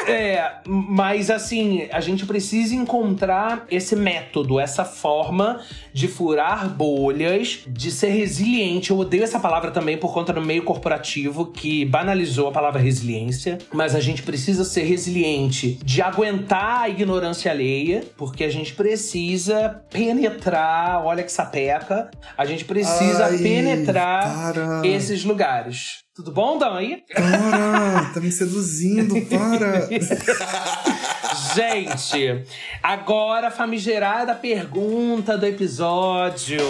É, 0.07 0.53
mas 0.65 1.31
assim, 1.31 1.89
a 1.91 2.01
gente 2.01 2.25
precisa 2.27 2.75
encontrar 2.75 3.67
esse 3.69 3.97
método, 3.97 4.61
essa 4.61 4.85
forma 4.85 5.61
de 5.93 6.07
furar 6.07 6.69
bolhas, 6.69 7.61
de 7.67 7.91
ser 7.91 8.11
resiliente. 8.11 8.91
Eu 8.91 8.99
odeio 8.99 9.25
essa 9.25 9.41
palavra 9.41 9.73
também 9.73 9.99
por 9.99 10.15
conta 10.15 10.33
do 10.33 10.41
meio 10.41 10.63
corporativo 10.63 11.47
que 11.47 11.85
banalizou 11.85 12.49
a 12.49 12.53
palavra 12.53 12.81
resiliência, 12.81 13.59
mas 13.73 13.97
a 13.97 14.01
gente 14.01 14.23
precisa 14.23 14.65
ser 14.65 14.85
resiliente, 14.85 15.76
de 15.85 16.03
aguentar 16.03 16.83
a 16.83 16.89
ignorância 16.89 17.51
alheia, 17.51 18.05
porque 18.17 18.45
a 18.45 18.51
gente 18.51 18.73
precisa 18.75 19.83
penetrar, 19.91 21.05
olha 21.05 21.23
que 21.23 21.33
sapeca, 21.33 22.11
a 22.37 22.45
gente 22.45 22.65
precisa 22.65 23.27
Ai, 23.27 23.39
penetrar 23.39 24.53
para. 24.53 24.87
esses 24.87 25.25
lugares. 25.25 26.05
Tudo 26.15 26.33
bom, 26.33 26.57
Dan? 26.59 26.77
aí? 26.77 27.03
Para, 27.15 28.11
tá 28.15 28.21
me 28.21 28.33
seduzindo, 28.33 29.15
para. 29.27 29.87
Gente, 31.55 32.45
agora 32.83 33.49
a 33.49 33.51
famigerada 33.51 34.35
pergunta 34.35 35.37
do 35.37 35.45
episódio. 35.47 36.61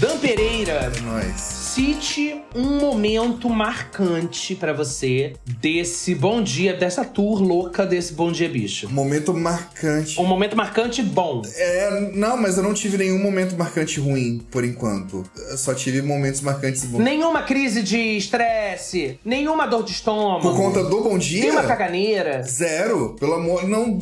Dan 0.00 0.16
Pereira, 0.18 0.90
É 0.96 1.00
nóis. 1.00 1.57
Cite 1.78 2.42
um 2.56 2.80
momento 2.80 3.48
marcante 3.48 4.56
pra 4.56 4.72
você 4.72 5.34
desse 5.46 6.12
bom 6.12 6.42
dia, 6.42 6.74
dessa 6.74 7.04
tour 7.04 7.40
louca 7.40 7.86
desse 7.86 8.14
bom 8.14 8.32
dia 8.32 8.48
bicho. 8.48 8.88
Momento 8.90 9.32
marcante. 9.32 10.20
Um 10.20 10.24
momento 10.24 10.56
marcante 10.56 11.04
bom. 11.04 11.42
É, 11.54 12.10
não, 12.14 12.36
mas 12.36 12.56
eu 12.56 12.64
não 12.64 12.74
tive 12.74 12.98
nenhum 12.98 13.22
momento 13.22 13.56
marcante 13.56 14.00
ruim, 14.00 14.44
por 14.50 14.64
enquanto. 14.64 15.24
Eu 15.50 15.56
só 15.56 15.72
tive 15.72 16.02
momentos 16.02 16.40
marcantes 16.40 16.84
bons. 16.84 16.98
Nenhuma 16.98 17.42
crise 17.42 17.80
de 17.80 18.16
estresse, 18.16 19.20
nenhuma 19.24 19.66
dor 19.66 19.84
de 19.84 19.92
estômago. 19.92 20.40
Por 20.42 20.56
conta 20.56 20.82
do 20.82 21.00
bom 21.00 21.16
Nenhuma 21.16 21.60
dia? 21.60 21.62
caganeira. 21.62 22.42
Zero. 22.42 23.14
Pelo 23.20 23.34
amor. 23.34 23.68
Não, 23.68 23.96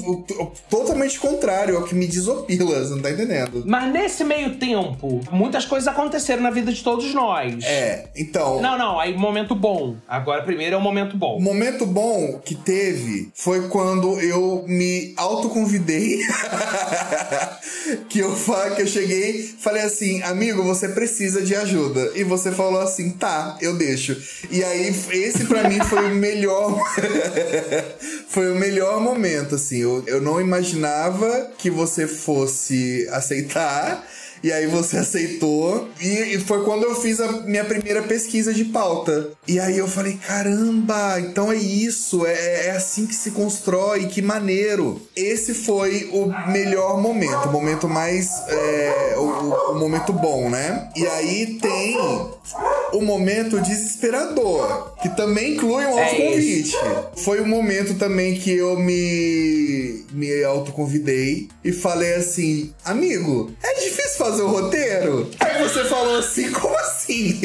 totalmente 0.70 1.20
contrário. 1.20 1.74
É 1.74 1.78
o 1.78 1.84
que 1.84 1.94
me 1.94 2.06
desopila, 2.06 2.82
você 2.82 2.94
não 2.94 3.02
tá 3.02 3.10
entendendo? 3.10 3.64
Mas 3.66 3.92
nesse 3.92 4.24
meio 4.24 4.56
tempo, 4.56 5.20
muitas 5.30 5.66
coisas 5.66 5.86
aconteceram 5.86 6.42
na 6.42 6.50
vida 6.50 6.72
de 6.72 6.82
todos 6.82 7.12
nós. 7.12 7.65
É, 7.66 8.04
então. 8.14 8.62
Não, 8.62 8.78
não, 8.78 9.00
aí 9.00 9.16
momento 9.16 9.52
bom. 9.52 9.96
Agora 10.06 10.44
primeiro 10.44 10.76
é 10.76 10.78
o 10.78 10.80
momento 10.80 11.16
bom. 11.16 11.40
Momento 11.40 11.84
bom 11.84 12.40
que 12.44 12.54
teve 12.54 13.28
foi 13.34 13.68
quando 13.68 14.20
eu 14.20 14.64
me 14.68 15.12
autoconvidei. 15.16 16.20
que 18.08 18.20
eu 18.20 18.36
que 18.76 18.82
eu 18.82 18.86
cheguei, 18.86 19.42
falei 19.42 19.82
assim, 19.82 20.22
amigo, 20.22 20.62
você 20.62 20.90
precisa 20.90 21.42
de 21.42 21.56
ajuda. 21.56 22.12
E 22.14 22.22
você 22.22 22.52
falou 22.52 22.80
assim, 22.80 23.10
tá, 23.10 23.58
eu 23.60 23.76
deixo. 23.76 24.16
E 24.48 24.62
aí, 24.62 24.94
esse 25.12 25.44
para 25.46 25.68
mim 25.68 25.80
foi 25.80 26.12
o 26.12 26.14
melhor. 26.14 26.78
foi 28.28 28.52
o 28.52 28.54
melhor 28.54 29.00
momento, 29.00 29.56
assim. 29.56 29.78
Eu, 29.78 30.04
eu 30.06 30.20
não 30.20 30.40
imaginava 30.40 31.50
que 31.58 31.68
você 31.68 32.06
fosse 32.06 33.08
aceitar. 33.10 34.06
E 34.42 34.52
aí 34.52 34.66
você 34.66 34.98
aceitou. 34.98 35.88
E, 36.00 36.38
foi 36.40 36.64
quando 36.64 36.84
eu 36.84 36.94
fiz 36.94 37.20
a 37.20 37.32
minha 37.42 37.64
primeira 37.64 38.02
pesquisa 38.02 38.52
de 38.52 38.64
pauta. 38.64 39.30
E 39.46 39.58
aí 39.58 39.78
eu 39.78 39.88
falei: 39.88 40.18
caramba, 40.26 41.20
então 41.20 41.50
é 41.50 41.56
isso. 41.56 42.26
É, 42.26 42.66
é 42.66 42.70
assim 42.72 43.06
que 43.06 43.14
se 43.14 43.30
constrói, 43.30 44.06
que 44.06 44.22
maneiro. 44.22 45.00
Esse 45.14 45.54
foi 45.54 46.10
o 46.12 46.26
melhor 46.50 47.00
momento, 47.00 47.48
o 47.48 47.52
momento 47.52 47.88
mais. 47.88 48.30
É, 48.48 49.14
o, 49.16 49.72
o 49.72 49.78
momento 49.78 50.12
bom, 50.12 50.48
né? 50.50 50.88
E 50.96 51.06
aí 51.06 51.58
tem 51.60 51.96
o 52.92 53.00
momento 53.00 53.60
desesperador, 53.60 54.94
que 55.02 55.08
também 55.10 55.54
inclui 55.54 55.84
um 55.84 55.98
autoconvite. 55.98 56.76
É 56.76 57.06
foi 57.16 57.40
o 57.40 57.46
momento 57.46 57.94
também 57.94 58.38
que 58.38 58.52
eu 58.52 58.78
me, 58.78 60.04
me 60.12 60.44
autoconvidei 60.44 61.48
e 61.64 61.72
falei 61.72 62.14
assim: 62.14 62.72
amigo, 62.84 63.52
é 63.62 63.74
difícil 63.74 64.18
fazer 64.26 64.42
o 64.42 64.48
roteiro? 64.48 65.30
Aí 65.38 65.62
você 65.62 65.84
falou 65.84 66.18
assim: 66.18 66.50
como 66.50 66.76
assim? 66.78 67.40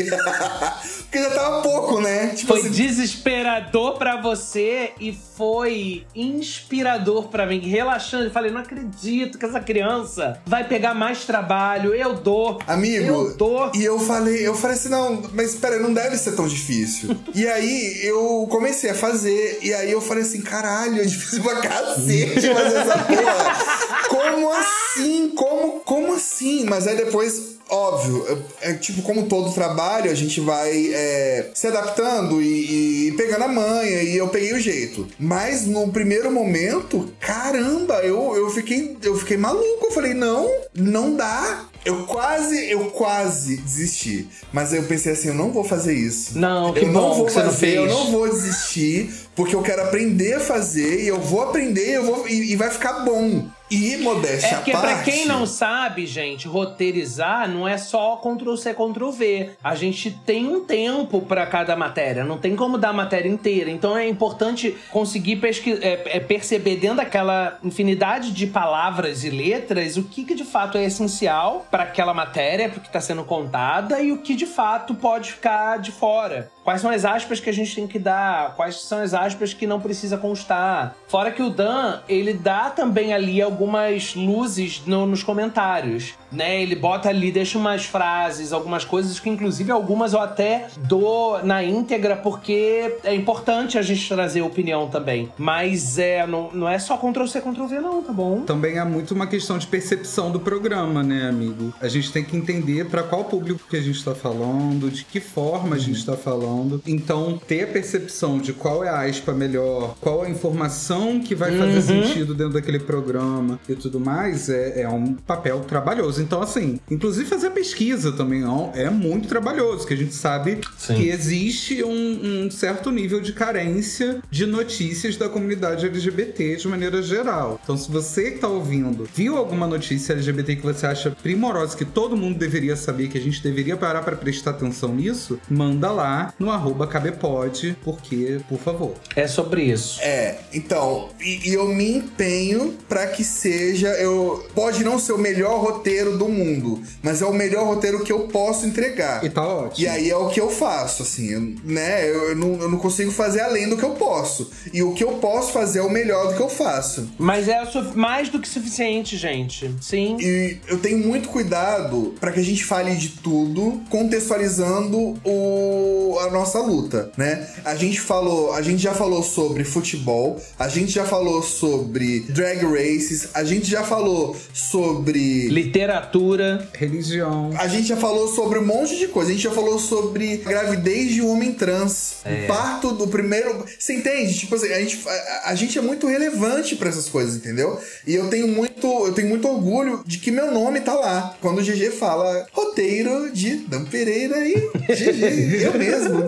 Porque 1.12 1.24
já 1.26 1.32
tava 1.32 1.62
pouco, 1.62 2.00
né? 2.00 2.28
Tipo 2.28 2.54
foi 2.54 2.62
assim... 2.62 2.70
desesperador 2.70 3.98
para 3.98 4.22
você 4.22 4.92
e 4.98 5.14
foi 5.36 6.06
inspirador 6.16 7.28
para 7.28 7.46
mim, 7.46 7.60
relaxante. 7.60 8.26
Eu 8.26 8.32
falei, 8.32 8.50
não 8.50 8.62
acredito 8.62 9.38
que 9.38 9.46
essa 9.46 9.60
criança 9.60 10.40
vai 10.46 10.66
pegar 10.66 10.94
mais 10.94 11.26
trabalho. 11.26 11.94
Eu 11.94 12.14
dou. 12.14 12.60
Amigo, 12.66 13.04
eu 13.04 13.36
dou. 13.36 13.74
E 13.76 13.84
eu 13.84 14.00
falei, 14.00 14.48
eu 14.48 14.56
falei 14.56 14.78
assim, 14.78 14.88
não, 14.88 15.22
mas 15.34 15.54
espera, 15.54 15.80
não 15.80 15.94
deve 15.94 16.16
ser 16.16 16.32
tão 16.32 16.48
difícil. 16.48 17.14
e 17.36 17.46
aí 17.46 18.00
eu 18.06 18.48
comecei 18.50 18.92
a 18.92 18.96
fazer, 18.96 19.60
e 19.62 19.74
aí 19.74 19.92
eu 19.92 20.00
falei 20.00 20.24
assim, 20.24 20.42
caralho, 20.42 21.02
é 21.02 21.04
difícil 21.04 21.44
pra 21.44 21.58
cacete 21.58 22.54
fazer 22.54 22.78
essa 22.78 22.98
porra. 23.00 23.82
Como 24.08 24.50
assim? 24.54 25.30
Como, 25.36 25.80
como 25.82 26.14
assim? 26.14 26.66
Mas 26.66 26.88
aí 26.88 26.96
depois 26.96 27.60
óbvio, 27.72 28.44
é, 28.62 28.72
é, 28.72 28.74
tipo, 28.74 29.02
como 29.02 29.28
todo 29.28 29.54
trabalho, 29.54 30.12
a 30.12 30.14
gente 30.14 30.42
vai 30.42 30.94
é, 30.94 31.52
se 31.54 31.68
adaptando 31.68 32.42
e, 32.42 33.08
e, 33.08 33.12
pegando 33.14 33.46
a 33.46 33.48
manha, 33.48 34.04
e 34.04 34.18
eu 34.18 34.28
peguei 34.28 34.54
o 34.54 34.60
jeito. 34.60 35.08
Mas 35.18 35.66
no 35.66 35.90
primeiro 35.90 36.30
momento, 36.30 37.12
caramba, 37.20 38.02
eu, 38.04 38.36
eu, 38.36 38.50
fiquei, 38.50 38.98
eu 39.02 39.16
fiquei 39.16 39.38
maluco. 39.38 39.86
Eu 39.86 39.92
falei, 39.92 40.14
não, 40.14 40.50
não 40.76 41.16
dá. 41.16 41.66
Eu 41.84 42.06
quase, 42.06 42.70
eu 42.70 42.92
quase 42.92 43.58
desisti. 43.58 44.28
Mas 44.54 44.72
aí 44.72 44.80
eu 44.80 44.84
pensei 44.84 45.14
assim, 45.14 45.30
eu 45.30 45.34
não 45.34 45.52
vou 45.52 45.64
fazer 45.64 45.96
isso. 45.96 46.38
Não, 46.38 46.74
que 46.74 46.82
eu 46.82 46.92
bom 46.92 47.10
não 47.10 47.14
vou 47.16 47.26
que 47.26 47.34
fazer, 47.34 47.48
você 47.48 47.52
não 47.52 47.58
fez. 47.58 47.76
eu 47.76 47.88
não 47.88 48.12
vou 48.12 48.30
desistir, 48.30 49.10
porque 49.36 49.56
eu 49.56 49.64
quero 49.64 49.82
aprender 49.82 50.34
a 50.34 50.40
fazer, 50.40 51.02
e 51.02 51.08
eu 51.08 51.20
vou 51.20 51.42
aprender 51.42 51.96
eu 51.96 52.04
vou, 52.04 52.28
e, 52.28 52.52
e 52.52 52.56
vai 52.56 52.70
ficar 52.70 53.00
bom. 53.00 53.50
E 53.72 53.96
modéstia 53.96 54.50
É 54.50 54.56
porque, 54.56 54.72
pra 54.72 55.02
quem 55.02 55.26
não 55.26 55.46
sabe, 55.46 56.06
gente, 56.06 56.46
roteirizar 56.46 57.50
não 57.50 57.66
é 57.66 57.78
só 57.78 58.18
Ctrl-C, 58.18 58.74
Ctrl-V. 58.74 59.52
A 59.64 59.76
gente 59.76 60.12
tem 60.12 60.46
um 60.46 60.66
tempo 60.66 61.22
para 61.22 61.46
cada 61.46 61.74
matéria, 61.76 62.26
não 62.26 62.38
tem 62.38 62.54
como 62.54 62.78
dar 62.78 62.90
a 62.90 62.94
matéria 62.94 63.30
inteira. 63.30 63.72
Então 63.72 63.98
é 63.98 64.08
importante 64.08 64.76
conseguir 64.92 65.40
é, 65.82 66.18
é, 66.18 66.20
perceber 66.20 66.76
dentro 66.76 66.98
daquela 66.98 67.58
infinidade 67.64 68.32
de 68.32 68.46
palavras 68.46 69.24
e 69.24 69.30
letras 69.30 69.96
o 69.96 70.04
que, 70.04 70.26
que 70.26 70.36
de 70.36 70.44
fato 70.44 70.78
é 70.78 70.84
essencial 70.84 71.66
para 71.72 71.84
aquela 71.84 72.14
matéria 72.14 72.70
que 72.70 72.88
está 72.88 73.00
sendo 73.00 73.24
contada 73.24 74.02
e 74.02 74.12
o 74.12 74.18
que 74.18 74.36
de 74.36 74.46
fato 74.46 74.94
pode 74.94 75.32
ficar 75.32 75.80
de 75.80 75.92
fora. 75.92 76.52
Quais 76.64 76.82
são 76.82 76.92
as 76.92 77.06
aspas 77.06 77.40
que 77.40 77.50
a 77.50 77.54
gente 77.54 77.74
tem 77.74 77.88
que 77.88 77.98
dar? 77.98 78.56
Quais 78.56 78.82
são 78.82 79.00
as 79.00 79.14
aspas 79.14 79.54
que 79.54 79.66
não 79.66 79.80
precisa 79.80 80.18
constar? 80.18 80.96
Fora 81.08 81.32
que 81.32 81.42
o 81.42 81.50
Dan, 81.50 82.02
ele 82.08 82.34
dá 82.34 82.70
também 82.70 83.14
ali 83.14 83.42
algumas 83.62 84.16
luzes 84.16 84.82
no, 84.86 85.06
nos 85.06 85.24
comentários, 85.24 86.14
né? 86.32 86.62
Ele 86.62 86.76
bota 86.76 87.10
ali, 87.10 87.32
deixa 87.32 87.58
umas 87.58 87.86
frases, 87.86 88.52
algumas 88.52 88.84
coisas 88.84 89.20
que 89.20 89.30
inclusive 89.30 89.72
algumas 89.72 90.14
eu 90.14 90.20
até 90.20 90.68
dou 90.78 91.44
na 91.44 91.64
íntegra 91.64 92.16
porque 92.16 92.98
é 93.04 93.14
importante 93.14 93.78
a 93.78 93.82
gente 93.82 94.08
trazer 94.08 94.42
opinião 94.42 94.88
também. 94.88 95.30
Mas 95.38 96.00
é, 96.00 96.26
não, 96.26 96.50
não 96.52 96.68
é 96.68 96.80
só 96.80 96.98
Ctrl-C, 96.98 97.42
Ctrl-V 97.42 97.80
não, 97.80 98.02
tá 98.02 98.12
bom? 98.12 98.42
Também 98.42 98.78
é 98.78 98.84
muito 98.84 99.14
uma 99.14 99.28
questão 99.28 99.58
de 99.58 99.68
percepção 99.68 100.32
do 100.32 100.40
programa, 100.40 101.04
né, 101.04 101.30
amigo? 101.30 101.74
A 101.80 101.88
gente 101.88 102.12
tem 102.12 102.24
que 102.24 102.36
entender 102.36 102.86
para 102.86 103.04
qual 103.04 103.26
público 103.26 103.62
que 103.70 103.78
a 103.78 103.82
gente 103.82 103.98
está 103.98 104.16
falando, 104.16 104.90
de 104.90 105.06
que 105.06 105.20
forma 105.20 105.76
a 105.76 105.80
gente 105.80 105.98
está 105.98 106.18
falando 106.18 106.32
falando. 106.32 106.82
Então, 106.88 107.40
ter 107.48 107.64
a 107.64 107.68
percepção 107.68 108.40
de 108.40 108.54
qual 108.54 108.84
é 108.84 108.90
a 108.90 109.02
aspa 109.02 109.34
melhor, 109.34 109.96
qual 110.00 110.24
a 110.24 110.30
informação 110.30 111.20
que 111.20 111.36
vai 111.36 111.52
fazer 111.58 111.94
uhum. 111.94 112.04
sentido 112.04 112.34
dentro 112.34 112.54
daquele 112.54 112.80
programa 112.80 113.51
e 113.68 113.76
tudo 113.76 114.00
mais, 114.00 114.50
é, 114.50 114.82
é 114.82 114.90
um 114.90 115.14
papel 115.14 115.62
trabalhoso. 115.62 116.22
Então, 116.22 116.42
assim, 116.42 116.80
inclusive 116.90 117.28
fazer 117.28 117.48
a 117.48 117.52
pesquisa 117.52 118.12
também 118.12 118.44
é 118.74 118.90
muito 118.90 119.28
trabalhoso, 119.28 119.86
que 119.86 119.94
a 119.94 119.98
gente 119.98 120.14
sabe 120.14 120.60
Sim. 120.78 120.96
que 120.96 121.10
existe 121.10 121.84
um, 121.84 122.46
um 122.46 122.52
certo 122.52 122.92
nível 122.92 123.20
de 123.20 123.34
carência 123.34 124.22
de 124.30 124.46
notícias 124.46 125.16
da 125.16 125.30
comunidade 125.30 125.86
LGBT 125.86 126.56
de 126.56 126.68
maneira 126.68 127.02
geral. 127.02 127.60
Então, 127.64 127.78
se 127.78 127.92
você 127.92 128.32
que 128.32 128.40
tá 128.40 128.48
ouvindo 128.48 129.08
viu 129.14 129.38
alguma 129.38 129.68
notícia 129.68 130.14
LGBT 130.14 130.58
que 130.58 130.64
você 130.64 130.86
acha 130.86 131.12
primorosa, 131.12 131.78
que 131.78 131.86
todo 131.86 132.18
mundo 132.18 132.38
deveria 132.38 132.76
saber, 132.76 133.08
que 133.08 133.18
a 133.18 133.22
gente 133.22 133.42
deveria 133.42 133.78
parar 133.78 134.02
para 134.02 134.16
prestar 134.16 134.52
atenção 134.52 134.94
nisso, 134.94 135.40
manda 135.50 135.92
lá 135.92 136.34
no 136.40 136.50
arroba 136.50 136.88
cabepod, 136.88 137.78
porque, 137.84 138.40
por 138.48 138.60
favor. 138.60 138.94
É 139.16 139.28
sobre 139.28 139.64
isso. 139.64 140.00
É, 140.02 140.40
então, 140.54 141.10
e, 141.20 141.50
e 141.50 141.54
eu 141.54 141.68
me 141.68 141.98
empenho 141.98 142.76
para 142.88 143.08
que 143.08 143.24
seja, 143.32 143.90
eu 143.90 144.46
pode 144.54 144.84
não 144.84 145.00
ser 145.00 145.14
o 145.14 145.18
melhor 145.18 145.60
roteiro 145.60 146.18
do 146.18 146.28
mundo, 146.28 146.82
mas 147.02 147.22
é 147.22 147.26
o 147.26 147.34
melhor 147.34 147.66
roteiro 147.66 148.04
que 148.04 148.12
eu 148.12 148.28
posso 148.28 148.66
entregar. 148.66 149.24
E 149.24 149.30
tá 149.30 149.46
ótimo. 149.46 149.86
E 149.86 149.88
aí 149.88 150.10
é 150.10 150.16
o 150.16 150.30
que 150.30 150.40
eu 150.40 150.50
faço, 150.50 151.04
assim, 151.04 151.30
eu, 151.30 151.42
né? 151.64 152.10
Eu, 152.10 152.30
eu, 152.30 152.36
não, 152.36 152.62
eu 152.62 152.70
não 152.70 152.78
consigo 152.78 153.12
fazer 153.12 153.42
além 153.42 153.68
do 153.68 153.78
que 153.78 153.84
eu 153.84 153.92
posso. 153.92 154.52
E 154.74 154.84
o 154.84 154.94
que 154.94 155.04
eu 155.04 155.14
posso 155.14 155.52
fazer 155.52 155.80
é 155.80 155.82
o 155.82 155.90
melhor 155.90 156.30
do 156.30 156.36
que 156.36 156.42
eu 156.42 156.50
faço. 156.50 157.10
Mas 157.18 157.48
é 157.48 157.62
mais 157.96 158.30
do 158.30 158.40
que 158.40 158.48
suficiente, 158.48 159.18
gente. 159.18 159.74
Sim. 159.82 160.18
E 160.20 160.58
eu 160.68 160.78
tenho 160.78 160.98
muito 161.00 161.30
cuidado 161.30 162.14
para 162.20 162.32
que 162.32 162.40
a 162.40 162.44
gente 162.44 162.64
fale 162.64 162.96
de 162.96 163.10
tudo, 163.10 163.82
contextualizando 163.90 165.16
o, 165.24 166.18
a 166.20 166.30
nossa 166.32 166.60
luta, 166.60 167.12
né? 167.18 167.48
A 167.64 167.76
gente 167.76 168.00
falou, 168.00 168.54
a 168.54 168.62
gente 168.62 168.82
já 168.82 168.94
falou 168.94 169.24
sobre 169.24 169.64
futebol, 169.64 170.42
a 170.58 170.68
gente 170.68 170.92
já 170.92 171.06
falou 171.06 171.42
sobre 171.42 172.22
drag 172.22 172.66
races, 172.66 173.21
a 173.34 173.44
gente 173.44 173.70
já 173.70 173.84
falou 173.84 174.36
sobre 174.54 175.48
literatura, 175.50 176.68
religião. 176.74 177.52
A 177.58 177.68
gente 177.68 177.88
já 177.88 177.98
falou 177.98 178.28
sobre 178.28 178.60
um 178.60 178.66
monte 178.66 178.98
de 178.98 179.08
coisa. 179.08 179.30
A 179.30 179.34
gente 179.34 179.44
já 179.44 179.52
falou 179.52 179.80
sobre 179.80 180.38
gravidez 180.38 181.14
de 181.14 181.22
um 181.22 181.32
homem 181.32 181.54
trans, 181.54 182.18
é. 182.26 182.44
o 182.44 182.48
parto 182.48 182.92
do 182.92 183.08
primeiro. 183.08 183.66
Você 183.78 183.94
entende? 183.94 184.38
Tipo 184.38 184.56
assim, 184.56 184.72
a 184.72 184.80
gente, 184.80 185.08
a, 185.08 185.42
a 185.46 185.56
gente 185.56 185.78
é 185.78 185.82
muito 185.82 186.08
relevante 186.08 186.76
para 186.76 186.90
essas 186.90 187.08
coisas, 187.08 187.36
entendeu? 187.36 187.80
E 188.06 188.16
eu 188.16 188.30
tenho 188.30 188.48
muito, 188.48 188.88
eu 188.88 189.14
tenho 189.14 189.30
muito 189.30 189.48
orgulho 189.48 190.04
de 190.06 190.18
que 190.18 190.32
meu 190.32 190.52
nome 190.52 190.82
tá 190.82 190.94
lá. 190.94 191.36
Quando 191.42 191.60
o 191.60 191.64
GG 191.64 191.92
fala 191.92 192.46
roteiro 192.52 193.32
de 193.32 193.58
Dan 193.68 193.86
Pereira 193.86 194.38
e 194.48 194.54
GG, 194.54 195.64
eu 195.64 195.78
mesmo. 195.78 196.22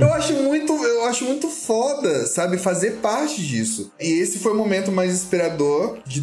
Eu 0.00 0.12
acho 0.12 0.32
muito, 0.34 0.72
eu 0.72 1.04
acho 1.06 1.24
muito 1.24 1.48
foda, 1.48 2.26
sabe, 2.26 2.58
fazer 2.58 2.92
parte 3.02 3.42
disso. 3.42 3.92
E 4.00 4.20
esse 4.20 4.38
foi 4.38 4.52
o 4.52 4.56
momento 4.56 4.90
mais 4.90 5.12
inspirador 5.12 5.98
de 6.06 6.20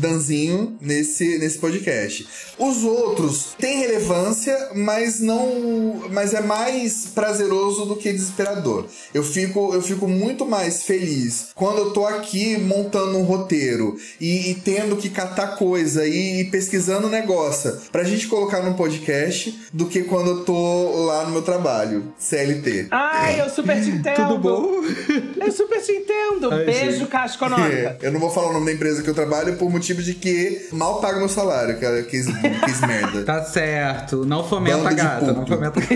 Nesse, 0.82 1.38
nesse 1.38 1.58
podcast. 1.58 2.28
Os 2.58 2.84
outros 2.84 3.56
têm 3.58 3.80
relevância, 3.80 4.70
mas 4.76 5.20
não, 5.20 6.02
mas 6.12 6.34
é 6.34 6.42
mais 6.42 7.08
prazeroso 7.14 7.86
do 7.86 7.96
que 7.96 8.12
desesperador. 8.12 8.86
Eu 9.14 9.24
fico, 9.24 9.74
eu 9.74 9.82
fico 9.82 10.08
muito 10.08 10.46
mais 10.46 10.84
feliz 10.84 11.50
quando 11.56 11.80
eu 11.80 11.92
tô 11.92 12.06
aqui 12.06 12.58
montando 12.58 13.18
um 13.18 13.24
roteiro 13.24 13.98
e, 14.20 14.52
e 14.52 14.56
tendo 14.56 14.96
que 14.98 15.10
catar 15.10 15.56
coisa 15.58 16.08
e, 16.08 16.42
e 16.42 16.46
pesquisando 16.46 17.10
negócio 17.10 17.78
pra 17.92 18.04
gente 18.04 18.28
colocar 18.28 18.62
no 18.62 18.76
podcast 18.76 19.58
do 19.74 19.88
que 19.88 20.04
quando 20.04 20.30
eu 20.30 20.46
tô 20.46 21.06
lá 21.06 21.26
no 21.26 21.32
meu 21.32 21.42
trabalho, 21.42 22.14
CLT. 22.18 22.88
Ah, 22.92 23.08
Ai, 23.28 23.42
eu 23.42 23.50
super 23.50 23.82
te 23.82 23.90
entendo. 23.92 24.16
Tudo 24.16 24.38
bom? 24.38 24.82
Eu 25.44 25.52
super 25.52 25.82
te 25.82 25.92
entendo. 25.92 26.52
Ai, 26.52 26.66
Beijo, 26.66 27.00
gente. 27.00 27.08
Caixa 27.08 27.36
Econômica. 27.36 27.98
Eu 28.02 28.12
não 28.12 28.20
vou 28.20 28.30
falar 28.30 28.50
o 28.50 28.54
nome 28.54 28.66
da 28.68 28.74
empresa 28.74 29.02
que 29.02 29.10
eu 29.10 29.14
trabalho 29.14 29.56
por 29.58 29.70
motivo 29.70 30.02
de 30.02 30.07
que 30.16 30.70
mal 30.72 31.00
paga 31.02 31.20
meu 31.20 31.30
salário, 31.30 31.80
cara. 31.80 32.04
Que, 32.04 32.24
que 32.24 32.88
merda. 32.88 33.24
Tá 33.28 33.44
certo. 33.44 34.26
Não 34.26 34.44
fomenta 34.44 34.78
Bando 34.78 34.88
a 34.88 34.92
de 34.92 34.96
gata. 34.96 35.34
Não 35.34 35.46
fomenta 35.46 35.80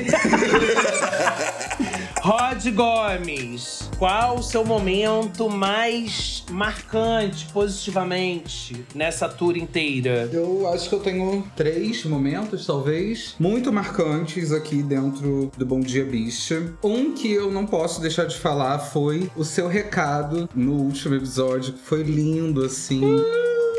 Rod 2.22 2.64
Gomes, 2.76 3.90
qual 3.98 4.38
o 4.38 4.44
seu 4.44 4.64
momento 4.64 5.50
mais 5.50 6.44
marcante, 6.52 7.48
positivamente, 7.52 8.86
nessa 8.94 9.28
tour 9.28 9.58
inteira? 9.58 10.30
Eu 10.32 10.72
acho 10.72 10.88
que 10.88 10.94
eu 10.94 11.00
tenho 11.00 11.44
três 11.56 12.06
momentos, 12.06 12.68
talvez, 12.68 13.34
muito 13.40 13.74
marcantes 13.74 14.52
aqui 14.52 14.84
dentro 14.84 15.52
do 15.58 15.66
Bom 15.66 15.80
Dia 15.80 16.06
Bicha. 16.06 16.72
Um 16.84 17.12
que 17.12 17.32
eu 17.32 17.52
não 17.52 17.66
posso 17.66 18.00
deixar 18.00 18.26
de 18.26 18.38
falar 18.38 18.78
foi 18.78 19.32
o 19.36 19.44
seu 19.44 19.68
recado 19.68 20.48
no 20.54 20.74
último 20.74 21.16
episódio, 21.16 21.74
que 21.74 21.80
foi 21.80 22.04
lindo, 22.04 22.64
assim. 22.64 23.02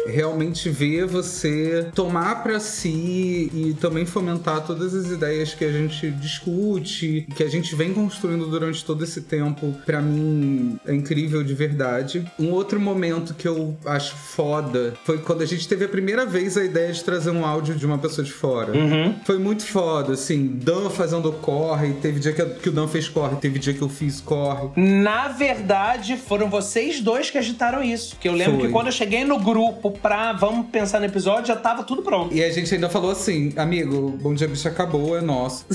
Realmente 0.06 0.68
ver 0.68 1.06
você 1.06 1.88
tomar 1.94 2.42
pra 2.42 2.58
si 2.60 3.50
e 3.54 3.76
também 3.80 4.04
fomentar 4.04 4.64
todas 4.66 4.94
as 4.94 5.10
ideias 5.10 5.54
que 5.54 5.64
a 5.64 5.72
gente 5.72 6.10
discute, 6.10 7.26
que 7.36 7.42
a 7.42 7.48
gente 7.48 7.74
vem 7.74 7.92
construindo 7.92 8.46
durante 8.46 8.84
todo 8.84 9.04
esse 9.04 9.22
tempo, 9.22 9.74
pra 9.86 10.00
mim 10.00 10.78
é 10.86 10.94
incrível 10.94 11.42
de 11.42 11.54
verdade. 11.54 12.24
Um 12.38 12.50
outro 12.50 12.80
momento 12.80 13.34
que 13.34 13.46
eu 13.46 13.76
acho 13.84 14.14
foda 14.16 14.94
foi 15.04 15.18
quando 15.18 15.42
a 15.42 15.46
gente 15.46 15.66
teve 15.68 15.84
a 15.84 15.88
primeira 15.88 16.26
vez 16.26 16.56
a 16.56 16.64
ideia 16.64 16.92
de 16.92 17.02
trazer 17.02 17.30
um 17.30 17.44
áudio 17.44 17.74
de 17.74 17.86
uma 17.86 17.98
pessoa 17.98 18.24
de 18.24 18.32
fora. 18.32 18.72
Foi 19.24 19.38
muito 19.38 19.64
foda, 19.64 20.14
assim, 20.14 20.46
Dan 20.46 20.90
fazendo 20.90 21.32
corre, 21.32 21.94
teve 21.94 22.20
dia 22.20 22.32
que, 22.32 22.44
que 22.44 22.68
o 22.68 22.72
Dan 22.72 22.88
fez 22.88 23.08
corre, 23.08 23.36
teve 23.36 23.58
dia 23.58 23.74
que 23.74 23.82
eu 23.82 23.88
fiz 23.88 24.20
corre. 24.20 24.70
Na 24.76 25.28
verdade, 25.28 26.16
foram 26.16 26.48
vocês 26.48 27.00
dois 27.00 27.30
que 27.30 27.38
agitaram 27.38 27.82
isso. 27.82 28.16
Que 28.20 28.28
eu 28.28 28.34
lembro 28.34 28.56
Foi. 28.56 28.66
que 28.66 28.72
quando 28.72 28.86
eu 28.86 28.92
cheguei 28.92 29.24
no 29.24 29.38
grupo 29.38 29.91
pra 30.00 30.32
vamos 30.32 30.66
pensar 30.70 30.98
no 31.00 31.06
episódio, 31.06 31.46
já 31.46 31.56
tava 31.56 31.82
tudo 31.84 32.02
pronto. 32.02 32.34
E 32.34 32.42
a 32.42 32.50
gente 32.50 32.72
ainda 32.74 32.88
falou 32.88 33.10
assim, 33.10 33.52
amigo, 33.56 34.10
Bom 34.20 34.34
Dia 34.34 34.48
Bicho 34.48 34.66
acabou, 34.68 35.16
é 35.16 35.20
nosso. 35.20 35.64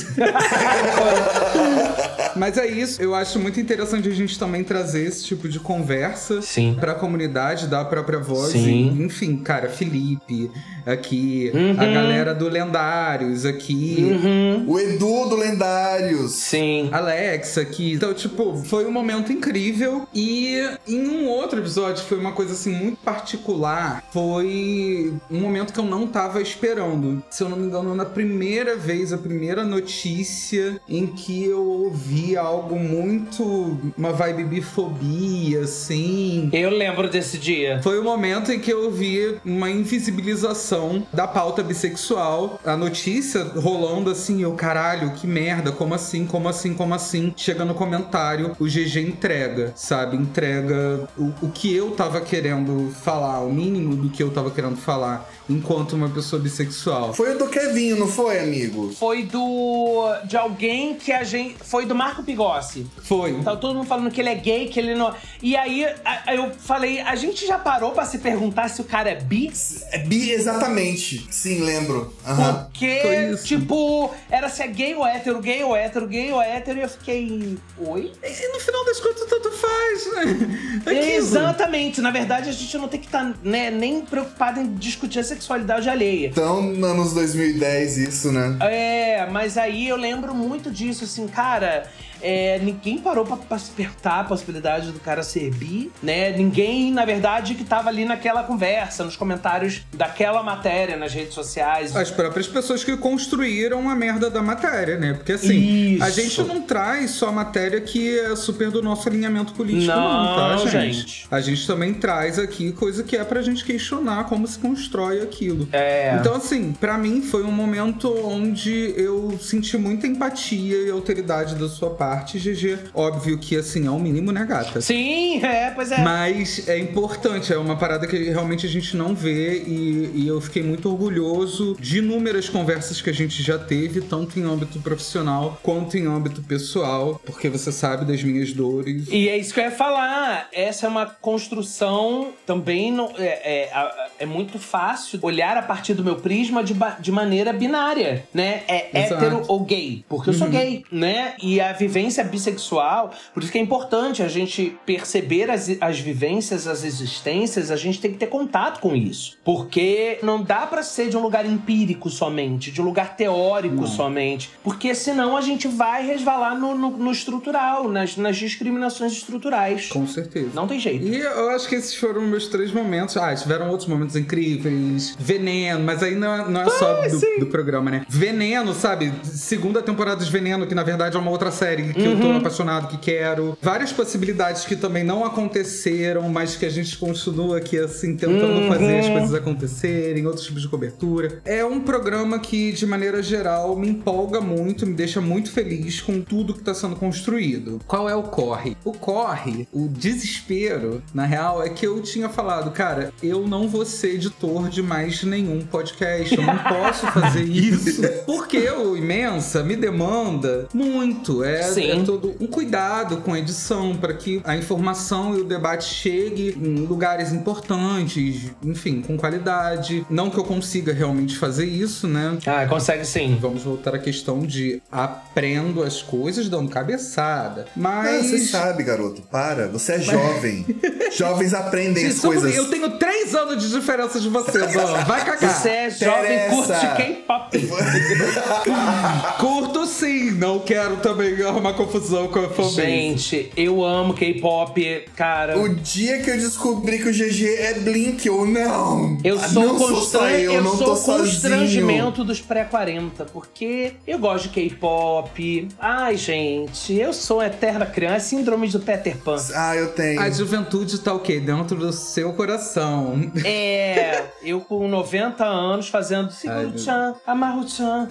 Mas 2.36 2.55
é 2.57 2.68
isso, 2.68 3.01
eu 3.01 3.15
acho 3.15 3.39
muito 3.39 3.59
interessante 3.59 4.07
a 4.07 4.11
gente 4.13 4.38
também 4.38 4.63
trazer 4.63 5.05
esse 5.07 5.24
tipo 5.26 5.49
de 5.49 5.59
conversa 5.59 6.39
Sim. 6.41 6.78
pra 6.80 6.93
comunidade, 6.93 7.65
dar 7.68 7.82
a 7.82 7.86
própria 7.86 8.20
voz. 8.20 8.51
Sim. 8.51 8.95
E, 8.95 9.03
enfim, 9.03 9.38
cara, 9.38 9.70
Felipe, 9.70 10.51
aqui, 10.86 11.51
Uhum. 11.53 11.72
a 11.80 11.86
galera 11.86 12.36
do 12.36 12.47
Lendários 12.47 13.43
aqui. 13.45 13.97
Uhum. 14.24 14.65
O 14.68 14.80
Edu 14.80 15.30
do 15.30 15.36
Lendários. 15.36 16.34
Sim. 16.34 16.89
Alex 16.91 17.57
aqui. 17.57 17.93
Então, 17.93 18.13
tipo, 18.13 18.55
foi 18.65 18.86
um 18.86 18.91
momento 18.91 19.32
incrível. 19.34 20.07
E 20.13 20.57
em 20.88 21.07
um 21.07 21.28
outro 21.28 21.59
episódio, 21.59 22.03
foi 22.05 22.20
uma 22.20 22.34
coisa 22.34 22.53
assim 22.53 22.72
muito 22.72 22.97
particular. 22.97 24.03
Foi 24.12 25.14
um 25.30 25.39
momento 25.39 25.74
que 25.74 25.80
eu 25.80 25.86
não 25.86 26.08
tava 26.08 26.41
esperando. 26.41 27.24
Se 27.30 27.43
eu 27.43 27.49
não 27.49 27.58
me 27.58 27.68
engano, 27.68 27.93
na 27.93 28.05
primeira 28.05 28.76
vez, 28.76 29.12
a 29.12 29.18
primeira 29.18 29.64
notícia 29.64 30.80
em 30.88 31.08
que 31.08 31.45
eu 31.45 31.64
ouvi 31.64 32.38
algo 32.38 32.78
muito. 32.80 33.78
uma 33.97 34.12
vibe 34.12 34.45
bifobia, 34.45 35.62
assim. 35.62 36.49
Eu 36.53 36.70
lembro 36.70 37.10
desse 37.10 37.38
dia. 37.38 37.82
Foi 37.84 37.99
o 37.99 38.03
momento 38.03 38.51
em 38.51 38.60
que 38.60 38.72
eu 38.72 38.89
vi 38.91 39.38
uma 39.43 39.70
invisibilização 39.70 41.05
da 41.12 41.28
pauta 41.28 41.62
bissexual. 41.62 42.60
A 42.66 42.78
notícia 42.78 43.43
rolando 43.43 44.10
assim, 44.10 44.41
eu, 44.41 44.53
caralho, 44.53 45.12
que 45.12 45.28
merda, 45.28 45.72
como 45.72 45.93
assim, 45.93 46.26
como 46.26 46.47
assim, 46.47 46.74
como 46.74 46.93
assim? 46.93 47.34
Chega 47.36 47.66
no 47.66 47.74
comentário, 47.74 48.55
o 48.60 48.66
GG 48.66 48.99
entrega, 48.99 49.74
sabe? 49.76 50.16
Entrega 50.16 51.08
o, 51.18 51.34
o 51.41 51.51
que 51.51 51.76
eu 51.76 51.91
tava 51.91 52.22
querendo 52.22 52.91
falar, 52.91 53.41
o 53.41 53.51
mínimo 53.51 53.97
do 53.98 54.10
que 54.10 54.22
eu 54.24 54.32
tava 54.32 54.52
querendo 54.52 54.78
falar, 54.78 55.30
enquanto 55.50 55.93
uma 55.93 56.10
pessoa 56.10 56.41
bissexual. 56.41 57.14
Foi 57.14 57.36
o 57.36 57.38
do 57.38 57.48
Kevinho, 57.48 57.95
não 57.98 58.08
foi, 58.08 58.39
amigo? 58.39 58.93
Foi 58.98 59.24
do. 59.24 60.06
de 60.26 60.38
alguém 60.38 60.95
que 60.95 61.12
a 61.12 61.24
gente. 61.24 61.56
Foi 61.64 61.86
do 61.86 61.95
Marco 61.95 62.24
Pigossi. 62.24 62.86
Foi. 63.04 63.41
Tava 63.43 63.58
todo 63.58 63.76
mundo 63.76 63.88
falando 63.88 64.12
que 64.12 64.22
ele 64.22 64.30
é 64.30 64.36
gay, 64.36 64.68
que 64.68 64.80
ele 64.80 64.95
não. 64.95 65.14
E 65.41 65.56
aí 65.56 65.86
a- 66.06 66.34
eu 66.34 66.52
falei, 66.52 67.00
a 67.02 67.16
gente 67.16 67.45
já 67.45 67.58
parou 67.58 67.91
pra 67.91 68.06
se 68.06 68.20
perguntar 68.20 68.70
se 68.70 68.82
o 68.82 68.84
cara 68.84 69.10
é 69.10 69.16
bi? 69.16 69.52
É 69.91 70.00
bi, 70.00 70.32
exatamente. 70.32 71.28
Sim, 71.30 71.62
lembro. 71.64 72.14
Aham. 72.26 72.66
Porque, 72.72 73.36
tipo, 73.43 74.12
era 74.30 74.50
se 74.50 74.62
é 74.64 74.68
gay 74.68 74.93
ou 74.95 75.06
hétero, 75.06 75.39
gay 75.41 75.64
ou 75.64 75.76
hétero, 75.76 76.08
gay 76.08 76.32
ou 76.32 76.41
hétero, 76.41 76.80
e 76.80 76.82
eu 76.84 76.89
fiquei. 76.89 77.58
Oi? 77.78 78.12
E 78.24 78.54
no 78.54 78.60
final 78.60 78.86
das 78.86 79.00
contas, 79.00 79.26
tanto 79.30 79.52
faz, 79.52 80.14
né? 80.16 80.82
Aquilo. 80.86 81.00
Exatamente. 81.02 82.02
Na 82.02 82.12
verdade, 82.12 82.50
a 82.50 82.52
gente 82.52 82.78
não 82.78 82.88
tem 82.88 83.00
que 83.00 83.06
estar 83.06 83.34
né, 83.43 83.70
nem 83.72 83.87
preocupado 84.02 84.60
em 84.60 84.74
discutir 84.76 85.20
a 85.20 85.24
sexualidade 85.24 85.90
alheia. 85.90 86.28
Então, 86.28 86.60
anos 86.84 87.14
2010, 87.14 87.98
isso, 87.98 88.32
né? 88.32 88.58
É, 88.62 89.28
mas 89.32 89.58
aí 89.58 89.88
eu 89.88 89.96
lembro 89.98 90.34
muito 90.36 90.72
disso, 90.72 91.04
assim, 91.04 91.28
cara. 91.28 91.90
É, 92.22 92.59
ninguém 92.59 92.99
parou 92.99 93.26
se 93.57 93.72
perguntar 93.72 94.22
a 94.22 94.24
possibilidade 94.24 94.91
do 94.91 94.99
cara 94.99 95.24
ser 95.24 95.51
bi, 95.51 95.91
né? 96.01 96.32
Ninguém, 96.32 96.91
na 96.91 97.05
verdade, 97.05 97.55
que 97.55 97.63
tava 97.63 97.89
ali 97.89 98.05
naquela 98.05 98.43
conversa, 98.43 99.03
nos 99.03 99.15
comentários 99.15 99.82
daquela 99.93 100.43
matéria 100.43 100.95
nas 100.97 101.13
redes 101.13 101.34
sociais. 101.34 101.95
As 101.95 102.11
próprias 102.11 102.47
pessoas 102.47 102.84
que 102.84 102.95
construíram 102.97 103.89
a 103.89 103.95
merda 103.95 104.30
da 104.30 104.41
matéria, 104.41 104.97
né? 104.97 105.13
Porque 105.13 105.34
assim, 105.34 105.95
Isso. 105.95 106.03
a 106.03 106.09
gente 106.09 106.41
não 106.43 106.61
traz 106.61 107.11
só 107.11 107.32
matéria 107.32 107.82
que 107.82 108.20
é 108.20 108.36
super 108.36 108.72
do 108.72 108.82
nosso 108.82 109.07
alinhamento 109.07 109.53
político, 109.53 109.88
não, 109.88 110.24
Não, 110.26 110.36
tá, 110.36 110.70
gente? 110.70 110.97
gente. 110.97 111.28
A 111.30 111.41
gente 111.41 111.65
também 111.65 111.93
traz 111.93 112.39
aqui 112.39 112.72
coisa 112.72 113.03
que 113.03 113.15
é 113.15 113.24
pra 113.24 113.41
gente 113.41 113.63
questionar 113.63 114.26
como 114.26 114.47
se 114.47 114.57
constrói 114.59 115.22
aquilo. 115.22 115.68
É. 115.72 116.15
Então, 116.20 116.36
assim, 116.36 116.74
pra 116.74 116.97
mim 116.97 117.22
foi 117.22 117.43
um 117.43 117.51
momento 117.51 118.13
onde 118.26 118.93
eu 118.97 119.38
senti 119.39 119.78
muita 119.78 120.07
empatia 120.07 120.78
e 120.78 120.89
alteridade 120.91 121.55
da 121.55 121.68
sua 121.68 121.89
parte, 121.91 122.07
GG. 122.16 122.91
Óbvio 122.93 123.38
que, 123.38 123.55
assim, 123.55 123.88
é 123.88 123.91
o 123.91 123.99
mínimo, 123.99 124.32
né, 124.32 124.45
gata? 124.45 124.82
Sim, 124.82 125.43
é, 125.43 125.72
pois 125.72 125.91
é. 125.91 126.01
Mas 126.01 126.68
é 126.68 126.78
importante, 126.78 127.53
é 127.53 127.58
uma 127.58 127.76
parada 127.76 128.08
que 128.08 128.18
realmente 128.30 128.66
a 128.66 128.70
gente 128.70 128.95
não 128.95 129.14
vê 129.14 129.64
e, 129.64 130.12
e 130.16 130.28
eu 130.28 130.39
fiquei 130.41 130.64
muito 130.64 130.89
orgulhoso 130.89 131.76
de 131.80 131.99
inúmeras 131.99 132.49
conversas 132.49 133.01
que 133.01 133.10
a 133.10 133.14
gente 133.14 133.41
já 133.43 133.58
teve, 133.58 134.01
tanto 134.01 134.39
em 134.39 134.43
âmbito 134.43 134.80
profissional 134.80 135.60
quanto 135.62 135.97
em 135.97 136.05
âmbito 136.05 136.41
pessoal, 136.41 137.22
porque 137.26 137.49
você 137.49 137.72
sabe 137.72 138.05
das 138.05 138.24
minhas 138.24 138.53
dores. 138.53 139.08
E 139.10 139.30
é 139.30 139.38
isso 139.38 139.53
que 139.53 139.60
eu 139.60 139.66
ia 139.66 139.72
falar. 139.72 140.47
Essa 140.51 140.86
é 140.86 140.89
uma 140.89 141.05
construção 141.05 142.32
também. 142.45 142.91
Não, 142.91 143.12
é, 143.18 143.70
é, 143.70 143.88
é 144.20 144.26
muito 144.26 144.60
fácil 144.60 145.20
olhar 145.22 145.58
a 145.58 145.62
partir 145.62 145.93
do 145.93 146.03
meu 146.03 146.16
prisma 146.16 146.64
de, 146.64 146.76
de 146.99 147.12
maneira 147.12 147.51
binária, 147.53 148.26
né? 148.34 148.64
É 148.68 149.05
Exato. 149.05 149.26
hétero 149.26 149.43
ou 149.47 149.60
gay. 149.62 150.05
Porque 150.08 150.30
eu 150.30 150.34
sou 150.34 150.47
gay, 150.47 150.84
né? 150.91 151.36
E 151.41 151.60
a 151.60 151.74
vivência 151.74 151.97
bissexual, 152.24 153.12
por 153.34 153.43
isso 153.43 153.52
que 153.52 153.58
é 153.58 153.62
importante 153.62 154.22
a 154.24 154.28
gente 154.28 154.78
perceber 154.86 155.50
as, 155.50 155.70
as 155.82 156.00
vivências, 156.00 156.68
as 156.68 156.84
existências, 156.84 157.72
a 157.72 157.76
gente 157.76 158.00
tem 158.00 158.12
que 158.12 158.18
ter 158.18 158.28
contato 158.28 158.80
com 158.80 158.95
isso. 158.95 159.38
Porque 159.43 160.20
não 160.24 160.41
dá 160.41 160.66
pra 160.68 160.84
ser 160.84 161.10
de 161.10 161.18
um 161.18 161.22
lugar 161.22 161.45
empírico 161.45 162.10
somente, 162.10 162.72
de 162.72 162.82
um 162.82 162.86
lugar 162.86 163.16
teórico 163.16 163.88
somente. 163.88 164.52
Porque 164.64 164.93
senão 164.93 165.36
a 165.38 165.41
gente 165.41 165.68
vai 165.68 166.06
resvalar 166.06 166.58
no, 166.58 166.76
no- 166.76 166.91
no 166.98 167.12
estrutural, 167.12 167.88
nas, 167.89 168.16
nas 168.18 168.38
discriminações 168.38 169.14
estruturais. 169.14 169.88
Com 169.88 170.06
certeza. 170.08 170.50
Não 170.54 170.68
tem 170.68 170.80
jeito. 170.80 171.06
E 171.06 171.20
eu 171.20 171.50
acho 171.52 171.68
que 171.68 171.76
esses 171.76 171.95
foram 171.95 172.22
meus 172.22 172.48
três 172.48 172.72
momentos. 172.72 173.16
Ah, 173.18 173.34
tiveram 173.36 173.70
outros 173.70 173.88
momentos 173.88 174.16
incríveis. 174.16 175.16
Veneno, 175.20 175.84
mas 175.84 176.02
aí 176.04 176.16
não 176.16 176.34
é, 176.34 176.50
não 176.50 176.62
é 176.62 176.70
só 176.70 177.02
do, 177.08 177.39
do 177.39 177.45
programa, 177.48 177.91
né? 177.91 178.06
Veneno, 178.08 178.74
sabe? 178.74 179.12
Segunda 179.24 179.82
temporada 179.82 180.24
de 180.24 180.32
Veneno, 180.32 180.66
que 180.68 180.76
na 180.76 180.84
verdade 180.84 181.16
é 181.16 181.20
uma 181.20 181.32
outra 181.32 181.52
série 181.52 181.87
que 181.94 182.04
eu 182.04 182.20
tô 182.20 182.32
apaixonado, 182.32 182.88
que 182.88 182.98
quero. 182.98 183.58
Várias 183.62 183.92
possibilidades 183.92 184.66
que 184.66 184.76
também 184.76 185.04
não 185.04 185.26
aconteceram, 185.26 186.28
mas 186.30 186.56
que 186.56 186.66
a 186.66 186.70
gente 186.70 186.98
continua 186.98 187.58
aqui, 187.58 187.78
assim, 187.78 188.16
tentando 188.16 188.68
fazer 188.68 189.00
as 189.00 189.10
coisas 189.10 189.34
acontecerem, 189.34 190.26
outros 190.26 190.46
tipos 190.46 190.62
de 190.62 190.68
cobertura. 190.68 191.42
É 191.46 191.64
um 191.66 191.80
programa 191.80 192.40
que, 192.40 192.72
de 192.72 192.86
maneira 192.86 193.22
geral, 193.22 193.76
me 193.76 193.90
empolga 193.90 194.42
muito, 194.42 194.86
me 194.86 194.94
deixa 194.94 195.22
muito 195.22 195.52
feliz 195.52 196.02
com 196.02 196.22
tudo 196.22 196.54
que 196.54 196.62
tá 196.62 196.74
sendo 196.74 196.96
construído. 196.96 197.80
Qual 197.88 198.10
é 198.10 198.16
o 198.16 198.24
corre? 198.24 198.76
O 198.84 198.92
corre, 198.92 199.68
o 199.72 199.88
desespero, 199.88 201.02
na 201.14 201.26
real, 201.26 201.64
é 201.64 201.70
que 201.70 201.86
eu 201.86 202.02
tinha 202.02 202.30
falado, 202.30 202.72
cara, 202.72 203.12
eu 203.22 203.48
não 203.48 203.68
vou 203.68 203.86
ser 203.86 204.16
editor 204.16 204.70
de 204.70 204.82
mais 204.82 205.24
nenhum 205.24 205.62
podcast. 205.62 206.36
Eu 206.36 206.44
não 206.44 206.58
posso 206.64 207.08
fazer 207.08 207.44
isso. 207.44 208.02
Porque 208.26 208.70
o 208.70 208.96
Imensa 208.96 209.64
me 209.64 209.76
demanda 209.76 210.68
muito. 210.74 211.44
É, 211.44 211.64
Sim. 211.82 212.02
é 212.02 212.04
todo 212.04 212.36
um 212.40 212.48
cuidado 212.48 213.18
com 213.18 213.34
a 213.34 213.40
edição 213.40 213.96
para 213.96 214.14
que 214.14 214.42
a 214.44 214.56
informação 214.56 215.38
e 215.38 215.42
o 215.42 215.44
debate 215.44 215.86
chegue 215.86 216.58
em 216.58 216.86
lugares 216.86 217.32
importantes, 217.32 218.52
enfim, 218.64 219.02
com 219.02 219.18
qualidade. 219.18 220.06
Não 220.10 220.30
que 220.30 220.38
eu 220.38 220.44
consiga 220.44 220.94
realmente 220.94 221.38
fazer 221.38 221.66
isso, 221.66 222.08
né? 222.08 222.38
Ah, 222.46 222.66
consegue 222.68 223.06
sim. 223.06 223.38
Vamos 223.40 223.64
voltar 223.64 223.96
à 223.96 224.00
questão 224.00 224.40
de 224.42 224.82
aprendo 224.92 225.84
as 225.84 226.02
coisas 226.02 226.50
dando 226.50 226.70
cabeçada. 226.70 227.66
Ah, 227.70 227.72
Mas. 227.76 228.28
você 228.28 228.40
sabe, 228.40 228.84
garoto. 228.84 229.22
Para. 229.24 229.68
Você 229.68 229.94
é 229.94 230.00
jovem. 230.00 230.66
Jovens 231.16 231.54
aprendem 231.54 232.06
as 232.06 232.20
coisas. 232.20 232.54
Eu 232.54 232.70
tenho 232.70 232.92
três 232.98 233.34
anos 233.34 233.64
de 233.64 233.72
diferença 233.72 234.20
de 234.20 234.30
você, 234.30 234.60
Dan. 234.60 235.04
Vai 235.06 235.24
cagar. 235.24 235.50
Você 235.50 235.70
é 235.70 235.90
jovem, 235.90 236.22
Teresa. 236.24 236.50
curte 236.50 236.88
K-pop. 236.98 237.58
Curto 239.40 239.86
sim, 239.86 240.32
não 240.32 240.60
quero 240.60 240.98
também 240.98 241.42
arrumar 241.44 241.66
confusão 241.74 242.28
com 242.28 242.39
a 242.39 242.49
fanbase. 242.49 242.76
Gente, 242.76 243.51
eu 243.55 243.84
amo 243.84 244.13
K-pop, 244.13 245.05
cara. 245.15 245.57
O 245.59 245.70
dia 245.70 246.20
que 246.22 246.30
eu 246.30 246.38
descobri 246.38 246.97
que 246.99 247.09
o 247.09 247.13
GG 247.13 247.45
é 247.59 247.74
Blink 247.76 248.30
ou 248.30 248.45
não. 248.45 249.18
Eu 249.24 249.39
Ah, 249.39 249.47
sou 249.49 249.63
não 249.63 249.78
sou 249.80 249.89
constra... 249.89 250.32
eu, 250.39 250.53
eu 250.53 250.63
não 250.63 250.78
sou 250.78 250.88
tô 250.88 250.95
sozinho. 250.95 251.28
constrangimento 251.28 252.24
dos 252.24 252.41
pré-40, 252.41 253.26
porque 253.32 253.93
eu 254.05 254.20
gosto 254.20 254.43
de 254.49 254.49
K-pop. 254.49 255.68
Ai, 255.80 256.18
gente, 256.18 256.93
eu 256.93 257.13
sou 257.13 257.41
eterna 257.43 257.86
criança, 257.86 258.15
é 258.18 258.20
síndrome 258.20 258.68
do 258.70 258.80
Peter 258.80 259.15
Pan. 259.18 259.38
Ah, 259.53 259.76
eu 259.76 259.89
tenho. 259.91 260.20
A 260.20 260.30
juventude 260.30 260.99
tá 260.99 261.13
o 261.13 261.20
quê? 261.20 261.39
Dentro 261.39 261.78
do 261.78 261.91
seu 261.93 262.34
coração. 262.34 263.32
É, 263.45 264.24
eu 264.43 264.59
com 264.61 264.88
90 264.88 265.43
anos 265.45 265.88
fazendo 265.89 266.32
Seguro-chan, 266.32 267.13
Amarro-chan. 267.26 268.07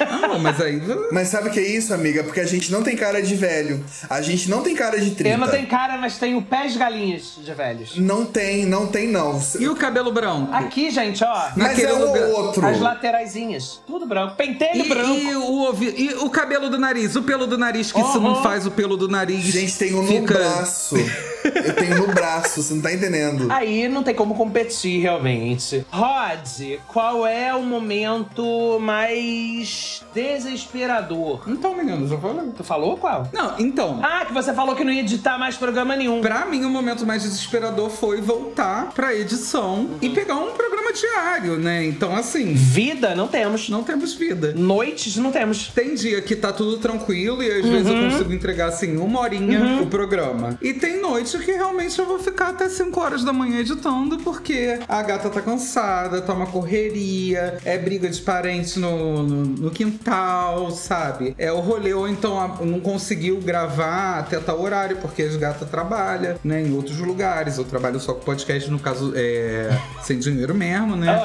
Ah, 0.00 0.38
mas 0.38 0.60
aí. 0.60 0.80
Mas 1.12 1.28
sabe 1.28 1.48
o 1.48 1.52
que 1.52 1.60
é 1.60 1.66
isso, 1.66 1.92
amiga? 1.94 2.24
Porque 2.24 2.40
a 2.40 2.46
gente 2.46 2.70
não 2.72 2.82
tem 2.86 2.96
cara 2.96 3.20
de 3.20 3.34
velho. 3.34 3.84
A 4.08 4.22
gente 4.22 4.48
não 4.48 4.62
tem 4.62 4.74
cara 4.74 4.98
de 5.00 5.10
30. 5.10 5.28
Eu 5.34 5.38
não 5.38 5.48
tenho 5.48 5.66
cara, 5.66 5.98
mas 5.98 6.16
tenho 6.18 6.40
pés 6.40 6.72
de 6.72 6.78
galinhas 6.78 7.34
de 7.42 7.52
velhos. 7.52 7.96
Não 7.96 8.24
tem, 8.24 8.64
não 8.64 8.86
tem, 8.86 9.08
não. 9.08 9.40
E 9.58 9.68
o 9.68 9.74
cabelo 9.76 10.12
branco? 10.12 10.52
Aqui, 10.52 10.90
gente, 10.90 11.22
ó. 11.24 11.48
Mas 11.56 11.68
naquele 11.68 11.88
é 11.90 11.94
um 11.94 12.04
lugar- 12.06 12.28
ou 12.28 12.44
outro. 12.44 12.64
As 12.66 12.80
lateraisinhas. 12.80 13.80
Tudo 13.86 14.06
branco. 14.06 14.36
Pentelho 14.36 14.84
E, 14.84 14.88
branco. 14.88 15.14
e 15.14 15.34
o, 15.36 15.52
ouvi- 15.66 15.94
e 15.96 16.14
o 16.14 16.30
cabelo 16.30 16.70
do 16.70 16.78
nariz? 16.78 17.16
O 17.16 17.22
pelo 17.22 17.46
do 17.46 17.58
nariz, 17.58 17.90
que 17.92 18.02
se 18.02 18.18
não 18.18 18.34
Uhum. 18.34 18.42
faz 18.42 18.66
o 18.66 18.70
pelo 18.70 18.96
do 18.96 19.08
nariz. 19.08 19.42
Gente, 19.44 19.76
tem 19.76 19.94
um 19.94 20.02
no 20.02 20.08
fica... 20.08 20.34
braço. 20.34 20.96
Eu 21.44 21.74
tenho 21.74 21.98
no 21.98 22.06
braço, 22.12 22.62
você 22.62 22.74
não 22.74 22.82
tá 22.82 22.92
entendendo. 22.92 23.50
Aí 23.50 23.88
não 23.88 24.02
tem 24.02 24.14
como 24.14 24.34
competir, 24.34 25.00
realmente. 25.00 25.84
Rod, 25.90 26.78
qual 26.88 27.26
é 27.26 27.54
o 27.54 27.62
momento 27.62 28.78
mais 28.80 30.02
desesperador? 30.14 31.42
Então, 31.46 31.74
menino, 31.76 32.06
já 32.08 32.18
falei. 32.18 32.50
Tu 32.56 32.64
falou 32.64 32.75
qual? 32.98 33.28
Não, 33.32 33.54
então. 33.58 34.00
Ah, 34.02 34.24
que 34.24 34.32
você 34.32 34.52
falou 34.52 34.74
que 34.74 34.84
não 34.84 34.92
ia 34.92 35.00
editar 35.00 35.38
mais 35.38 35.56
programa 35.56 35.96
nenhum. 35.96 36.20
Pra 36.20 36.46
mim, 36.46 36.64
o 36.64 36.70
momento 36.70 37.06
mais 37.06 37.22
desesperador 37.22 37.90
foi 37.90 38.20
voltar 38.20 38.92
pra 38.94 39.14
edição 39.14 39.90
e 40.02 40.10
pegar 40.10 40.36
um 40.36 40.52
programa 40.52 40.92
diário, 40.92 41.56
né? 41.58 41.84
Então, 41.84 42.14
assim, 42.14 42.54
Vida, 42.54 43.14
não 43.14 43.28
temos. 43.28 43.68
não 43.68 43.82
temos 43.82 44.14
vida. 44.14 44.52
Noites, 44.56 45.16
não 45.16 45.30
temos. 45.32 45.68
Tem 45.68 45.94
dia 45.94 46.20
que 46.22 46.34
tá 46.36 46.52
tudo 46.52 46.78
tranquilo 46.78 47.42
e 47.42 47.50
às 47.50 47.66
vezes 47.66 47.86
eu 47.88 48.10
consigo 48.10 48.32
entregar 48.32 48.68
assim 48.68 48.96
uma 48.96 49.20
horinha 49.20 49.80
o 49.82 49.86
programa. 49.86 50.58
E 50.62 50.72
tem 50.74 51.00
noite 51.00 51.36
que 51.38 51.52
realmente 51.52 51.98
eu 51.98 52.06
vou 52.06 52.18
ficar 52.18 52.48
até 52.48 52.68
5 52.68 52.98
horas 53.00 53.24
da 53.24 53.32
manhã 53.32 53.60
editando 53.60 54.18
porque 54.18 54.78
a 54.88 55.02
gata 55.02 55.28
tá 55.30 55.40
cansada, 55.40 56.20
tá 56.20 56.32
uma 56.32 56.46
correria, 56.46 57.58
é 57.64 57.76
briga 57.78 58.08
de 58.08 58.20
parente 58.22 58.78
no, 58.78 59.22
no, 59.22 59.44
no 59.44 59.70
quintal, 59.70 60.70
sabe? 60.70 61.34
É 61.38 61.50
o 61.52 61.60
rolê, 61.60 61.92
ou 61.94 62.08
então 62.08 62.38
a- 62.40 62.55
não 62.64 62.80
conseguiu 62.80 63.40
gravar 63.40 64.20
até 64.20 64.38
tal 64.38 64.60
horário 64.60 64.96
porque 64.98 65.22
as 65.22 65.36
gatas 65.36 65.68
trabalham, 65.68 66.36
né? 66.42 66.62
Em 66.62 66.74
outros 66.74 66.98
lugares. 66.98 67.58
Eu 67.58 67.64
trabalho 67.64 68.00
só 68.00 68.14
com 68.14 68.20
podcast, 68.20 68.70
no 68.70 68.78
caso, 68.78 69.12
é 69.14 69.70
sem 70.02 70.18
dinheiro 70.18 70.54
mesmo, 70.54 70.96
né? 70.96 71.16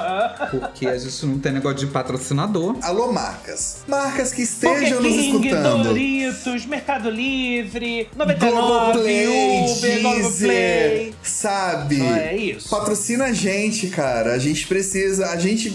Porque 0.50 0.88
a 0.88 0.98
gente 0.98 1.26
não 1.26 1.40
tem 1.40 1.52
negócio 1.52 1.80
de 1.80 1.88
patrocinador. 1.88 2.76
Alô, 2.82 3.12
marcas. 3.12 3.84
Marcas 3.88 4.34
que 4.34 4.46
Burger 4.46 4.84
estejam 4.84 5.02
nos 5.02 5.12
King, 5.12 5.48
escutando. 5.48 5.84
Doritos, 5.84 6.66
Mercado 6.66 7.10
Livre, 7.10 8.08
99, 8.16 8.52
Globoplay, 8.52 9.28
Uber, 9.28 10.02
Globoplay. 10.02 10.22
Deezer, 10.22 11.14
sabe? 11.24 12.02
Ah, 12.02 12.18
é 12.20 12.38
isso. 12.38 12.70
Patrocina 12.70 13.26
a 13.26 13.34
gente, 13.34 13.88
cara. 13.88 14.34
A 14.34 14.38
gente 14.38 14.68
precisa, 14.68 15.28
a 15.28 15.38
gente, 15.38 15.74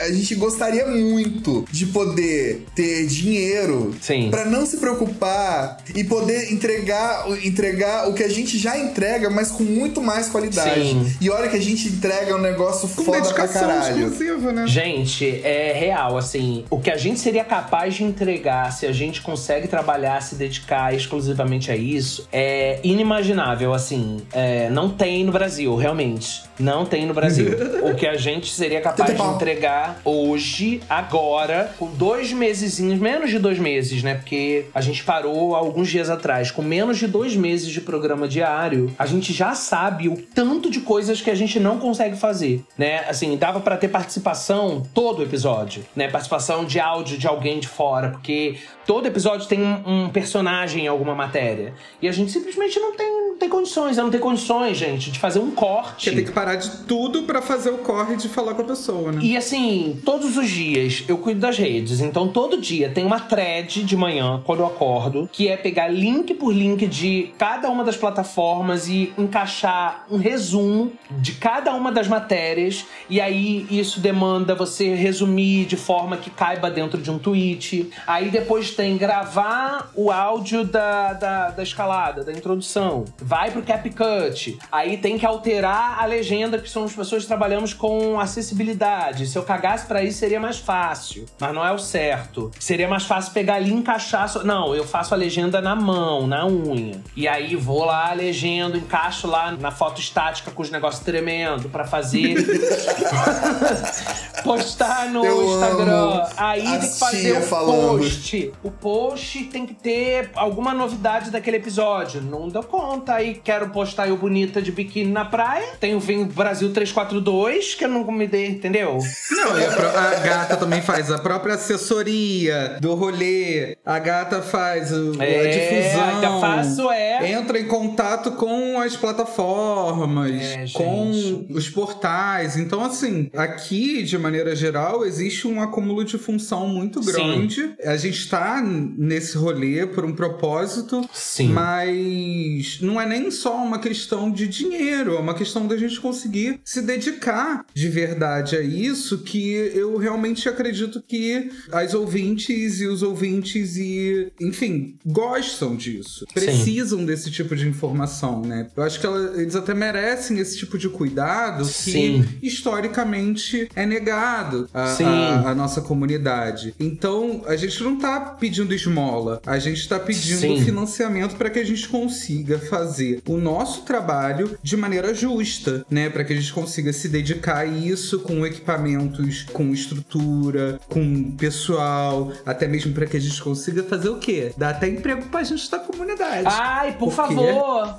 a 0.00 0.12
gente 0.12 0.34
gostaria 0.34 0.86
muito 0.86 1.64
de 1.70 1.86
poder 1.86 2.64
ter 2.74 3.06
dinheiro 3.06 3.94
Sim. 4.00 4.30
pra 4.30 4.44
não 4.44 4.66
se 4.66 4.76
preocupar 4.84 5.78
e 5.94 6.04
poder 6.04 6.52
entregar, 6.52 7.24
entregar 7.42 8.06
o 8.08 8.12
que 8.12 8.22
a 8.22 8.28
gente 8.28 8.58
já 8.58 8.78
entrega, 8.78 9.30
mas 9.30 9.50
com 9.50 9.62
muito 9.64 10.02
mais 10.02 10.28
qualidade. 10.28 10.90
Sim. 10.90 11.16
E 11.20 11.30
olha 11.30 11.48
que 11.48 11.56
a 11.56 11.60
gente 11.60 11.88
entrega 11.88 12.36
um 12.36 12.40
negócio 12.40 12.86
Com 12.88 13.02
foda 13.02 13.32
pra 13.32 13.48
caralho. 13.48 14.08
exclusiva, 14.08 14.52
né? 14.52 14.66
Gente, 14.66 15.40
é 15.42 15.72
real, 15.72 16.18
assim, 16.18 16.64
o 16.68 16.78
que 16.78 16.90
a 16.90 16.98
gente 16.98 17.18
seria 17.18 17.44
capaz 17.44 17.94
de 17.94 18.04
entregar 18.04 18.72
se 18.72 18.86
a 18.86 18.92
gente 18.92 19.22
consegue 19.22 19.68
trabalhar, 19.68 20.20
se 20.20 20.34
dedicar 20.34 20.94
exclusivamente 20.94 21.70
a 21.70 21.76
isso, 21.76 22.28
é 22.30 22.78
inimaginável, 22.84 23.72
assim. 23.72 24.18
É, 24.32 24.68
não 24.68 24.90
tem 24.90 25.24
no 25.24 25.32
Brasil, 25.32 25.74
realmente. 25.76 26.42
Não 26.58 26.84
tem 26.84 27.06
no 27.06 27.14
Brasil. 27.14 27.56
o 27.90 27.94
que 27.94 28.06
a 28.06 28.16
gente 28.16 28.52
seria 28.52 28.80
capaz 28.80 29.16
de 29.16 29.22
entregar 29.22 30.00
hoje, 30.04 30.82
agora, 30.90 31.72
com 31.78 31.86
dois 31.86 32.32
mesezinhos, 32.32 32.98
menos 33.00 33.30
de 33.30 33.38
dois 33.38 33.58
meses, 33.58 34.02
né? 34.02 34.14
Porque 34.14 34.66
a 34.74 34.80
gente 34.80 35.04
parou 35.04 35.54
alguns 35.54 35.88
dias 35.88 36.10
atrás. 36.10 36.50
Com 36.50 36.62
menos 36.62 36.98
de 36.98 37.06
dois 37.06 37.36
meses 37.36 37.68
de 37.68 37.80
programa 37.80 38.26
diário, 38.26 38.92
a 38.98 39.06
gente 39.06 39.32
já 39.32 39.54
sabe 39.54 40.08
o 40.08 40.16
tanto 40.16 40.70
de 40.70 40.80
coisas 40.80 41.20
que 41.20 41.30
a 41.30 41.34
gente 41.34 41.60
não 41.60 41.78
consegue 41.78 42.16
fazer, 42.16 42.64
né? 42.76 43.04
Assim, 43.08 43.36
dava 43.36 43.60
pra 43.60 43.76
ter 43.76 43.88
participação 43.88 44.82
todo 44.92 45.22
episódio, 45.22 45.84
né? 45.94 46.08
Participação 46.08 46.64
de 46.64 46.80
áudio 46.80 47.16
de 47.16 47.26
alguém 47.26 47.60
de 47.60 47.68
fora, 47.68 48.10
porque 48.10 48.56
todo 48.86 49.06
episódio 49.06 49.46
tem 49.46 49.60
um, 49.60 50.04
um 50.04 50.08
personagem 50.08 50.84
em 50.84 50.88
alguma 50.88 51.14
matéria. 51.14 51.74
E 52.00 52.08
a 52.08 52.12
gente 52.12 52.30
simplesmente 52.30 52.78
não 52.78 52.94
tem, 52.94 53.28
não 53.28 53.36
tem 53.36 53.48
condições. 53.48 53.96
Eu 53.96 54.04
não 54.04 54.10
tenho 54.10 54.22
condições, 54.22 54.76
gente, 54.76 55.10
de 55.10 55.18
fazer 55.18 55.38
um 55.38 55.50
corte. 55.50 56.10
Você 56.10 56.16
tem 56.16 56.24
que 56.24 56.32
parar 56.32 56.56
de 56.56 56.84
tudo 56.84 57.22
pra 57.22 57.40
fazer 57.42 57.70
o 57.70 57.78
corre 57.78 58.16
de 58.16 58.28
falar 58.28 58.54
com 58.54 58.62
a 58.62 58.64
pessoa, 58.64 59.12
né? 59.12 59.20
E 59.22 59.36
assim, 59.36 60.00
todos 60.04 60.36
os 60.36 60.48
dias 60.48 61.04
eu 61.08 61.18
cuido 61.18 61.40
das 61.40 61.56
redes. 61.56 62.00
Então, 62.00 62.28
todo 62.28 62.60
dia 62.60 62.90
tem 62.90 63.04
uma 63.04 63.20
thread 63.20 63.82
de 63.82 63.96
manhã, 63.96 64.42
quando 64.44 64.60
eu 64.60 64.66
acordo, 64.66 65.28
que 65.32 65.48
é 65.48 65.56
pegar 65.56 65.88
link 65.88 66.34
por 66.34 66.52
link 66.52 66.86
de 66.86 67.32
cada 67.38 67.70
uma 67.70 67.84
das 67.84 67.96
plataformas 67.96 68.88
e 68.88 69.12
encaixar 69.16 70.06
um 70.10 70.16
resumo 70.16 70.92
de 71.10 71.32
cada 71.32 71.72
uma 71.74 71.90
das 71.90 72.08
matérias. 72.08 72.84
E 73.08 73.20
aí, 73.20 73.66
isso 73.70 74.00
demanda 74.00 74.54
você 74.54 74.94
resumir 74.94 75.64
de 75.64 75.76
forma 75.76 76.16
que 76.16 76.30
caiba 76.30 76.70
dentro 76.70 77.00
de 77.00 77.10
um 77.10 77.18
tweet. 77.18 77.90
Aí, 78.06 78.28
depois 78.30 78.73
tem 78.74 78.96
gravar 78.96 79.90
o 79.94 80.10
áudio 80.10 80.64
da, 80.64 81.12
da, 81.14 81.50
da 81.50 81.62
escalada, 81.62 82.22
da 82.24 82.32
introdução. 82.32 83.04
Vai 83.18 83.50
pro 83.50 83.62
CapCut. 83.62 84.58
Aí 84.70 84.96
tem 84.98 85.18
que 85.18 85.24
alterar 85.26 86.02
a 86.02 86.06
legenda, 86.06 86.58
que 86.58 86.66
as 86.78 86.92
pessoas 86.92 87.22
que 87.22 87.28
trabalhamos 87.28 87.72
com 87.72 88.18
acessibilidade. 88.20 89.26
Se 89.26 89.38
eu 89.38 89.42
cagasse 89.42 89.86
pra 89.86 90.02
isso, 90.02 90.18
seria 90.18 90.40
mais 90.40 90.58
fácil. 90.58 91.24
Mas 91.40 91.54
não 91.54 91.64
é 91.66 91.72
o 91.72 91.78
certo. 91.78 92.50
Seria 92.58 92.88
mais 92.88 93.04
fácil 93.04 93.32
pegar 93.32 93.54
ali 93.54 93.70
e 93.70 93.74
encaixar. 93.74 94.28
só- 94.28 94.42
Não, 94.44 94.74
eu 94.74 94.84
faço 94.84 95.14
a 95.14 95.16
legenda 95.16 95.60
na 95.60 95.74
mão, 95.76 96.26
na 96.26 96.46
unha. 96.46 97.00
E 97.16 97.26
aí 97.28 97.54
vou 97.56 97.84
lá, 97.84 98.12
legendo, 98.12 98.76
encaixo 98.76 99.26
lá 99.26 99.52
na 99.52 99.70
foto 99.70 100.00
estática 100.00 100.50
com 100.50 100.62
os 100.62 100.70
negócios 100.70 101.04
tremendo 101.04 101.68
pra 101.68 101.84
fazer. 101.84 102.34
Postar 104.44 105.08
no 105.10 105.24
Eu 105.24 105.54
Instagram. 105.54 105.92
amo 105.92 106.26
Aí 106.36 106.66
a 106.66 106.78
tem 106.78 106.90
que 106.90 106.98
fazer 106.98 107.38
o 107.38 107.42
falando. 107.42 107.98
post. 107.98 108.52
O 108.64 108.70
post 108.70 109.44
tem 109.44 109.66
que 109.66 109.74
ter 109.74 110.30
alguma 110.34 110.72
novidade 110.72 111.30
daquele 111.30 111.58
episódio. 111.58 112.22
Não 112.22 112.48
deu 112.48 112.62
conta. 112.62 113.14
Aí 113.14 113.34
quero 113.34 113.68
postar 113.68 114.08
eu 114.08 114.16
bonita 114.16 114.62
de 114.62 114.72
biquíni 114.72 115.12
na 115.12 115.24
praia. 115.24 115.66
Tenho 115.78 116.00
Vem 116.00 116.24
Brasil 116.24 116.72
342, 116.72 117.74
que 117.74 117.84
eu 117.84 117.88
não 117.88 118.10
me 118.10 118.26
dei, 118.26 118.46
entendeu? 118.48 118.98
Não, 119.30 119.58
e 119.60 119.64
a, 119.64 120.10
a 120.10 120.14
gata 120.20 120.56
também 120.56 120.80
faz 120.80 121.10
a 121.10 121.18
própria 121.18 121.54
assessoria 121.56 122.78
do 122.80 122.94
rolê. 122.94 123.76
A 123.84 123.98
gata 123.98 124.40
faz 124.40 124.90
o- 124.92 125.12
a 125.20 125.24
É, 125.24 125.46
difusão. 125.48 126.04
ainda 126.04 126.40
faço, 126.40 126.90
é. 126.90 127.32
Entra 127.32 127.58
em 127.60 127.66
contato 127.68 128.32
com 128.32 128.80
as 128.80 128.96
plataformas, 128.96 130.40
É, 130.40 130.64
com 130.72 131.46
os 131.50 131.68
portais. 131.68 132.56
Então, 132.56 132.82
assim, 132.82 133.30
aqui, 133.36 134.02
de 134.02 134.16
maneira 134.16 134.56
geral, 134.56 135.04
existe 135.04 135.46
um 135.46 135.60
acúmulo 135.62 136.04
de 136.04 136.16
função 136.18 136.66
muito 136.66 137.02
Sim. 137.02 137.12
grande. 137.12 137.74
A 137.84 137.96
gente 137.96 138.28
tá 138.28 138.53
tá 138.54 138.62
nesse 138.62 139.36
rolê 139.36 139.86
por 139.86 140.04
um 140.04 140.12
propósito, 140.14 141.08
Sim. 141.12 141.48
mas 141.48 142.78
não 142.80 143.00
é 143.00 143.06
nem 143.06 143.30
só 143.30 143.56
uma 143.56 143.78
questão 143.78 144.30
de 144.30 144.46
dinheiro, 144.46 145.14
é 145.14 145.18
uma 145.18 145.34
questão 145.34 145.66
da 145.66 145.76
gente 145.76 146.00
conseguir 146.00 146.60
se 146.64 146.82
dedicar 146.82 147.64
de 147.74 147.88
verdade 147.88 148.56
a 148.56 148.60
isso, 148.62 149.18
que 149.18 149.52
eu 149.74 149.96
realmente 149.96 150.48
acredito 150.48 151.02
que 151.06 151.50
as 151.72 151.94
ouvintes 151.94 152.80
e 152.80 152.86
os 152.86 153.02
ouvintes 153.02 153.76
e, 153.76 154.32
enfim, 154.40 154.96
gostam 155.04 155.76
disso, 155.76 156.24
precisam 156.32 157.04
desse 157.04 157.30
tipo 157.30 157.54
de 157.56 157.68
informação, 157.68 158.42
né? 158.42 158.68
Eu 158.76 158.82
acho 158.82 159.00
que 159.00 159.06
ela- 159.06 159.40
eles 159.40 159.54
até 159.56 159.74
merecem 159.74 160.38
esse 160.38 160.56
tipo 160.56 160.78
de 160.78 160.88
cuidado 160.88 161.64
Sim. 161.64 162.24
que 162.40 162.46
historicamente 162.46 163.68
é 163.74 163.86
negado 163.86 164.68
Sim. 164.96 165.04
à 165.46 165.54
nossa 165.54 165.80
comunidade. 165.80 166.74
Então, 166.78 167.42
a 167.46 167.56
gente 167.56 167.82
não 167.82 167.96
tá 167.98 168.20
pedindo 168.44 168.74
esmola, 168.74 169.40
a 169.46 169.58
gente 169.58 169.88
tá 169.88 169.98
pedindo 169.98 170.40
Sim. 170.40 170.62
financiamento 170.62 171.34
para 171.34 171.48
que 171.48 171.58
a 171.58 171.64
gente 171.64 171.88
consiga 171.88 172.58
fazer 172.58 173.22
o 173.26 173.38
nosso 173.38 173.84
trabalho 173.84 174.58
de 174.62 174.76
maneira 174.76 175.14
justa, 175.14 175.82
né? 175.90 176.10
Para 176.10 176.24
que 176.24 176.34
a 176.34 176.36
gente 176.36 176.52
consiga 176.52 176.92
se 176.92 177.08
dedicar 177.08 177.60
a 177.60 177.64
isso 177.64 178.18
com 178.18 178.44
equipamentos, 178.44 179.44
com 179.50 179.72
estrutura, 179.72 180.78
com 180.90 181.32
pessoal, 181.38 182.32
até 182.44 182.68
mesmo 182.68 182.92
para 182.92 183.06
que 183.06 183.16
a 183.16 183.20
gente 183.20 183.42
consiga 183.42 183.82
fazer 183.82 184.10
o 184.10 184.18
quê? 184.18 184.52
Dar 184.58 184.70
até 184.70 184.88
emprego 184.88 185.22
pra 185.30 185.42
gente 185.42 185.70
da 185.70 185.78
comunidade. 185.78 186.46
Ai, 186.46 186.92
por 186.98 187.14
Porque 187.14 187.34
favor. 187.34 187.96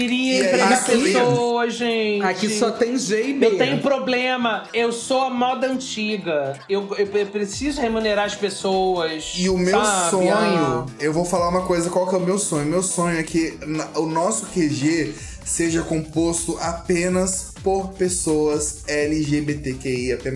Queria 0.00 0.34
E 0.34 0.42
é 0.42 0.66
mesmo. 0.68 1.02
pessoas, 1.02 1.74
gente. 1.74 2.22
Aqui 2.24 2.48
só 2.50 2.70
tem 2.70 2.98
jeito. 2.98 3.42
Eu 3.42 3.56
tenho 3.56 3.78
problema. 3.80 4.64
Eu 4.74 4.92
sou 4.92 5.22
a 5.22 5.30
moda 5.30 5.66
antiga. 5.66 6.58
Eu, 6.68 6.86
eu- 6.98 7.06
eu 7.14 7.26
preciso 7.26 7.80
remunerar 7.80 8.26
as 8.26 8.34
pessoas. 8.34 9.32
E 9.36 9.48
o 9.48 9.56
meu 9.56 9.80
sabe? 9.80 10.10
sonho, 10.10 10.32
Ah. 10.34 10.86
eu 11.00 11.12
vou 11.12 11.24
falar 11.24 11.48
uma 11.48 11.62
coisa, 11.62 11.88
qual 11.88 12.06
que 12.08 12.14
é 12.14 12.18
o 12.18 12.20
meu 12.20 12.38
sonho? 12.38 12.66
Meu 12.66 12.82
sonho 12.82 13.18
é 13.18 13.22
que 13.22 13.56
na- 13.66 13.88
o 13.96 14.06
nosso 14.06 14.46
QG 14.46 15.14
seja 15.44 15.80
composto 15.82 16.58
apenas 16.60 17.52
por 17.62 17.88
pessoas 17.94 18.82
LGBTQIAP+. 18.86 20.30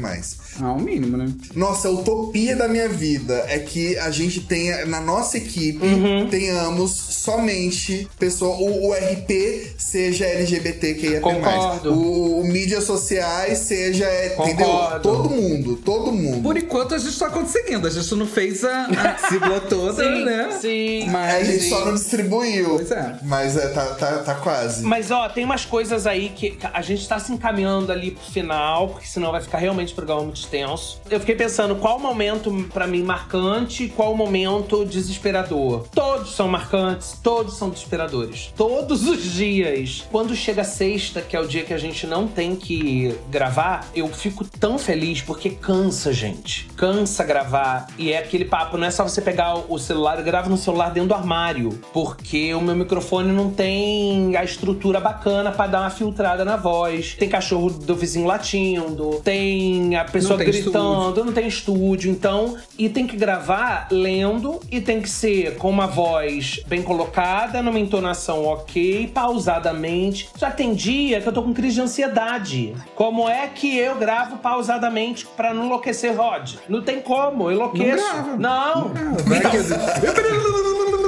Ah, 0.62 0.72
o 0.72 0.80
mínimo, 0.80 1.16
né? 1.16 1.26
Nossa, 1.54 1.88
a 1.88 1.90
utopia 1.90 2.54
da 2.56 2.68
minha 2.68 2.88
vida 2.88 3.44
é 3.48 3.58
que 3.58 3.96
a 3.98 4.10
gente 4.10 4.40
tenha, 4.40 4.84
na 4.86 5.00
nossa 5.00 5.36
equipe, 5.38 5.84
Uhum. 5.84 6.28
tenhamos 6.28 6.90
somente 6.90 8.08
pessoa, 8.18 8.56
o, 8.56 8.88
o 8.88 8.92
RP 8.92 9.72
seja 9.78 10.24
LGBTQIAP+. 10.26 11.20
Concordo. 11.20 11.92
O, 11.94 12.40
o 12.40 12.44
mídias 12.44 12.84
sociais 12.84 13.58
seja, 13.58 14.04
é, 14.04 14.34
entendeu? 14.38 14.66
Concordo. 14.66 15.00
Todo 15.02 15.30
mundo, 15.30 15.76
todo 15.76 16.12
mundo. 16.12 16.42
Por 16.42 16.56
enquanto 16.56 16.94
a 16.94 16.98
gente 16.98 17.18
tá 17.18 17.30
conseguindo. 17.30 17.86
A 17.86 17.90
gente 17.90 18.14
não 18.14 18.26
fez 18.26 18.64
a, 18.64 18.86
a 18.86 19.18
sigla 19.28 19.60
toda, 19.60 20.02
Sim, 20.02 20.24
né? 20.24 20.58
sim. 20.60 21.08
a 21.08 21.12
Mas. 21.12 21.46
gente 21.46 21.68
só 21.68 21.84
não 21.84 21.94
distribuiu. 21.94 22.76
Pois 22.76 22.90
é. 22.90 23.18
Mas 23.22 23.56
é, 23.56 23.68
tá, 23.68 23.86
tá, 23.94 24.18
tá 24.18 24.34
quase. 24.36 24.82
Mas 24.84 25.10
ó, 25.10 25.28
tem 25.28 25.44
umas 25.44 25.64
coisas 25.64 26.06
aí 26.06 26.30
que 26.30 26.58
a 26.72 26.82
gente 26.82 27.06
tá 27.08 27.18
se 27.18 27.32
encaminhando 27.32 27.90
ali 27.92 28.10
pro 28.12 28.24
final, 28.32 28.88
porque 28.90 29.06
senão 29.06 29.30
vai 29.32 29.40
ficar 29.40 29.58
realmente 29.58 29.94
programa 29.94 30.22
muito 30.24 30.38
extenso. 30.50 31.00
Eu 31.08 31.20
fiquei 31.20 31.36
pensando 31.36 31.76
qual 31.76 31.98
momento 31.98 32.50
pra 32.72 32.86
mim 32.86 33.02
marcante 33.02 33.84
e 33.84 33.88
qual 33.88 34.16
momento 34.16 34.84
desesperador. 34.84 35.86
Todos 35.94 36.34
são 36.34 36.48
marcantes, 36.48 37.18
todos 37.22 37.56
são 37.56 37.70
desesperadores. 37.70 38.52
Todos 38.56 39.06
os 39.06 39.22
dias. 39.22 40.04
Quando 40.10 40.34
chega 40.34 40.64
sexta, 40.64 41.20
que 41.20 41.36
é 41.36 41.40
o 41.40 41.46
dia 41.46 41.62
que 41.62 41.72
a 41.72 41.78
gente 41.78 42.06
não 42.06 42.26
tem 42.26 42.56
que 42.56 43.14
gravar, 43.30 43.88
eu 43.94 44.08
fico 44.08 44.44
tão 44.44 44.78
feliz 44.78 45.22
porque 45.22 45.50
cansa, 45.50 46.12
gente. 46.12 46.68
Cansa 46.76 47.22
gravar. 47.22 47.86
E 47.96 48.12
é 48.12 48.18
aquele 48.18 48.44
papo, 48.44 48.76
não 48.76 48.86
é 48.86 48.90
só 48.90 49.04
você 49.04 49.22
pegar 49.22 49.54
o 49.54 49.78
celular, 49.78 50.18
eu 50.18 50.24
gravo 50.24 50.50
no 50.50 50.56
celular 50.56 50.90
dentro 50.90 51.10
do 51.10 51.14
armário. 51.14 51.78
Porque 51.92 52.52
o 52.54 52.60
meu 52.60 52.74
microfone 52.74 53.32
não 53.32 53.50
tem 53.50 54.36
a 54.36 54.42
estrutura 54.42 54.98
bacana 54.98 55.52
pra 55.52 55.66
dar 55.66 55.80
uma 55.82 55.90
filtrada 55.90 56.44
na 56.44 56.56
voz. 56.56 57.14
Tem 57.18 57.28
cachorro 57.28 57.70
do 57.70 57.94
vizinho 57.94 58.26
latindo, 58.26 59.20
tem 59.22 59.96
a 59.96 60.04
pessoa 60.04 60.29
tem 60.36 60.46
gritando, 60.46 61.24
não 61.24 61.32
tem 61.32 61.46
estúdio. 61.46 62.10
Então, 62.10 62.56
e 62.78 62.88
tem 62.88 63.06
que 63.06 63.16
gravar 63.16 63.88
lendo 63.90 64.60
e 64.70 64.80
tem 64.80 65.00
que 65.00 65.08
ser 65.08 65.56
com 65.56 65.68
uma 65.70 65.86
voz 65.86 66.60
bem 66.66 66.82
colocada, 66.82 67.62
numa 67.62 67.78
entonação 67.78 68.44
ok, 68.44 69.10
pausadamente. 69.12 70.28
Já 70.36 70.50
tem 70.50 70.74
dia 70.74 71.20
que 71.20 71.28
eu 71.28 71.32
tô 71.32 71.42
com 71.42 71.52
crise 71.54 71.74
de 71.76 71.80
ansiedade. 71.82 72.74
Como 72.94 73.28
é 73.28 73.46
que 73.48 73.76
eu 73.76 73.96
gravo 73.96 74.38
pausadamente 74.38 75.26
pra 75.36 75.52
não 75.54 75.66
enlouquecer 75.66 76.16
Rod? 76.16 76.54
Não 76.68 76.82
tem 76.82 77.00
como, 77.00 77.44
eu 77.50 77.52
enlouqueço. 77.56 77.96
grava. 78.12 78.36
Não. 78.36 78.88
Vai 79.26 79.40
que- 79.40 80.99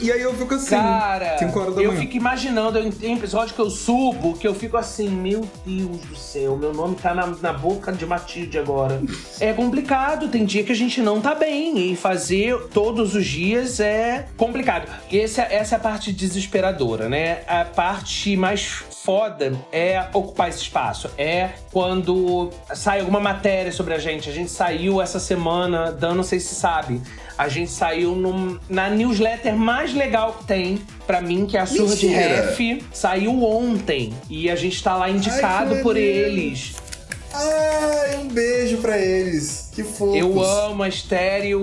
E 0.00 0.12
aí 0.12 0.20
eu 0.22 0.32
fico 0.34 0.54
assim, 0.54 0.76
Cara, 0.76 1.38
5 1.38 1.58
horas 1.60 1.74
da 1.74 1.82
eu 1.82 1.88
manhã. 1.88 2.00
fico 2.00 2.16
imaginando, 2.16 2.78
eu- 2.78 2.92
tem 2.92 3.16
episódio 3.16 3.54
que 3.54 3.60
eu 3.60 3.68
subo, 3.70 4.34
que 4.36 4.46
eu 4.46 4.54
fico 4.54 4.76
assim, 4.76 5.08
meu 5.08 5.48
Deus 5.66 6.00
do 6.02 6.16
céu, 6.16 6.56
meu 6.56 6.72
nome 6.72 6.94
tá 6.96 7.12
na, 7.14 7.26
na 7.26 7.52
boca 7.52 7.92
de 7.92 8.06
Matilde 8.06 8.58
agora. 8.58 9.00
é 9.40 9.52
complicado, 9.52 10.28
tem 10.28 10.44
dia 10.44 10.62
que 10.62 10.72
a 10.72 10.74
gente 10.76 11.00
não 11.00 11.20
tá 11.20 11.34
bem, 11.34 11.92
e 11.92 11.96
fazer 11.96 12.56
todos 12.68 13.14
os 13.14 13.26
dias 13.26 13.80
é 13.80 14.26
complicado. 14.36 14.88
Esse, 15.10 15.40
é- 15.40 15.54
essa 15.56 15.74
é 15.74 15.78
a 15.78 15.80
parte 15.80 16.12
desesperadora, 16.12 17.08
né? 17.08 17.40
A 17.46 17.64
parte 17.64 18.36
mais 18.36 18.62
foda 19.02 19.52
é 19.72 20.04
ocupar 20.12 20.48
esse 20.48 20.58
espaço. 20.62 21.10
É 21.16 21.50
quando 21.72 22.50
sai 22.74 23.00
alguma 23.00 23.20
matéria 23.20 23.72
sobre 23.72 23.94
a 23.94 23.98
gente. 23.98 24.28
A 24.28 24.32
gente 24.32 24.50
saiu 24.50 25.00
essa 25.00 25.18
semana, 25.18 25.90
Dan, 25.90 26.14
não 26.14 26.22
sei 26.22 26.38
se 26.40 26.54
sabe. 26.54 27.00
A 27.36 27.48
gente 27.48 27.70
saiu 27.70 28.14
num- 28.16 28.58
na 28.68 28.90
newsletter 28.90 29.56
mais 29.56 29.87
legal 29.96 30.34
que 30.34 30.44
tem, 30.44 30.80
pra 31.06 31.20
mim, 31.20 31.46
que 31.46 31.56
é 31.56 31.60
a 31.60 31.66
Surra 31.66 31.96
de! 31.96 32.06
Ref. 32.06 32.58
Saiu 32.92 33.42
ontem. 33.42 34.12
E 34.28 34.50
a 34.50 34.56
gente 34.56 34.82
tá 34.82 34.96
lá 34.96 35.10
indicado 35.10 35.76
que 35.76 35.82
por 35.82 35.96
eles. 35.96 36.74
Ai, 37.32 38.16
um 38.18 38.28
beijo 38.28 38.78
pra 38.78 38.98
eles. 38.98 39.70
Que 39.74 39.84
fofos. 39.84 40.16
Eu 40.16 40.42
amo 40.42 40.82
a 40.82 40.88
estéreo 40.88 41.60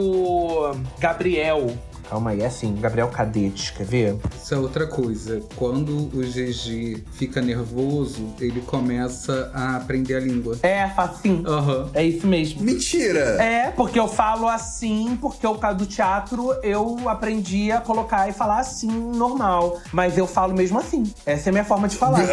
Gabriel. 0.99 1.75
Calma 2.09 2.31
aí, 2.31 2.41
é 2.41 2.45
assim, 2.45 2.75
Gabriel 2.79 3.07
Cadete, 3.07 3.73
quer 3.73 3.85
ver? 3.85 4.15
Isso 4.41 4.53
é 4.53 4.57
outra 4.57 4.85
coisa. 4.85 5.41
Quando 5.55 6.09
o 6.13 6.21
GG 6.21 7.03
fica 7.13 7.41
nervoso, 7.41 8.33
ele 8.39 8.61
começa 8.61 9.51
a 9.53 9.77
aprender 9.77 10.15
a 10.15 10.19
língua. 10.19 10.57
É, 10.61 10.83
assim. 10.83 11.43
Aham. 11.45 11.89
É 11.93 12.03
isso 12.03 12.27
mesmo. 12.27 12.61
Mentira! 12.61 13.41
É, 13.41 13.71
porque 13.71 13.99
eu 13.99 14.07
falo 14.07 14.47
assim, 14.47 15.17
porque 15.19 15.45
o 15.45 15.55
caso 15.55 15.79
do 15.79 15.85
teatro 15.85 16.53
eu 16.61 17.09
aprendi 17.09 17.71
a 17.71 17.81
colocar 17.81 18.29
e 18.29 18.33
falar 18.33 18.59
assim, 18.59 18.87
normal. 18.87 19.79
Mas 19.91 20.17
eu 20.17 20.27
falo 20.27 20.53
mesmo 20.53 20.79
assim. 20.79 21.03
Essa 21.25 21.49
é 21.49 21.51
a 21.51 21.53
minha 21.53 21.65
forma 21.65 21.87
de 21.87 21.97
falar. 21.97 22.23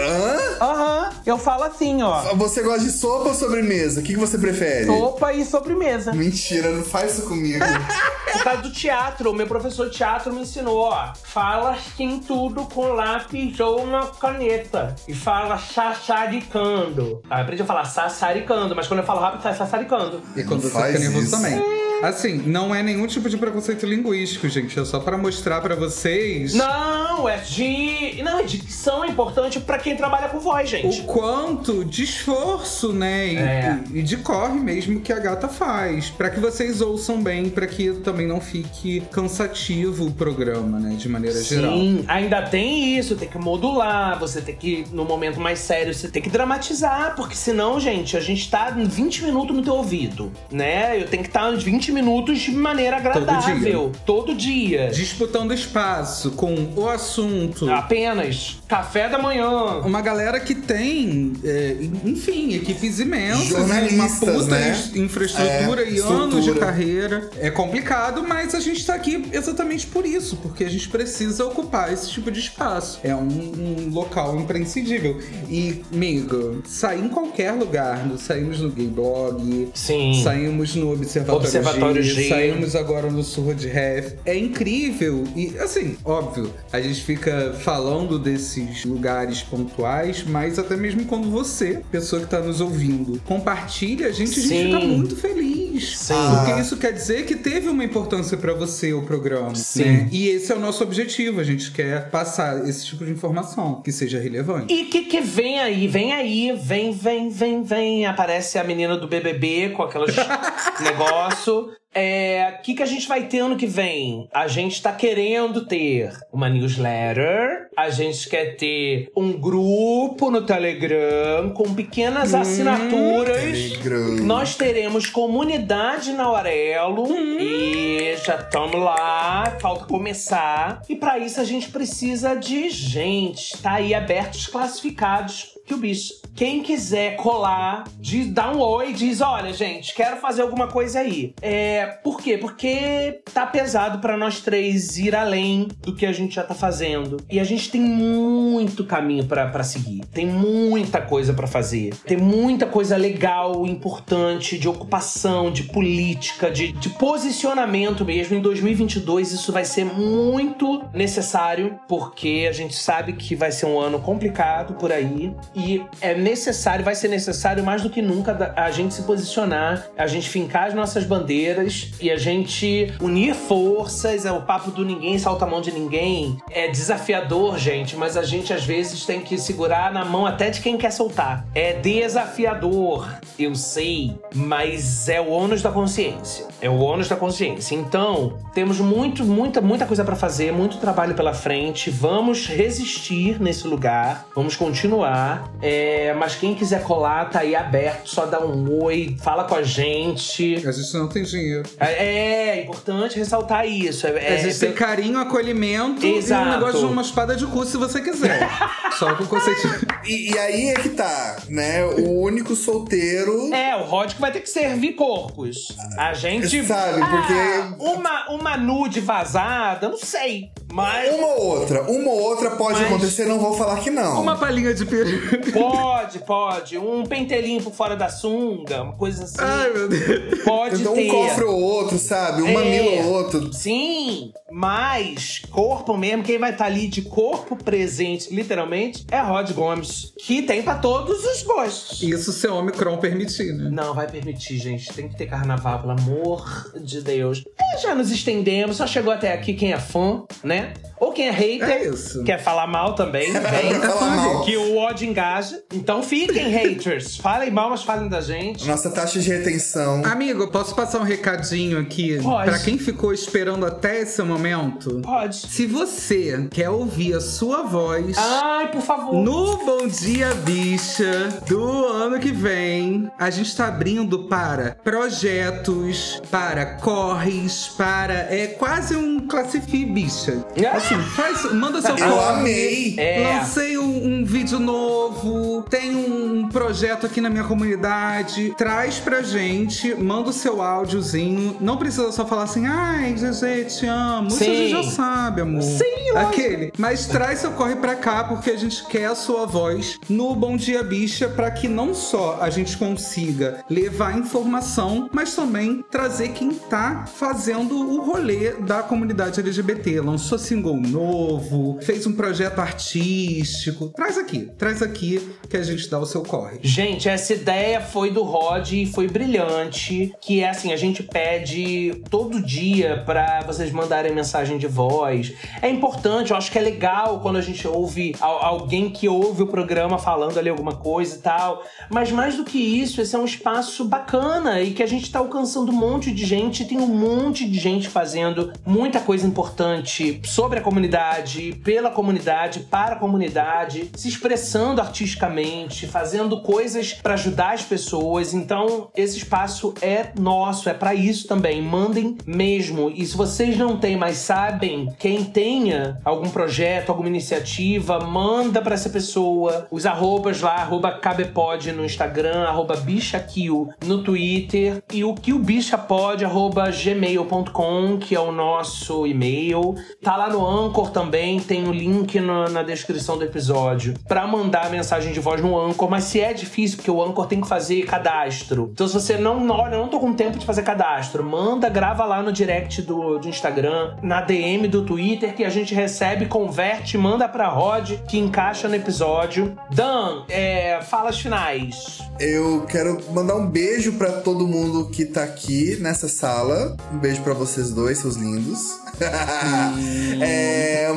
Aham, 0.61 1.11
eu 1.25 1.39
falo 1.39 1.65
assim, 1.65 2.03
ó. 2.03 2.35
Você 2.35 2.63
gosta 2.63 2.85
de 2.85 2.91
sopa 2.91 3.31
ou 3.31 3.35
sobremesa? 3.35 4.01
O 4.01 4.03
que, 4.03 4.13
que 4.15 4.21
você 4.21 4.37
prefere? 4.39 4.87
Sopa 4.87 5.33
e 5.33 5.45
sobremesa. 5.45 6.13
Mentira, 6.13 6.71
não 6.71 6.85
faz 6.85 7.19
isso 7.19 7.29
comigo. 7.29 7.65
Por 8.33 8.45
causa 8.45 8.63
do 8.63 8.73
teatro, 8.73 9.31
o 9.31 9.35
meu 9.35 9.47
professor 9.47 9.62
de 9.69 9.91
teatro 9.91 10.33
me 10.33 10.43
ensinou, 10.43 10.79
ó. 10.79 11.13
Fala 11.23 11.71
assim 11.73 12.19
tudo 12.21 12.65
com 12.67 12.93
lápis 12.93 13.59
ou 13.61 13.83
uma 13.83 14.07
caneta. 14.07 14.95
E 15.07 15.15
fala 15.15 15.59
sassaricando. 15.59 17.23
Aí 17.29 17.41
eu 17.41 17.43
aprendi 17.43 17.63
a 17.63 17.67
falar 17.67 17.85
sassaricando, 17.85 18.75
mas 18.75 18.87
quando 18.89 19.01
eu 19.01 19.07
falo 19.07 19.21
rápido, 19.21 19.43
tá 19.43 19.55
sassaricando. 19.55 20.21
E 20.37 20.45
quando 20.45 20.63
Não 20.63 20.71
você 20.71 20.87
fica 20.87 20.99
nervoso 20.99 21.31
também. 21.31 21.92
Assim, 22.03 22.43
não 22.47 22.75
é 22.75 22.83
nenhum 22.83 23.07
tipo 23.07 23.29
de 23.29 23.37
preconceito 23.37 23.87
linguístico, 23.87 24.49
gente. 24.49 24.79
É 24.79 24.85
só 24.85 24.99
pra 25.01 25.17
mostrar 25.17 25.61
pra 25.61 25.75
vocês 25.75 26.53
Não, 26.55 27.29
é 27.29 27.37
de. 27.39 28.23
Não, 28.23 28.41
é 28.41 28.43
dicção 28.43 29.05
é 29.05 29.09
importante 29.09 29.61
pra 29.61 29.79
quem 29.79 29.97
trabalha 29.97 30.29
com 30.29 30.39
voz, 30.41 30.69
gente. 30.69 31.01
o 31.01 31.05
quanto 31.05 31.85
de 31.85 32.05
esforço, 32.05 32.93
né? 32.93 33.29
E, 33.33 33.37
É. 33.37 33.79
e- 33.95 34.03
de 34.03 34.17
corre 34.19 34.59
mesmo 34.59 35.01
que 35.01 35.13
a 35.13 35.19
gata 35.19 35.49
faz. 35.49 36.11
Pra 36.11 36.31
que 36.31 36.41
vocês 36.41 36.81
ouçam 36.81 37.23
bem, 37.23 37.49
pra 37.49 37.67
que 37.67 37.93
também 38.05 38.27
não 38.27 38.41
fique 38.41 39.03
cansativo 39.13 40.07
o 40.07 40.11
programa, 40.11 40.79
né? 40.79 40.95
De 40.97 41.09
maneira 41.09 41.41
geral. 41.43 41.73
Sim, 41.73 42.05
ainda 42.09 42.43
tem 42.43 42.97
isso, 42.99 43.17
tem 43.17 43.29
que 43.29 43.39
modular, 43.39 44.19
você 44.19 44.41
tem 44.41 44.55
que, 44.57 44.85
no 44.93 45.05
momento 45.05 45.41
mais 45.41 45.59
sério, 45.61 45.93
você 45.95 46.09
tem 46.09 46.21
que 46.23 46.31
dramatizar, 46.31 47.15
porque 47.17 47.35
senão, 47.35 47.79
gente, 47.81 48.17
a 48.17 48.21
gente 48.21 48.51
tá 48.51 48.75
em 48.77 48.85
20 48.85 49.25
minutos 49.25 49.55
no 49.57 49.63
teu 49.63 49.75
ouvido, 49.75 50.33
né? 50.51 51.01
Eu 51.01 51.07
tenho 51.07 51.23
que 51.23 51.29
estar 51.29 51.49
uns 51.51 51.63
20 51.63 51.92
minutos 51.93 52.41
de 52.41 52.51
maneira 52.53 52.97
agradável. 52.97 53.93
Todo 54.07 54.35
dia. 54.35 54.89
Disputando 54.89 55.53
espaço 55.53 56.33
com 56.33 56.55
o 56.77 56.89
assunto. 56.89 57.71
Apenas 57.71 58.59
café 58.69 59.09
da 59.09 59.19
manhã. 59.19 59.81
Uma 59.85 60.01
galera 60.01 60.41
que 60.41 60.55
tem, 60.55 61.35
é, 61.45 61.77
enfim, 62.05 62.55
equipes 62.55 62.99
imensas, 63.01 63.51
uma 63.51 63.59
Jornalistas, 63.59 64.19
puta 64.19 64.45
né? 64.59 64.83
in- 64.95 65.03
infraestrutura 65.03 65.83
É, 65.83 65.91
e 65.91 65.99
anos 66.01 66.31
de 66.35 66.39
estrutura. 66.41 66.67
carreira. 66.67 67.31
É 67.39 67.51
complicado, 67.51 68.25
mas 68.27 68.55
a 68.55 68.61
gente 68.61 68.85
tá 68.87 68.95
aqui 68.95 69.25
exatamente 69.33 69.87
por 69.87 70.07
isso, 70.07 70.37
porque 70.37 70.65
a 70.65 70.71
gente 70.71 70.89
precisa 70.89 71.45
ocupar 71.45 71.93
esse 71.93 72.11
tipo 72.11 72.31
de 72.31 72.41
espaço. 72.41 72.99
É 73.05 73.15
um, 73.15 73.19
um 73.29 73.91
local 73.93 74.37
imprescindível. 74.39 75.19
E, 75.51 75.83
amigo, 75.93 76.63
sair 76.67 77.05
em 77.05 77.09
qualquer 77.09 77.53
lugar, 77.53 77.99
saímos 78.19 78.61
no 78.61 78.71
Gay 78.71 78.87
Blog, 78.87 79.69
Sim. 79.75 80.23
saímos 80.25 80.75
no 80.75 80.93
Observatório, 80.93 81.41
Observatório 81.43 81.82
Laboratório 81.83 82.03
G. 82.03 82.29
Saímos 82.29 82.77
agora 82.77 83.11
no 83.11 83.23
Surra 83.23 83.55
de 83.55 83.69
Ref. 83.69 84.15
É 84.25 84.37
incrível. 84.37 85.25
E, 85.37 85.59
assim, 85.59 85.97
óbvio, 86.05 86.53
a 86.73 86.81
gente 86.81 87.03
fica 87.03 87.55
falando 87.61 88.19
desses 88.19 88.85
lugares 88.85 89.43
pontuais, 89.43 90.25
mas 90.27 90.59
até 90.59 90.77
mesmo 90.77 91.05
quando 91.07 91.31
você, 91.31 91.83
pessoa 91.91 92.23
que 92.23 92.29
tá 92.29 92.41
nos 92.41 92.61
ouvindo, 92.61 93.21
compartilha, 93.25 94.09
a 94.09 94.13
gente, 94.13 94.39
a 94.39 94.43
gente 94.43 94.65
fica 94.65 94.81
muito 94.81 95.17
feliz. 95.17 95.42
Sim. 95.81 96.15
Porque 96.37 96.61
isso 96.61 96.77
quer 96.77 96.93
dizer 96.93 97.25
que 97.27 97.37
teve 97.37 97.69
uma 97.69 97.85
importância 97.85 98.37
pra 98.37 98.53
você 98.55 98.93
o 98.93 99.03
programa. 99.03 99.55
Sim. 99.55 99.85
né? 99.85 100.09
E 100.13 100.29
esse 100.29 100.53
é 100.53 100.55
o 100.55 100.61
nosso 100.61 100.83
objetivo. 100.83 101.41
A 101.41 101.45
gente 101.45 101.71
quer 101.71 102.11
passar 102.11 102.69
esse 102.69 102.87
tipo 102.87 103.05
de 103.05 103.11
informação 103.11 103.81
que 103.83 103.93
seja 103.93 104.19
relevante. 104.19 104.73
E 104.73 104.85
que 104.87 105.03
que 105.03 105.21
vem 105.21 105.59
aí? 105.59 105.87
Vem 105.87 106.13
aí, 106.13 106.53
vem, 106.53 106.93
vem, 106.93 107.31
vem, 107.31 107.63
vem. 107.63 108.07
Aparece 108.07 108.59
a 108.59 108.65
menina 108.65 108.97
do 108.97 109.09
BBB 109.09 109.71
com 109.71 109.83
aqueles 109.83 110.15
negócio. 110.81 111.71
É, 111.95 112.57
o 112.59 112.63
que, 112.63 112.75
que 112.75 112.83
a 112.83 112.87
gente 112.87 113.07
vai 113.07 113.25
ter 113.25 113.41
ano 113.41 113.57
que 113.57 113.67
vem? 113.67 114.29
A 114.33 114.49
gente 114.49 114.81
tá 114.81 114.93
querendo 114.93 115.67
ter 115.67 116.13
uma 116.33 116.49
newsletter, 116.49 117.69
a 117.77 117.91
gente 117.91 118.29
quer 118.29 118.57
ter 118.57 119.11
um 119.17 119.33
grupo 119.33 120.31
no 120.31 120.43
Telegram 120.43 121.51
com 121.51 121.75
pequenas 121.75 122.35
assinaturas. 122.35 123.37
Telegram. 123.43 124.25
Nós 124.25 124.57
teremos 124.57 125.07
comunidade 125.07 126.13
na 126.13 126.25
Aurelo 126.25 127.07
e 127.39 128.17
já 128.25 128.37
estamos 128.37 128.81
lá, 128.81 129.59
falta 129.61 129.85
começar. 129.85 130.83
E 130.89 130.97
para 130.97 131.19
isso 131.19 131.41
a 131.41 131.45
gente 131.45 131.69
precisa 131.69 132.35
de 132.35 132.71
gente. 132.71 133.57
Tá 133.59 133.75
aí 133.75 133.95
abertos 133.95 134.47
classificados 134.47 135.52
que 135.67 135.75
o 135.75 135.79
bicho. 135.79 136.15
Quem 136.35 136.63
quiser 136.63 137.17
colar, 137.17 137.85
diz, 137.99 138.29
dá 138.29 138.51
um 138.51 138.61
oi, 138.61 138.93
diz: 138.93 139.21
olha, 139.21 139.53
gente, 139.53 139.95
quero 139.95 140.17
fazer 140.17 140.43
alguma 140.43 140.67
coisa 140.67 141.01
aí. 141.01 141.35
É, 141.41 141.87
por 142.03 142.21
quê? 142.21 142.39
Porque 142.39 143.21
tá 143.33 143.47
pesado 143.47 143.99
pra 143.99 144.17
nós 144.17 144.41
três 144.41 144.97
ir 144.99 145.15
além 145.15 145.69
do 145.83 145.95
que 145.95 146.07
a 146.07 146.13
gente 146.13 146.35
já 146.35 146.43
tá 146.43 146.55
fazendo. 146.55 147.19
E 147.31 147.39
a 147.39 147.45
gente 147.45 147.71
tem 147.71 147.81
muito 147.81 148.85
caminho 148.85 149.27
pra 149.27 149.63
seguir. 149.63 150.05
Tem 150.07 150.27
muita 150.27 151.01
coisa 151.01 151.33
pra 151.33 151.47
fazer. 151.47 151.95
Tem 152.07 152.17
muita 152.17 152.67
coisa 152.67 152.97
legal, 152.97 153.67
importante, 153.67 154.59
de 154.59 154.69
ocupação, 154.69 155.51
de 155.51 155.65
política, 155.65 156.51
de, 156.51 156.73
de 156.73 156.89
posicionamento 156.91 158.05
mesmo. 158.05 158.37
Em 158.37 158.41
2022 158.41 159.33
isso 159.33 159.53
vai 159.53 159.65
ser 159.65 159.85
muito 159.85 160.85
necessário, 160.93 161.79
porque 161.89 162.47
a 162.49 162.53
gente 162.53 162.75
sabe 162.75 163.13
que 163.13 163.35
vai 163.35 163.53
ser 163.53 163.67
um 163.67 163.79
ano 163.79 164.01
complicado 164.01 164.75
por 164.75 164.91
aí. 164.91 165.35
E 165.55 165.85
é 166.01 166.15
necessário, 166.15 166.85
vai 166.85 166.95
ser 166.95 167.09
necessário 167.09 167.63
mais 167.65 167.83
do 167.83 167.91
que 167.91 168.01
nunca 168.01 168.53
a 168.57 168.71
gente 168.71 168.95
se 168.95 169.03
posicionar, 169.03 169.87
a 169.97 170.07
gente 170.07 170.29
fincar 170.29 170.69
as 170.69 170.75
nossas 170.75 171.05
bandeiras 171.05 171.91
e 172.01 172.11
a 172.11 172.17
gente 172.17 172.93
unir 173.01 173.35
forças. 173.35 174.25
É 174.25 174.33
o 174.33 174.43
papo 174.43 174.71
do 174.71 174.85
ninguém 174.85 175.19
salta 175.19 175.45
a 175.45 175.49
mão 175.49 175.61
de 175.61 175.73
ninguém. 175.73 176.39
É 176.51 176.69
desafiador, 176.69 177.59
gente, 177.59 177.97
mas 177.97 178.17
a 178.17 178.23
gente 178.23 178.53
às 178.53 178.65
vezes 178.65 179.05
tem 179.05 179.21
que 179.21 179.39
segurar 179.39 179.93
na 179.93 180.05
mão 180.05 180.27
até 180.27 180.51
de 180.51 180.61
quem 180.61 180.77
quer 180.77 180.91
soltar. 180.91 181.45
É 181.55 181.75
desafiador, 181.75 183.09
eu 183.39 183.55
sei, 183.55 184.17
mas 184.35 185.09
é 185.09 185.21
o 185.21 185.31
ônus 185.31 185.63
da 185.63 185.71
consciência. 185.71 186.47
É 186.61 186.69
o 186.69 186.79
ônus 186.79 187.09
da 187.09 187.17
consciência. 187.17 187.75
Então, 187.75 188.39
temos 188.55 188.79
muito, 188.79 189.25
muita, 189.25 189.61
muita 189.61 189.87
coisa 189.87 190.05
pra 190.05 190.17
fazer, 190.17 190.53
muito 190.53 190.79
trabalho 190.79 191.15
pela 191.15 191.35
frente. 191.35 191.91
Vamos 191.91 192.47
resistir 192.47 193.41
nesse 193.41 193.67
lugar, 193.67 194.27
vamos 194.35 194.57
continuar. 194.57 195.42
É, 195.61 196.13
mas 196.15 196.35
quem 196.35 196.55
quiser 196.55 196.83
colar, 196.83 197.31
tá 197.31 197.41
aí 197.41 197.55
aberto, 197.55 198.09
só 198.09 198.27
dá 198.27 198.41
um 198.45 198.83
oi, 198.83 199.17
fala 199.21 199.45
com 199.45 199.55
a 199.55 199.63
gente. 199.63 200.57
A 200.67 200.73
gente 200.73 200.95
não 200.95 201.09
tem 201.09 201.23
dinheiro. 201.23 201.63
É, 201.79 202.49
é 202.59 202.63
importante 202.63 203.19
ressaltar 203.19 203.67
isso. 203.67 204.07
É, 204.07 204.35
a 204.35 204.37
gente 204.39 204.59
tem 204.59 204.73
carinho, 204.73 205.19
acolhimento 205.19 206.05
Exato. 206.05 206.45
e 206.45 206.49
um 206.49 206.51
negócio 206.53 206.79
de 206.81 206.85
uma 206.87 207.03
espada 207.03 207.37
de 207.37 207.47
cu 207.47 207.65
se 207.65 207.77
você 207.77 208.01
quiser. 208.01 208.49
Só 208.99 209.15
com 209.15 209.25
conceito. 209.27 209.63
E, 210.05 210.33
e 210.33 210.39
aí 210.39 210.69
é 210.71 210.75
que 210.75 210.91
tá, 210.91 211.37
né? 211.49 211.85
O 211.85 212.21
único 212.21 212.55
solteiro. 212.55 213.53
É, 213.55 213.77
o 213.77 213.85
Rod 213.85 214.13
que 214.15 214.21
vai 214.21 214.31
ter 214.33 214.41
que 214.41 214.51
servir 214.51 214.93
corpos. 214.95 215.77
A 215.97 216.13
gente. 216.15 216.63
Sabe, 216.67 217.01
Ah, 217.03 217.07
porque- 217.07 217.85
Uma, 217.85 218.31
uma 218.31 218.57
nude 218.57 219.01
vazada, 219.01 219.89
não 219.89 219.97
sei. 219.99 220.51
Mas. 220.73 221.15
Uma 221.15 221.27
ou 221.27 221.47
outra, 221.59 221.83
uma 221.83 222.11
ou 222.11 222.21
outra 222.21 222.51
pode 222.53 222.79
Mas- 222.81 222.87
acontecer, 222.91 223.27
não 223.27 223.39
vou 223.39 223.55
falar 223.57 223.77
que 223.81 223.91
não. 223.91 224.21
Uma 224.23 224.37
palhinha 224.37 224.73
de 224.75 224.85
peru. 224.87 225.11
Pode, 225.53 226.19
pode. 226.21 226.79
Um 226.79 227.05
pentelinho 227.05 227.63
por 227.63 227.73
fora 227.73 227.97
da 227.97 228.09
sunga, 228.09 228.83
uma 228.83 228.93
coisa 228.95 229.25
assim. 229.25 229.37
Ai, 229.41 229.71
meu 229.73 229.89
Deus. 229.89 230.43
Pode 230.45 230.81
Então, 230.81 230.95
ter. 230.95 231.09
um 231.09 231.11
cofre 231.11 231.45
ou 231.45 231.61
outro, 231.61 231.99
sabe? 231.99 232.43
Um 232.43 232.49
É. 232.49 232.53
mamilo 232.53 233.07
ou 233.09 233.13
outro. 233.15 233.53
Sim, 233.53 234.33
mas 234.51 235.43
corpo 235.51 235.97
mesmo, 235.97 236.23
quem 236.23 236.39
vai 236.39 236.53
estar 236.53 236.67
ali 236.67 236.87
de 236.89 237.03
corpo 237.03 237.57
presente, 237.57 238.35
literalmente, 238.35 239.05
é 239.11 239.19
Rod 239.21 239.51
Gomes. 239.53 240.13
Que 240.25 240.43
tem 240.43 240.63
pra 240.63 240.77
todos 240.77 241.25
os 241.25 241.43
gostos. 241.43 242.03
Isso 242.03 242.33
se 242.33 242.47
o 242.47 242.55
Omicron 242.57 242.97
permitir, 242.99 243.53
né? 243.55 243.69
Não, 243.71 243.95
vai 243.95 244.07
permitir, 244.11 244.59
gente. 244.59 244.93
Tem 244.93 245.09
que 245.09 245.17
ter 245.17 245.27
carnaval, 245.27 245.81
pelo 245.81 245.93
amor 245.93 246.71
de 246.81 247.01
Deus. 247.01 247.43
É, 247.59 247.79
já 247.79 247.95
nos 247.95 248.11
estendemos, 248.11 248.77
só 248.77 248.87
chegou 248.87 249.13
até 249.13 249.33
aqui 249.33 249.55
quem 249.55 249.73
é 249.73 249.79
fã, 249.81 250.23
né? 250.45 250.75
Ou 251.03 251.11
quem 251.13 251.27
é 251.27 251.31
hater, 251.33 251.69
É 251.69 251.85
isso. 251.89 252.23
quer 252.23 252.39
falar 252.39 252.69
mal 252.69 252.95
também, 252.95 253.33
vem. 253.35 253.73
Mal. 253.79 254.45
que 254.45 254.57
o 254.57 254.77
ódio 254.77 255.09
engaja. 255.09 255.61
Então 255.75 256.01
fiquem, 256.01 256.49
haters. 256.49 257.17
Falem 257.21 257.51
mal, 257.51 257.71
mas 257.71 257.83
falem 257.83 258.09
da 258.09 258.21
gente. 258.21 258.67
Nossa 258.69 258.89
taxa 258.89 259.19
de 259.19 259.29
retenção. 259.29 260.03
Amigo, 260.05 260.47
posso 260.49 260.75
passar 260.77 261.01
um 261.01 261.05
recadinho 261.05 261.81
aqui 261.81 262.21
Pode. 262.23 262.49
pra 262.49 262.59
quem 262.61 262.79
ficou 262.79 263.13
esperando 263.13 263.67
até 263.67 264.01
esse 264.03 264.23
momento? 264.23 265.01
Pode. 265.03 265.37
Se 265.37 265.67
você 265.67 266.47
quer 266.53 266.71
ouvir 266.71 267.15
a 267.15 267.21
sua 267.21 267.63
voz 267.65 268.17
Ai, 268.17 268.71
por 268.71 268.81
favor. 268.83 269.15
no 269.15 269.57
Bom 269.65 269.89
Dia 269.89 270.33
Bicha 270.35 271.29
do 271.49 271.85
ano 271.87 272.21
que 272.21 272.31
vem, 272.31 273.11
a 273.19 273.29
gente 273.29 273.57
tá 273.57 273.67
abrindo 273.67 274.29
para 274.29 274.77
projetos, 274.85 276.23
para 276.31 276.65
corres, 276.77 277.69
para. 277.77 278.15
É 278.33 278.47
quase 278.47 278.95
um 278.97 279.27
classifi 279.27 279.85
bicha. 279.85 280.45
Assim, 280.73 280.92
faz, 281.01 281.53
manda 281.53 281.81
seu 281.81 281.97
Eu 281.97 282.09
corre. 282.11 282.29
amei. 282.41 282.95
É. 282.99 283.39
Lancei 283.39 283.79
um, 283.79 284.07
um 284.21 284.25
vídeo 284.25 284.59
novo, 284.59 285.63
tem 285.69 285.95
um 285.95 286.49
projeto 286.49 287.07
aqui 287.07 287.21
na 287.21 287.31
minha 287.31 287.45
comunidade. 287.45 288.55
Traz 288.57 288.99
pra 288.99 289.23
gente, 289.23 289.95
manda 289.95 290.31
o 290.31 290.33
seu 290.33 290.61
áudiozinho. 290.63 291.57
Não 291.61 291.77
precisa 291.77 292.11
só 292.13 292.27
falar 292.27 292.45
assim, 292.45 292.67
ai, 292.67 293.13
GG, 293.15 293.65
te 293.79 293.87
amo. 293.87 294.29
Isso 294.29 294.37
a 294.43 294.47
Sim. 294.47 294.55
gente 294.57 294.71
já 294.71 294.83
sabe, 294.85 295.41
amor. 295.41 295.63
Sim, 295.63 295.85
lógico. 296.15 296.19
Aquele. 296.19 296.73
Mas 296.79 297.07
traz 297.07 297.41
seu 297.41 297.53
corre 297.53 297.77
pra 297.77 297.95
cá, 297.95 298.25
porque 298.25 298.51
a 298.51 298.57
gente 298.57 298.85
quer 298.87 299.07
a 299.07 299.15
sua 299.15 299.47
voz 299.47 299.99
no 300.09 300.35
Bom 300.35 300.57
Dia 300.57 300.83
Bicha 300.83 301.29
pra 301.29 301.51
que 301.51 301.69
não 301.69 301.95
só 301.95 302.39
a 302.41 302.51
gente 302.51 302.77
consiga 302.77 303.65
levar 303.69 304.19
informação, 304.19 305.09
mas 305.13 305.35
também 305.35 305.85
trazer 305.91 306.29
quem 306.31 306.51
tá 306.53 307.05
fazendo 307.07 307.77
o 307.77 308.01
rolê 308.01 308.53
da 308.53 308.83
comunidade 308.83 309.41
LGBT. 309.41 310.01
Lançou 310.01 310.39
single 310.39 310.77
novo, 310.83 311.79
fez 311.83 312.07
um 312.07 312.13
projeto 312.13 312.59
artístico. 312.59 313.89
Traz 313.89 314.19
aqui, 314.19 314.51
traz 314.59 314.83
aqui 314.83 315.21
que 315.49 315.57
a 315.57 315.63
gente 315.63 315.89
dá 315.89 315.99
o 315.99 316.07
seu 316.07 316.23
corre. 316.23 316.59
Gente, 316.63 317.09
essa 317.09 317.33
ideia 317.35 317.81
foi 317.81 318.11
do 318.11 318.23
Rod 318.23 318.73
e 318.73 318.87
foi 318.87 319.09
brilhante. 319.09 320.13
Que 320.21 320.41
é 320.41 320.51
assim, 320.51 320.73
a 320.73 320.77
gente 320.77 321.03
pede 321.03 322.03
todo 322.11 322.41
dia 322.43 323.03
pra 323.05 323.41
vocês 323.47 323.71
mandarem 323.73 324.15
mensagem 324.15 324.59
de 324.59 324.67
voz. 324.67 325.33
É 325.61 325.69
importante, 325.69 326.31
eu 326.31 326.37
acho 326.37 326.51
que 326.51 326.59
é 326.59 326.63
legal 326.63 327.21
quando 327.21 327.37
a 327.37 327.41
gente 327.43 327.67
ouve 327.67 328.15
al- 328.21 328.45
alguém 328.45 328.91
que 328.91 329.09
ouve 329.09 329.43
o 329.43 329.47
programa 329.47 329.99
falando 329.99 330.39
ali 330.39 330.49
alguma 330.49 330.77
coisa 330.77 331.17
e 331.17 331.19
tal. 331.19 331.63
Mas 331.91 332.11
mais 332.11 332.37
do 332.37 332.45
que 332.45 332.59
isso, 332.59 333.01
esse 333.01 333.15
é 333.15 333.19
um 333.19 333.25
espaço 333.25 333.85
bacana 333.85 334.61
e 334.61 334.73
que 334.73 334.83
a 334.83 334.87
gente 334.87 335.11
tá 335.11 335.19
alcançando 335.19 335.71
um 335.71 335.75
monte 335.75 336.11
de 336.13 336.25
gente. 336.25 336.65
Tem 336.65 336.79
um 336.79 336.87
monte 336.87 337.49
de 337.49 337.59
gente 337.59 337.89
fazendo 337.89 338.53
muita 338.65 339.01
coisa 339.01 339.27
importante 339.27 340.21
sobre 340.25 340.59
a 340.59 340.62
comunidade, 340.63 341.61
pela 341.65 341.91
comunidade, 341.91 342.61
para 342.61 342.95
a 342.95 342.99
comunidade, 342.99 343.91
se 343.95 344.09
expressando 344.09 344.81
artisticamente, 344.81 345.87
fazendo 345.87 346.41
coisas 346.43 346.95
pra 346.95 347.15
ajudar 347.15 347.55
as 347.55 347.63
pessoas. 347.63 348.35
Então, 348.35 348.89
esse 348.97 349.19
espaço 349.19 349.75
é 349.81 350.13
nosso, 350.19 350.69
é 350.69 350.75
pra 350.75 350.95
isso 350.95 351.27
também. 351.27 351.61
Mandem 351.63 352.17
mesmo. 352.27 352.91
E 352.95 353.05
se 353.05 353.17
vocês 353.17 353.57
não 353.57 353.77
têm, 353.77 353.97
mas 353.97 354.17
sabem 354.17 354.93
quem 354.99 355.25
tenha 355.25 356.01
algum 356.05 356.29
projeto, 356.29 356.91
alguma 356.91 357.09
iniciativa, 357.09 358.01
manda 358.01 358.63
pra 358.63 358.75
essa 358.75 358.91
pessoa. 358.91 359.67
Os 359.71 359.87
arrobas 359.87 360.41
lá, 360.41 360.57
arroba 360.57 360.93
cabepod 360.93 361.73
no 361.73 361.85
Instagram, 361.85 362.45
arroba 362.45 362.77
bichakill 362.77 363.69
no 363.85 364.03
Twitter 364.03 364.83
e 364.93 365.05
o 365.05 365.15
killbichapod, 365.15 366.25
arroba 366.25 366.71
gmail.com, 366.71 367.99
que 367.99 368.15
é 368.15 368.21
o 368.21 368.33
nosso 368.33 369.07
e-mail. 369.07 369.75
Tá 370.03 370.17
lá 370.17 370.29
no 370.29 370.45
Anchor 370.53 370.91
também 370.91 371.41
tem 371.41 371.67
o 371.67 371.73
link 371.73 372.21
no, 372.21 372.49
na 372.49 372.63
descrição 372.63 373.17
do 373.17 373.25
episódio 373.25 373.95
para 374.07 374.27
mandar 374.27 374.71
mensagem 374.71 375.13
de 375.13 375.21
voz 375.21 375.41
no 375.41 375.59
Anchor, 375.59 375.89
mas 375.91 376.05
se 376.05 376.21
é 376.21 376.33
difícil, 376.33 376.77
porque 376.77 376.91
o 376.91 377.03
Anchor 377.03 377.27
tem 377.27 377.41
que 377.41 377.49
fazer 377.49 377.83
cadastro. 377.85 378.71
Então, 378.73 378.87
se 378.87 378.95
você 378.95 379.17
não, 379.17 379.49
olha, 379.51 379.75
eu 379.75 379.81
não 379.81 379.89
tô 379.89 379.99
com 379.99 380.13
tempo 380.13 380.39
de 380.39 380.47
fazer 380.47 380.63
cadastro, 380.63 381.25
manda, 381.25 381.69
grava 381.69 382.05
lá 382.05 382.23
no 382.23 382.33
direct 382.33 382.83
do, 382.83 383.19
do 383.19 383.29
Instagram, 383.29 383.97
na 384.03 384.21
DM 384.21 384.69
do 384.69 384.85
Twitter, 384.85 385.35
que 385.35 385.45
a 385.45 385.51
gente 385.51 385.75
recebe, 385.75 386.27
converte, 386.27 386.99
manda 386.99 387.29
pra 387.29 387.49
Rod, 387.49 387.93
que 388.09 388.19
encaixa 388.19 388.69
no 388.69 388.75
episódio. 388.75 389.57
Dan, 389.71 390.25
é, 390.29 390.81
falas 390.83 391.19
finais. 391.19 392.01
Eu 392.21 392.65
quero 392.69 392.99
mandar 393.13 393.37
um 393.37 393.47
beijo 393.47 393.93
para 393.95 394.13
todo 394.13 394.47
mundo 394.47 394.89
que 394.91 395.05
tá 395.05 395.25
aqui 395.25 395.77
nessa 395.81 396.09
sala. 396.09 396.77
Um 396.93 396.99
beijo 396.99 397.23
para 397.23 397.35
vocês 397.35 397.71
dois, 397.71 397.99
seus 397.99 398.17
lindos. 398.17 398.79
é, 400.21 400.42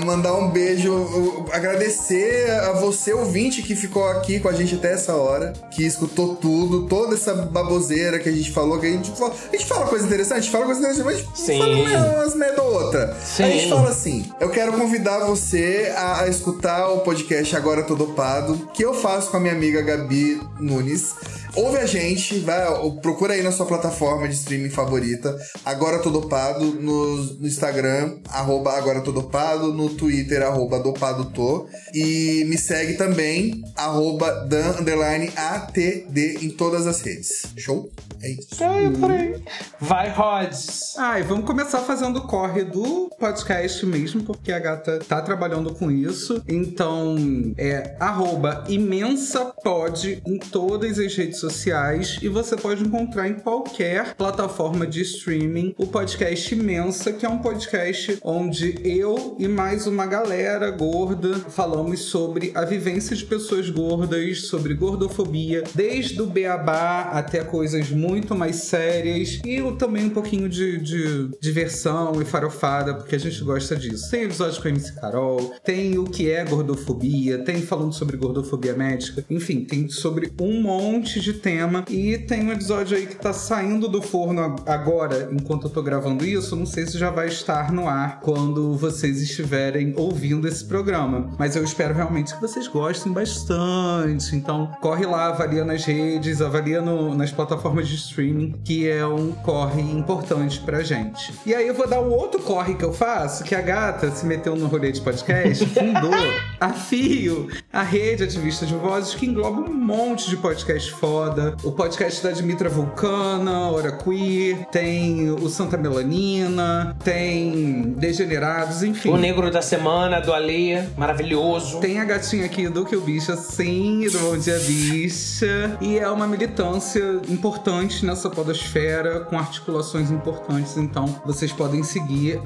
mandar 0.03 0.33
um 0.33 0.49
beijo, 0.49 1.45
agradecer 1.51 2.49
a 2.51 2.73
você, 2.73 3.13
ouvinte, 3.13 3.61
que 3.61 3.75
ficou 3.75 4.07
aqui 4.07 4.39
com 4.39 4.47
a 4.47 4.53
gente 4.53 4.75
até 4.75 4.93
essa 4.93 5.15
hora, 5.15 5.53
que 5.71 5.85
escutou 5.85 6.35
tudo, 6.35 6.87
toda 6.87 7.15
essa 7.15 7.33
baboseira 7.33 8.19
que 8.19 8.29
a 8.29 8.31
gente 8.31 8.51
falou, 8.51 8.79
que 8.79 8.85
a 8.87 8.91
gente 8.91 9.11
fala, 9.11 9.33
a 9.33 9.55
gente 9.55 9.65
fala 9.65 9.87
coisa 9.87 10.05
interessante, 10.05 10.37
a 10.37 10.41
gente 10.41 10.51
fala 10.51 10.65
coisa 10.65 10.79
interessante, 10.79 11.05
mas 11.05 11.15
a 11.15 11.53
gente 11.53 11.59
fala 11.59 12.15
umas 12.15 12.35
merda 12.35 12.61
ou 12.61 12.73
outra. 12.73 13.17
Sim. 13.23 13.43
A 13.43 13.47
gente 13.49 13.69
fala 13.69 13.89
assim: 13.89 14.31
eu 14.39 14.49
quero 14.49 14.73
convidar 14.73 15.25
você 15.25 15.93
a, 15.95 16.21
a 16.21 16.27
escutar 16.27 16.89
o 16.89 16.99
podcast 16.99 17.55
Agora 17.55 17.83
Tô 17.83 17.95
Dopado, 17.95 18.69
que 18.73 18.83
eu 18.83 18.93
faço 18.93 19.31
com 19.31 19.37
a 19.37 19.39
minha 19.39 19.53
amiga 19.53 19.81
Gabi 19.81 20.41
Nunes. 20.59 21.13
Ouve 21.55 21.77
a 21.77 21.85
gente, 21.85 22.39
vai, 22.39 22.65
procura 23.01 23.33
aí 23.33 23.41
na 23.41 23.51
sua 23.51 23.65
plataforma 23.65 24.27
de 24.27 24.33
streaming 24.33 24.69
favorita. 24.69 25.33
Agora 25.63 25.99
tô 25.99 26.09
dopado 26.09 26.65
no, 26.65 27.15
no 27.15 27.47
Instagram, 27.47 28.19
arroba 28.27 28.73
agora 28.73 28.99
tô 28.99 29.13
dopado, 29.13 29.73
no 29.73 29.89
Twitter, 29.89 30.43
arroba 30.43 30.79
dopado 30.79 31.31
tô. 31.31 31.65
E 31.93 32.43
me 32.47 32.57
segue 32.57 32.95
também, 32.95 33.63
arroba 33.73 34.45
dan, 34.49 34.81
underline, 34.81 35.31
ATD 35.33 36.43
em 36.43 36.49
todas 36.49 36.85
as 36.85 36.99
redes. 36.99 37.45
Show? 37.55 37.89
É 38.25 38.31
isso. 38.31 38.63
É, 38.63 38.89
por 38.89 39.11
aí. 39.11 39.35
Vai, 39.79 40.09
Rods. 40.09 40.95
Ai, 40.97 41.21
vamos 41.21 41.45
começar 41.45 41.77
fazendo 41.81 42.17
o 42.17 42.27
corre 42.27 42.63
do 42.63 43.07
podcast 43.19 43.85
mesmo, 43.85 44.23
porque 44.23 44.51
a 44.51 44.57
gata 44.57 44.97
tá 45.07 45.21
trabalhando 45.21 45.71
com 45.75 45.91
isso. 45.91 46.41
Então, 46.47 47.15
é 47.55 47.95
arroba 47.99 48.63
imensapod 48.67 50.23
em 50.25 50.39
todas 50.39 50.97
as 50.97 51.15
redes 51.15 51.39
sociais 51.39 52.17
e 52.19 52.27
você 52.27 52.57
pode 52.57 52.83
encontrar 52.83 53.27
em 53.27 53.35
qualquer 53.35 54.15
plataforma 54.15 54.87
de 54.87 55.01
streaming 55.01 55.75
o 55.77 55.85
podcast 55.85 56.55
Imensa, 56.55 57.13
que 57.13 57.27
é 57.27 57.29
um 57.29 57.37
podcast 57.37 58.17
onde 58.23 58.79
eu 58.83 59.35
e 59.37 59.47
mais 59.47 59.85
uma 59.85 60.07
galera 60.07 60.71
gorda 60.71 61.35
falamos 61.49 61.99
sobre 61.99 62.51
a 62.55 62.65
vivência 62.65 63.15
de 63.15 63.23
pessoas 63.23 63.69
gordas, 63.69 64.47
sobre 64.47 64.73
gordofobia, 64.73 65.63
desde 65.75 66.19
o 66.23 66.25
beabá 66.25 67.01
até 67.11 67.43
coisas 67.43 67.91
muito 67.91 68.14
mais 68.35 68.57
sérias 68.57 69.41
e 69.45 69.61
também 69.77 70.05
um 70.05 70.09
pouquinho 70.09 70.47
de, 70.47 70.77
de 70.77 71.29
diversão 71.39 72.21
e 72.21 72.25
farofada, 72.25 72.93
porque 72.93 73.15
a 73.15 73.19
gente 73.19 73.43
gosta 73.43 73.75
disso. 73.75 74.09
Tem 74.09 74.23
episódio 74.23 74.61
com 74.61 74.67
a 74.67 74.71
MC 74.71 74.93
Carol, 74.93 75.53
tem 75.63 75.97
o 75.97 76.05
que 76.05 76.29
é 76.29 76.43
gordofobia, 76.43 77.39
tem 77.39 77.61
falando 77.61 77.93
sobre 77.93 78.17
gordofobia 78.17 78.73
médica, 78.73 79.23
enfim, 79.29 79.65
tem 79.65 79.89
sobre 79.89 80.31
um 80.39 80.61
monte 80.61 81.19
de 81.19 81.33
tema. 81.33 81.83
E 81.89 82.17
tem 82.17 82.45
um 82.45 82.51
episódio 82.51 82.97
aí 82.97 83.05
que 83.05 83.15
tá 83.15 83.33
saindo 83.33 83.87
do 83.87 84.01
forno 84.01 84.55
agora, 84.65 85.29
enquanto 85.31 85.65
eu 85.67 85.69
tô 85.69 85.81
gravando 85.81 86.25
isso. 86.25 86.55
Não 86.55 86.65
sei 86.65 86.85
se 86.85 86.97
já 86.97 87.09
vai 87.09 87.27
estar 87.27 87.71
no 87.71 87.87
ar 87.87 88.19
quando 88.21 88.75
vocês 88.75 89.21
estiverem 89.21 89.93
ouvindo 89.97 90.47
esse 90.47 90.63
programa. 90.63 91.33
Mas 91.37 91.55
eu 91.55 91.63
espero 91.63 91.93
realmente 91.93 92.33
que 92.33 92.41
vocês 92.41 92.67
gostem 92.67 93.11
bastante. 93.11 94.35
Então, 94.35 94.71
corre 94.81 95.05
lá, 95.05 95.27
avalia 95.27 95.63
nas 95.65 95.83
redes, 95.83 96.41
avalia 96.41 96.81
no, 96.81 97.15
nas 97.15 97.31
plataformas 97.31 97.87
de 97.87 97.95
streaming, 98.07 98.55
que 98.63 98.87
é 98.87 99.05
um 99.05 99.31
corre 99.31 99.81
importante 99.81 100.59
pra 100.59 100.83
gente. 100.83 101.33
E 101.45 101.53
aí 101.53 101.67
eu 101.67 101.73
vou 101.73 101.87
dar 101.87 102.01
um 102.01 102.11
outro 102.11 102.41
corre 102.41 102.75
que 102.75 102.83
eu 102.83 102.93
faço, 102.93 103.43
que 103.43 103.55
a 103.55 103.61
gata 103.61 104.11
se 104.11 104.25
meteu 104.25 104.55
no 104.55 104.67
rolê 104.67 104.91
de 104.91 105.01
podcast, 105.01 105.65
fundou 105.67 106.11
a 106.59 106.69
Fio, 106.73 107.47
a 107.71 107.81
rede 107.83 108.23
ativista 108.23 108.65
de 108.65 108.75
vozes, 108.75 109.13
que 109.15 109.25
engloba 109.25 109.61
um 109.61 109.73
monte 109.73 110.29
de 110.29 110.37
podcast 110.37 110.91
foda. 110.91 111.55
O 111.63 111.71
podcast 111.71 112.23
da 112.23 112.31
Dimitra 112.31 112.69
Vulcana, 112.69 113.69
Hora 113.69 113.91
Queer, 113.91 114.65
tem 114.71 115.29
o 115.31 115.49
Santa 115.49 115.77
Melanina, 115.77 116.95
tem 117.03 117.93
Degenerados, 117.97 118.83
enfim. 118.83 119.09
O 119.09 119.17
Negro 119.17 119.49
da 119.51 119.61
Semana, 119.61 120.19
do 120.19 120.33
Alê, 120.33 120.83
maravilhoso. 120.97 121.79
Tem 121.79 121.99
a 121.99 122.05
gatinha 122.05 122.45
aqui 122.45 122.67
do 122.67 122.85
Que 122.85 122.95
o 122.95 123.01
Bicha, 123.01 123.35
sim, 123.35 124.07
do 124.11 124.19
Bom 124.19 124.37
Dia 124.37 124.59
Bicha. 124.59 125.77
E 125.81 125.97
é 125.97 126.09
uma 126.09 126.27
militância 126.27 127.19
importante 127.29 127.84
nessa 127.85 128.29
podosfera, 128.29 129.19
com 129.21 129.37
articulações 129.37 130.09
importantes. 130.09 130.75
Então, 130.75 131.05
vocês 131.23 131.51
podem 131.51 131.83
seguir 131.83 132.41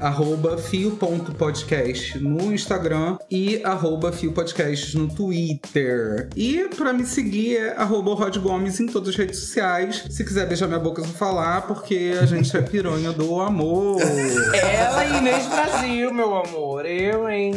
fio.podcast 0.58 2.18
no 2.18 2.52
Instagram 2.52 3.16
e 3.30 3.62
fiopodcast 4.12 4.98
no 4.98 5.08
Twitter. 5.08 6.28
E 6.36 6.68
para 6.76 6.92
me 6.92 7.06
seguir 7.06 7.56
é 7.56 7.74
arroba 7.76 8.14
Rod 8.14 8.36
Gomes 8.36 8.80
em 8.80 8.86
todas 8.86 9.10
as 9.10 9.16
redes 9.16 9.38
sociais. 9.38 10.04
Se 10.10 10.24
quiser 10.24 10.46
beijar 10.46 10.66
minha 10.66 10.78
boca, 10.78 11.00
eu 11.00 11.06
vou 11.06 11.14
falar, 11.14 11.62
porque 11.62 12.16
a 12.20 12.26
gente 12.26 12.54
é 12.54 12.60
piranha 12.60 13.10
do 13.12 13.40
amor. 13.40 14.00
Ela 14.02 15.04
e 15.06 15.16
Inês 15.16 15.46
Brasil, 15.46 16.12
meu 16.12 16.36
amor. 16.36 16.84
Eu, 16.84 17.28
hein? 17.28 17.54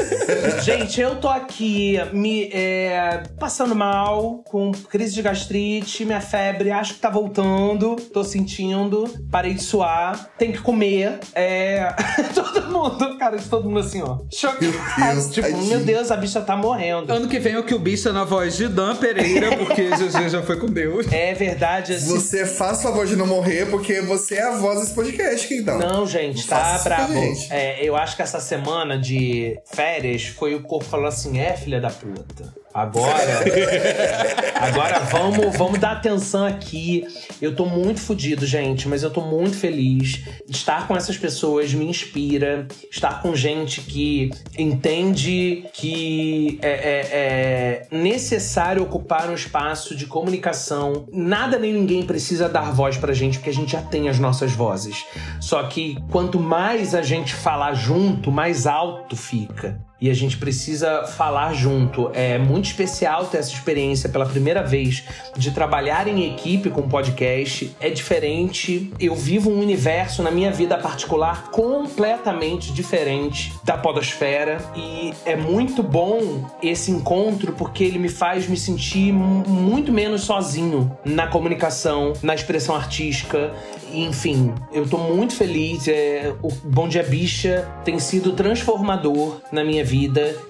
gente, 0.64 1.00
eu 1.00 1.16
tô 1.16 1.28
aqui 1.28 1.98
me 2.12 2.50
é, 2.52 3.22
passando 3.38 3.74
mal, 3.74 4.42
com 4.44 4.72
crise 4.72 5.14
de 5.14 5.22
gastrite, 5.22 6.04
minha 6.04 6.20
febre 6.20 6.70
acho 6.70 6.94
que 6.94 7.00
tá 7.00 7.09
voltando. 7.10 7.96
Tô 7.96 8.24
sentindo. 8.24 9.08
Parei 9.30 9.54
de 9.54 9.62
suar. 9.62 10.30
Tem 10.38 10.52
que 10.52 10.58
comer. 10.58 11.18
É. 11.34 11.94
todo 12.34 12.62
mundo, 12.70 13.18
cara, 13.18 13.36
de 13.36 13.48
todo 13.48 13.68
mundo 13.68 13.80
assim, 13.80 14.02
ó. 14.02 14.18
Chocado. 14.32 15.30
Tipo, 15.30 15.56
meu 15.64 15.80
Deus, 15.80 16.10
a 16.10 16.16
bicha 16.16 16.40
tá 16.40 16.56
morrendo. 16.56 17.12
Ano 17.12 17.28
que 17.28 17.38
vem 17.38 17.56
o 17.56 17.64
que 17.64 17.74
o 17.74 17.78
bicha 17.78 18.12
na 18.12 18.24
voz 18.24 18.56
de 18.56 18.68
Dan 18.68 18.96
Pereira, 18.96 19.56
porque 19.56 19.90
GG 19.90 20.28
já 20.28 20.42
foi 20.42 20.58
com 20.58 20.66
Deus. 20.66 21.10
É 21.12 21.34
verdade. 21.34 21.94
Assim... 21.94 22.14
Você 22.14 22.46
faz 22.46 22.82
favor 22.82 23.06
de 23.06 23.16
não 23.16 23.26
morrer, 23.26 23.66
porque 23.66 24.00
você 24.00 24.36
é 24.36 24.42
a 24.42 24.56
voz 24.56 24.80
desse 24.80 24.94
podcast, 24.94 25.52
então. 25.52 25.78
Não, 25.78 26.06
gente, 26.06 26.46
tá 26.46 26.78
bravo. 26.82 27.12
É, 27.50 27.84
eu 27.84 27.96
acho 27.96 28.16
que 28.16 28.22
essa 28.22 28.40
semana 28.40 28.98
de 28.98 29.58
férias 29.64 30.26
foi 30.26 30.54
o 30.54 30.62
corpo 30.62 30.84
falando 30.84 31.08
assim: 31.08 31.38
é, 31.38 31.56
filha 31.56 31.80
da 31.80 31.90
puta. 31.90 32.59
Agora, 32.72 33.44
agora 34.60 35.00
vamos, 35.00 35.56
vamos 35.56 35.78
dar 35.80 35.92
atenção 35.92 36.46
aqui. 36.46 37.04
Eu 37.42 37.54
tô 37.54 37.66
muito 37.66 38.00
fodido, 38.00 38.46
gente, 38.46 38.86
mas 38.86 39.02
eu 39.02 39.10
tô 39.10 39.20
muito 39.22 39.56
feliz. 39.56 40.22
Estar 40.48 40.86
com 40.86 40.96
essas 40.96 41.18
pessoas 41.18 41.74
me 41.74 41.84
inspira. 41.86 42.68
Estar 42.90 43.22
com 43.22 43.34
gente 43.34 43.80
que 43.80 44.30
entende 44.56 45.64
que 45.72 46.60
é, 46.62 46.70
é, 46.70 47.08
é 47.12 47.96
necessário 47.96 48.82
ocupar 48.84 49.28
um 49.28 49.34
espaço 49.34 49.96
de 49.96 50.06
comunicação. 50.06 51.06
Nada 51.12 51.58
nem 51.58 51.72
ninguém 51.72 52.04
precisa 52.04 52.48
dar 52.48 52.72
voz 52.72 52.96
pra 52.96 53.12
gente, 53.12 53.38
porque 53.38 53.50
a 53.50 53.54
gente 53.54 53.72
já 53.72 53.82
tem 53.82 54.08
as 54.08 54.20
nossas 54.20 54.52
vozes. 54.52 55.04
Só 55.40 55.64
que 55.64 55.96
quanto 56.10 56.38
mais 56.38 56.94
a 56.94 57.02
gente 57.02 57.34
falar 57.34 57.74
junto, 57.74 58.30
mais 58.30 58.64
alto 58.64 59.16
fica 59.16 59.89
e 60.00 60.08
a 60.08 60.14
gente 60.14 60.36
precisa 60.38 61.04
falar 61.04 61.52
junto. 61.52 62.10
É 62.14 62.38
muito 62.38 62.66
especial 62.66 63.26
ter 63.26 63.38
essa 63.38 63.52
experiência 63.52 64.08
pela 64.08 64.24
primeira 64.24 64.62
vez 64.62 65.04
de 65.36 65.50
trabalhar 65.50 66.08
em 66.08 66.32
equipe 66.32 66.70
com 66.70 66.88
podcast. 66.88 67.74
É 67.80 67.90
diferente. 67.90 68.92
Eu 68.98 69.14
vivo 69.14 69.50
um 69.50 69.60
universo 69.60 70.22
na 70.22 70.30
minha 70.30 70.50
vida 70.50 70.78
particular 70.78 71.50
completamente 71.50 72.72
diferente 72.72 73.52
da 73.64 73.76
podosfera 73.76 74.58
e 74.74 75.12
é 75.24 75.36
muito 75.36 75.82
bom 75.82 76.48
esse 76.62 76.90
encontro 76.90 77.52
porque 77.52 77.84
ele 77.84 77.98
me 77.98 78.08
faz 78.08 78.48
me 78.48 78.56
sentir 78.56 79.12
muito 79.12 79.92
menos 79.92 80.22
sozinho 80.22 80.96
na 81.04 81.26
comunicação, 81.26 82.12
na 82.22 82.34
expressão 82.34 82.74
artística 82.74 83.52
enfim, 83.92 84.54
eu 84.72 84.88
tô 84.88 84.98
muito 84.98 85.34
feliz. 85.34 85.88
É, 85.88 86.32
o 86.42 86.50
Bom 86.64 86.88
Dia 86.88 87.02
Bicha 87.02 87.68
tem 87.84 87.98
sido 87.98 88.32
transformador 88.32 89.40
na 89.50 89.64
minha 89.64 89.84
vida. 89.84 89.89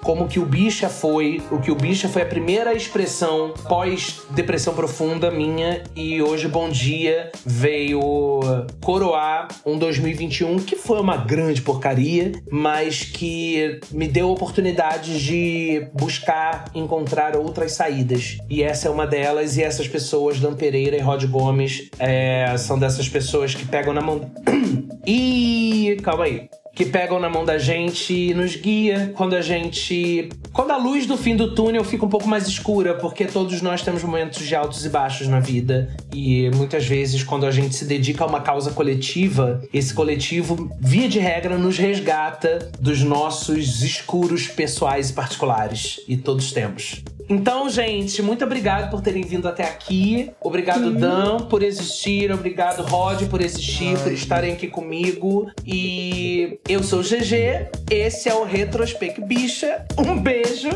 Como 0.03 0.29
que 0.29 0.39
o 0.39 0.45
Bicha 0.45 0.89
foi, 0.89 1.43
o 1.51 1.59
que 1.59 1.71
o 1.71 1.75
Bicha 1.75 2.09
foi 2.09 2.23
a 2.23 2.27
primeira 2.27 2.75
expressão 2.75 3.55
pós-depressão 3.69 4.75
profunda 4.75 5.31
minha. 5.31 5.83
E 5.97 6.21
hoje 6.21 6.47
Bom 6.47 6.69
Dia 6.69 7.33
veio 7.47 8.41
coroar 8.83 9.49
um 9.65 9.79
2021 9.79 10.59
que 10.59 10.77
foi 10.77 11.01
uma 11.01 11.17
grande 11.17 11.63
porcaria, 11.63 12.33
mas 12.51 13.03
que 13.03 13.81
me 13.91 14.07
deu 14.07 14.31
oportunidade 14.31 15.25
de 15.25 15.87
buscar 15.95 16.67
encontrar 16.75 17.35
outras 17.35 17.73
saídas. 17.73 18.37
E 18.49 18.63
essa 18.63 18.89
é 18.89 18.91
uma 18.91 19.07
delas, 19.07 19.57
e 19.57 19.63
essas 19.63 19.89
pessoas, 19.89 20.39
Dan 20.39 20.55
Pereira 20.55 20.97
e 20.97 21.01
Rod 21.01 21.25
Gomes, 21.25 21.89
é, 21.99 22.55
são 22.59 22.79
dessas 22.79 23.09
pessoas 23.09 23.55
que 23.55 23.65
pegam 23.65 23.95
na 23.95 24.03
mão. 24.03 24.31
e 25.07 25.97
calma 26.03 26.25
aí. 26.25 26.49
Que 26.75 26.85
pegam 26.85 27.19
na 27.19 27.29
mão 27.29 27.45
da 27.45 27.59
gente 27.59 28.13
e 28.13 28.35
nos 28.35 28.57
guia 28.57 29.13
quando 29.17 29.35
a 29.35 29.41
gente. 29.41 30.29
Quando 30.53 30.71
a 30.71 30.77
luz 30.77 31.07
do 31.07 31.17
fim 31.17 31.37
do 31.37 31.55
túnel 31.55 31.85
fica 31.85 32.05
um 32.05 32.09
pouco 32.09 32.29
mais 32.29 32.47
escura, 32.47 32.95
porque 32.95 33.27
todos 33.27 33.61
nós 33.63 33.83
temos 33.83 34.03
momentos 34.03 34.47
de 34.47 34.55
altos 34.55 34.85
e 34.85 34.89
baixos 34.89 35.29
na 35.29 35.41
vida. 35.41 35.95
E 36.15 36.51
muitas 36.55 36.87
vezes, 36.87 37.23
quando 37.23 37.47
a 37.47 37.51
gente 37.51 37.75
se 37.75 37.85
dedica 37.85 38.25
a 38.25 38.27
uma 38.27 38.41
causa 38.41 38.71
coletiva, 38.71 39.63
esse 39.73 39.93
coletivo, 39.95 40.71
via 40.81 41.09
de 41.09 41.19
regra, 41.19 41.57
nos 41.59 41.79
resgata 41.79 42.71
dos 42.81 43.03
nossos 43.03 43.83
escuros 43.83 44.47
pessoais 44.47 45.11
e 45.11 45.13
particulares. 45.13 46.01
E 46.09 46.17
todos 46.17 46.53
temos. 46.53 47.03
Então, 47.31 47.71
gente, 47.71 48.21
muito 48.23 48.45
obrigado 48.45 48.91
por 48.91 49.01
terem 49.01 49.23
vindo 49.23 49.47
até 49.47 49.63
aqui. 49.63 50.33
Obrigado, 50.41 50.87
uhum. 50.87 50.95
Dan, 50.95 51.39
por 51.49 51.63
existir. 51.63 52.33
Obrigado, 52.33 52.83
Rod, 52.83 53.23
por 53.29 53.41
existir, 53.41 53.97
Ai. 53.97 54.03
por 54.03 54.13
estarem 54.13 54.53
aqui 54.53 54.67
comigo. 54.67 55.49
E 55.65 56.59
eu 56.69 56.83
sou 56.83 56.99
o 56.99 57.03
GG. 57.05 57.71
Esse 57.89 58.29
é 58.29 58.35
o 58.35 58.43
Retrospect 58.43 59.21
Bicha. 59.21 59.87
Um 59.97 60.21
beijo 60.21 60.71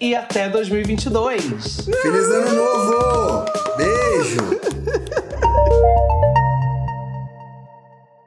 e 0.00 0.14
até 0.14 0.48
2022. 0.48 1.42
Feliz 2.02 2.24
Ano 2.24 2.54
Novo! 2.54 3.44
Beijo! 3.76 4.98